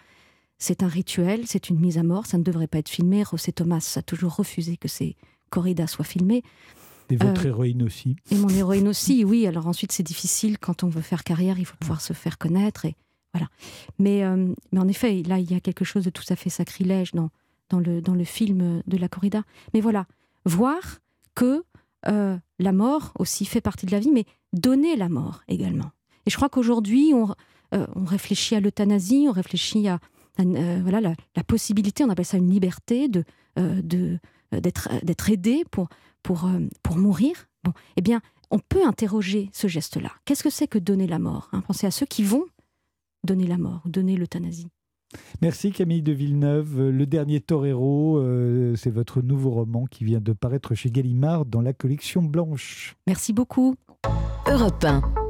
C'est 0.57 0.83
un 0.83 0.87
rituel, 0.87 1.47
c'est 1.47 1.69
une 1.69 1.79
mise 1.79 1.97
à 1.97 2.03
mort, 2.03 2.25
ça 2.25 2.37
ne 2.37 2.43
devrait 2.43 2.67
pas 2.67 2.77
être 2.77 2.89
filmé. 2.89 3.23
José 3.29 3.51
Thomas 3.51 3.93
a 3.97 4.01
toujours 4.01 4.35
refusé 4.35 4.77
que 4.77 4.87
ces 4.87 5.15
corridas 5.49 5.87
soient 5.87 6.05
filmées. 6.05 6.43
Et 7.09 7.17
votre 7.17 7.45
euh, 7.45 7.49
héroïne 7.49 7.83
aussi. 7.83 8.15
Et 8.31 8.35
mon 8.35 8.49
héroïne 8.49 8.87
aussi, 8.87 9.23
oui. 9.23 9.45
Alors 9.45 9.67
ensuite, 9.67 9.91
c'est 9.91 10.03
difficile 10.03 10.57
quand 10.57 10.83
on 10.83 10.87
veut 10.87 11.01
faire 11.01 11.23
carrière, 11.23 11.59
il 11.59 11.65
faut 11.65 11.77
pouvoir 11.77 12.01
se 12.01 12.13
faire 12.13 12.37
connaître. 12.37 12.85
Et 12.85 12.95
voilà. 13.33 13.47
Mais, 13.99 14.23
euh, 14.23 14.53
mais 14.71 14.79
en 14.79 14.87
effet, 14.87 15.21
là, 15.23 15.39
il 15.39 15.51
y 15.51 15.55
a 15.55 15.59
quelque 15.59 15.85
chose 15.85 16.03
de 16.05 16.09
tout 16.09 16.23
à 16.29 16.35
fait 16.35 16.49
sacrilège 16.49 17.11
dans, 17.11 17.29
dans, 17.69 17.79
le, 17.79 18.01
dans 18.01 18.15
le 18.15 18.23
film 18.23 18.81
de 18.85 18.97
la 18.97 19.07
corrida. 19.07 19.43
Mais 19.73 19.81
voilà, 19.81 20.07
voir 20.45 20.99
que 21.35 21.63
euh, 22.07 22.37
la 22.59 22.71
mort 22.71 23.11
aussi 23.19 23.45
fait 23.45 23.61
partie 23.61 23.85
de 23.85 23.91
la 23.91 23.99
vie, 23.99 24.11
mais 24.11 24.25
donner 24.53 24.95
la 24.95 25.09
mort 25.09 25.41
également. 25.47 25.91
Et 26.25 26.29
je 26.29 26.35
crois 26.37 26.49
qu'aujourd'hui, 26.49 27.11
on, 27.13 27.35
on 27.71 28.05
réfléchit 28.05 28.55
à 28.55 28.59
l'euthanasie, 28.59 29.25
on 29.27 29.31
réfléchit 29.31 29.87
à, 29.87 29.99
voilà, 30.37 31.01
la, 31.01 31.13
la, 31.35 31.43
possibilité, 31.43 32.03
on 32.03 32.09
appelle 32.09 32.25
ça 32.25 32.37
une 32.37 32.49
liberté, 32.49 33.07
de, 33.07 33.23
de, 33.57 34.19
d'être, 34.51 34.89
d'être 35.03 35.29
aidé 35.29 35.63
pour, 35.71 35.89
pour, 36.25 36.45
euh, 36.45 36.59
pour 36.81 36.97
mourir, 36.97 37.47
bon, 37.63 37.71
eh 37.97 38.01
bien, 38.01 38.19
on 38.49 38.59
peut 38.59 38.85
interroger 38.85 39.49
ce 39.53 39.67
geste-là. 39.67 40.11
Qu'est-ce 40.25 40.43
que 40.43 40.49
c'est 40.49 40.67
que 40.67 40.79
donner 40.79 41.07
la 41.07 41.19
mort 41.19 41.49
hein? 41.53 41.61
Pensez 41.67 41.87
à 41.87 41.91
ceux 41.91 42.05
qui 42.05 42.23
vont 42.23 42.45
donner 43.23 43.47
la 43.47 43.57
mort, 43.57 43.81
donner 43.85 44.15
l'euthanasie. 44.17 44.67
Merci 45.41 45.71
Camille 45.71 46.01
de 46.01 46.11
Villeneuve. 46.11 46.89
Le 46.89 47.05
dernier 47.05 47.39
Torero, 47.39 48.17
euh, 48.17 48.75
c'est 48.75 48.89
votre 48.89 49.21
nouveau 49.21 49.51
roman 49.51 49.85
qui 49.85 50.03
vient 50.03 50.19
de 50.19 50.33
paraître 50.33 50.75
chez 50.75 50.89
Gallimard 50.89 51.45
dans 51.45 51.61
la 51.61 51.73
collection 51.73 52.21
Blanche. 52.21 52.95
Merci 53.07 53.31
beaucoup. 53.31 53.75
Europe 54.47 54.83
1. 54.83 55.24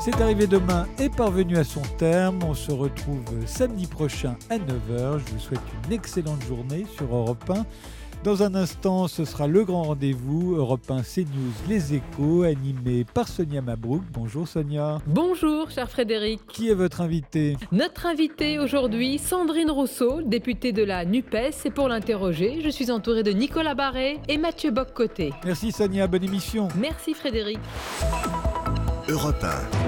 C'est 0.00 0.20
arrivé 0.20 0.46
demain 0.46 0.86
et 0.98 1.08
parvenu 1.08 1.56
à 1.56 1.64
son 1.64 1.82
terme. 1.98 2.40
On 2.42 2.54
se 2.54 2.72
retrouve 2.72 3.24
samedi 3.46 3.86
prochain 3.86 4.36
à 4.50 4.58
9h. 4.58 5.18
Je 5.18 5.32
vous 5.32 5.38
souhaite 5.38 5.60
une 5.86 5.92
excellente 5.92 6.42
journée 6.44 6.84
sur 6.94 7.14
Europe 7.14 7.48
1. 7.48 7.64
Dans 8.24 8.42
un 8.42 8.54
instant, 8.54 9.06
ce 9.06 9.24
sera 9.24 9.46
le 9.46 9.64
grand 9.64 9.82
rendez-vous 9.82 10.56
Europe 10.56 10.90
1 10.90 11.02
CNews 11.02 11.52
Les 11.68 11.94
Échos, 11.94 12.42
animé 12.42 13.04
par 13.04 13.28
Sonia 13.28 13.60
Mabrouk. 13.60 14.02
Bonjour 14.12 14.48
Sonia. 14.48 14.98
Bonjour, 15.06 15.70
cher 15.70 15.90
Frédéric. 15.90 16.40
Qui 16.48 16.70
est 16.70 16.74
votre 16.74 17.02
invité? 17.02 17.56
Notre 17.70 18.06
invité 18.06 18.58
aujourd'hui, 18.58 19.18
Sandrine 19.18 19.70
Rousseau, 19.70 20.22
députée 20.22 20.72
de 20.72 20.82
la 20.82 21.04
NUPES. 21.04 21.66
Et 21.66 21.70
pour 21.70 21.88
l'interroger, 21.88 22.60
je 22.64 22.70
suis 22.70 22.90
entourée 22.90 23.22
de 23.22 23.30
Nicolas 23.30 23.74
Barré 23.74 24.18
et 24.28 24.38
Mathieu 24.38 24.70
Boccoté. 24.70 25.32
Merci 25.44 25.70
Sonia, 25.70 26.06
bonne 26.06 26.24
émission. 26.24 26.68
Merci 26.76 27.14
Frédéric. 27.14 27.58
Europe 29.06 29.42
1. 29.42 29.84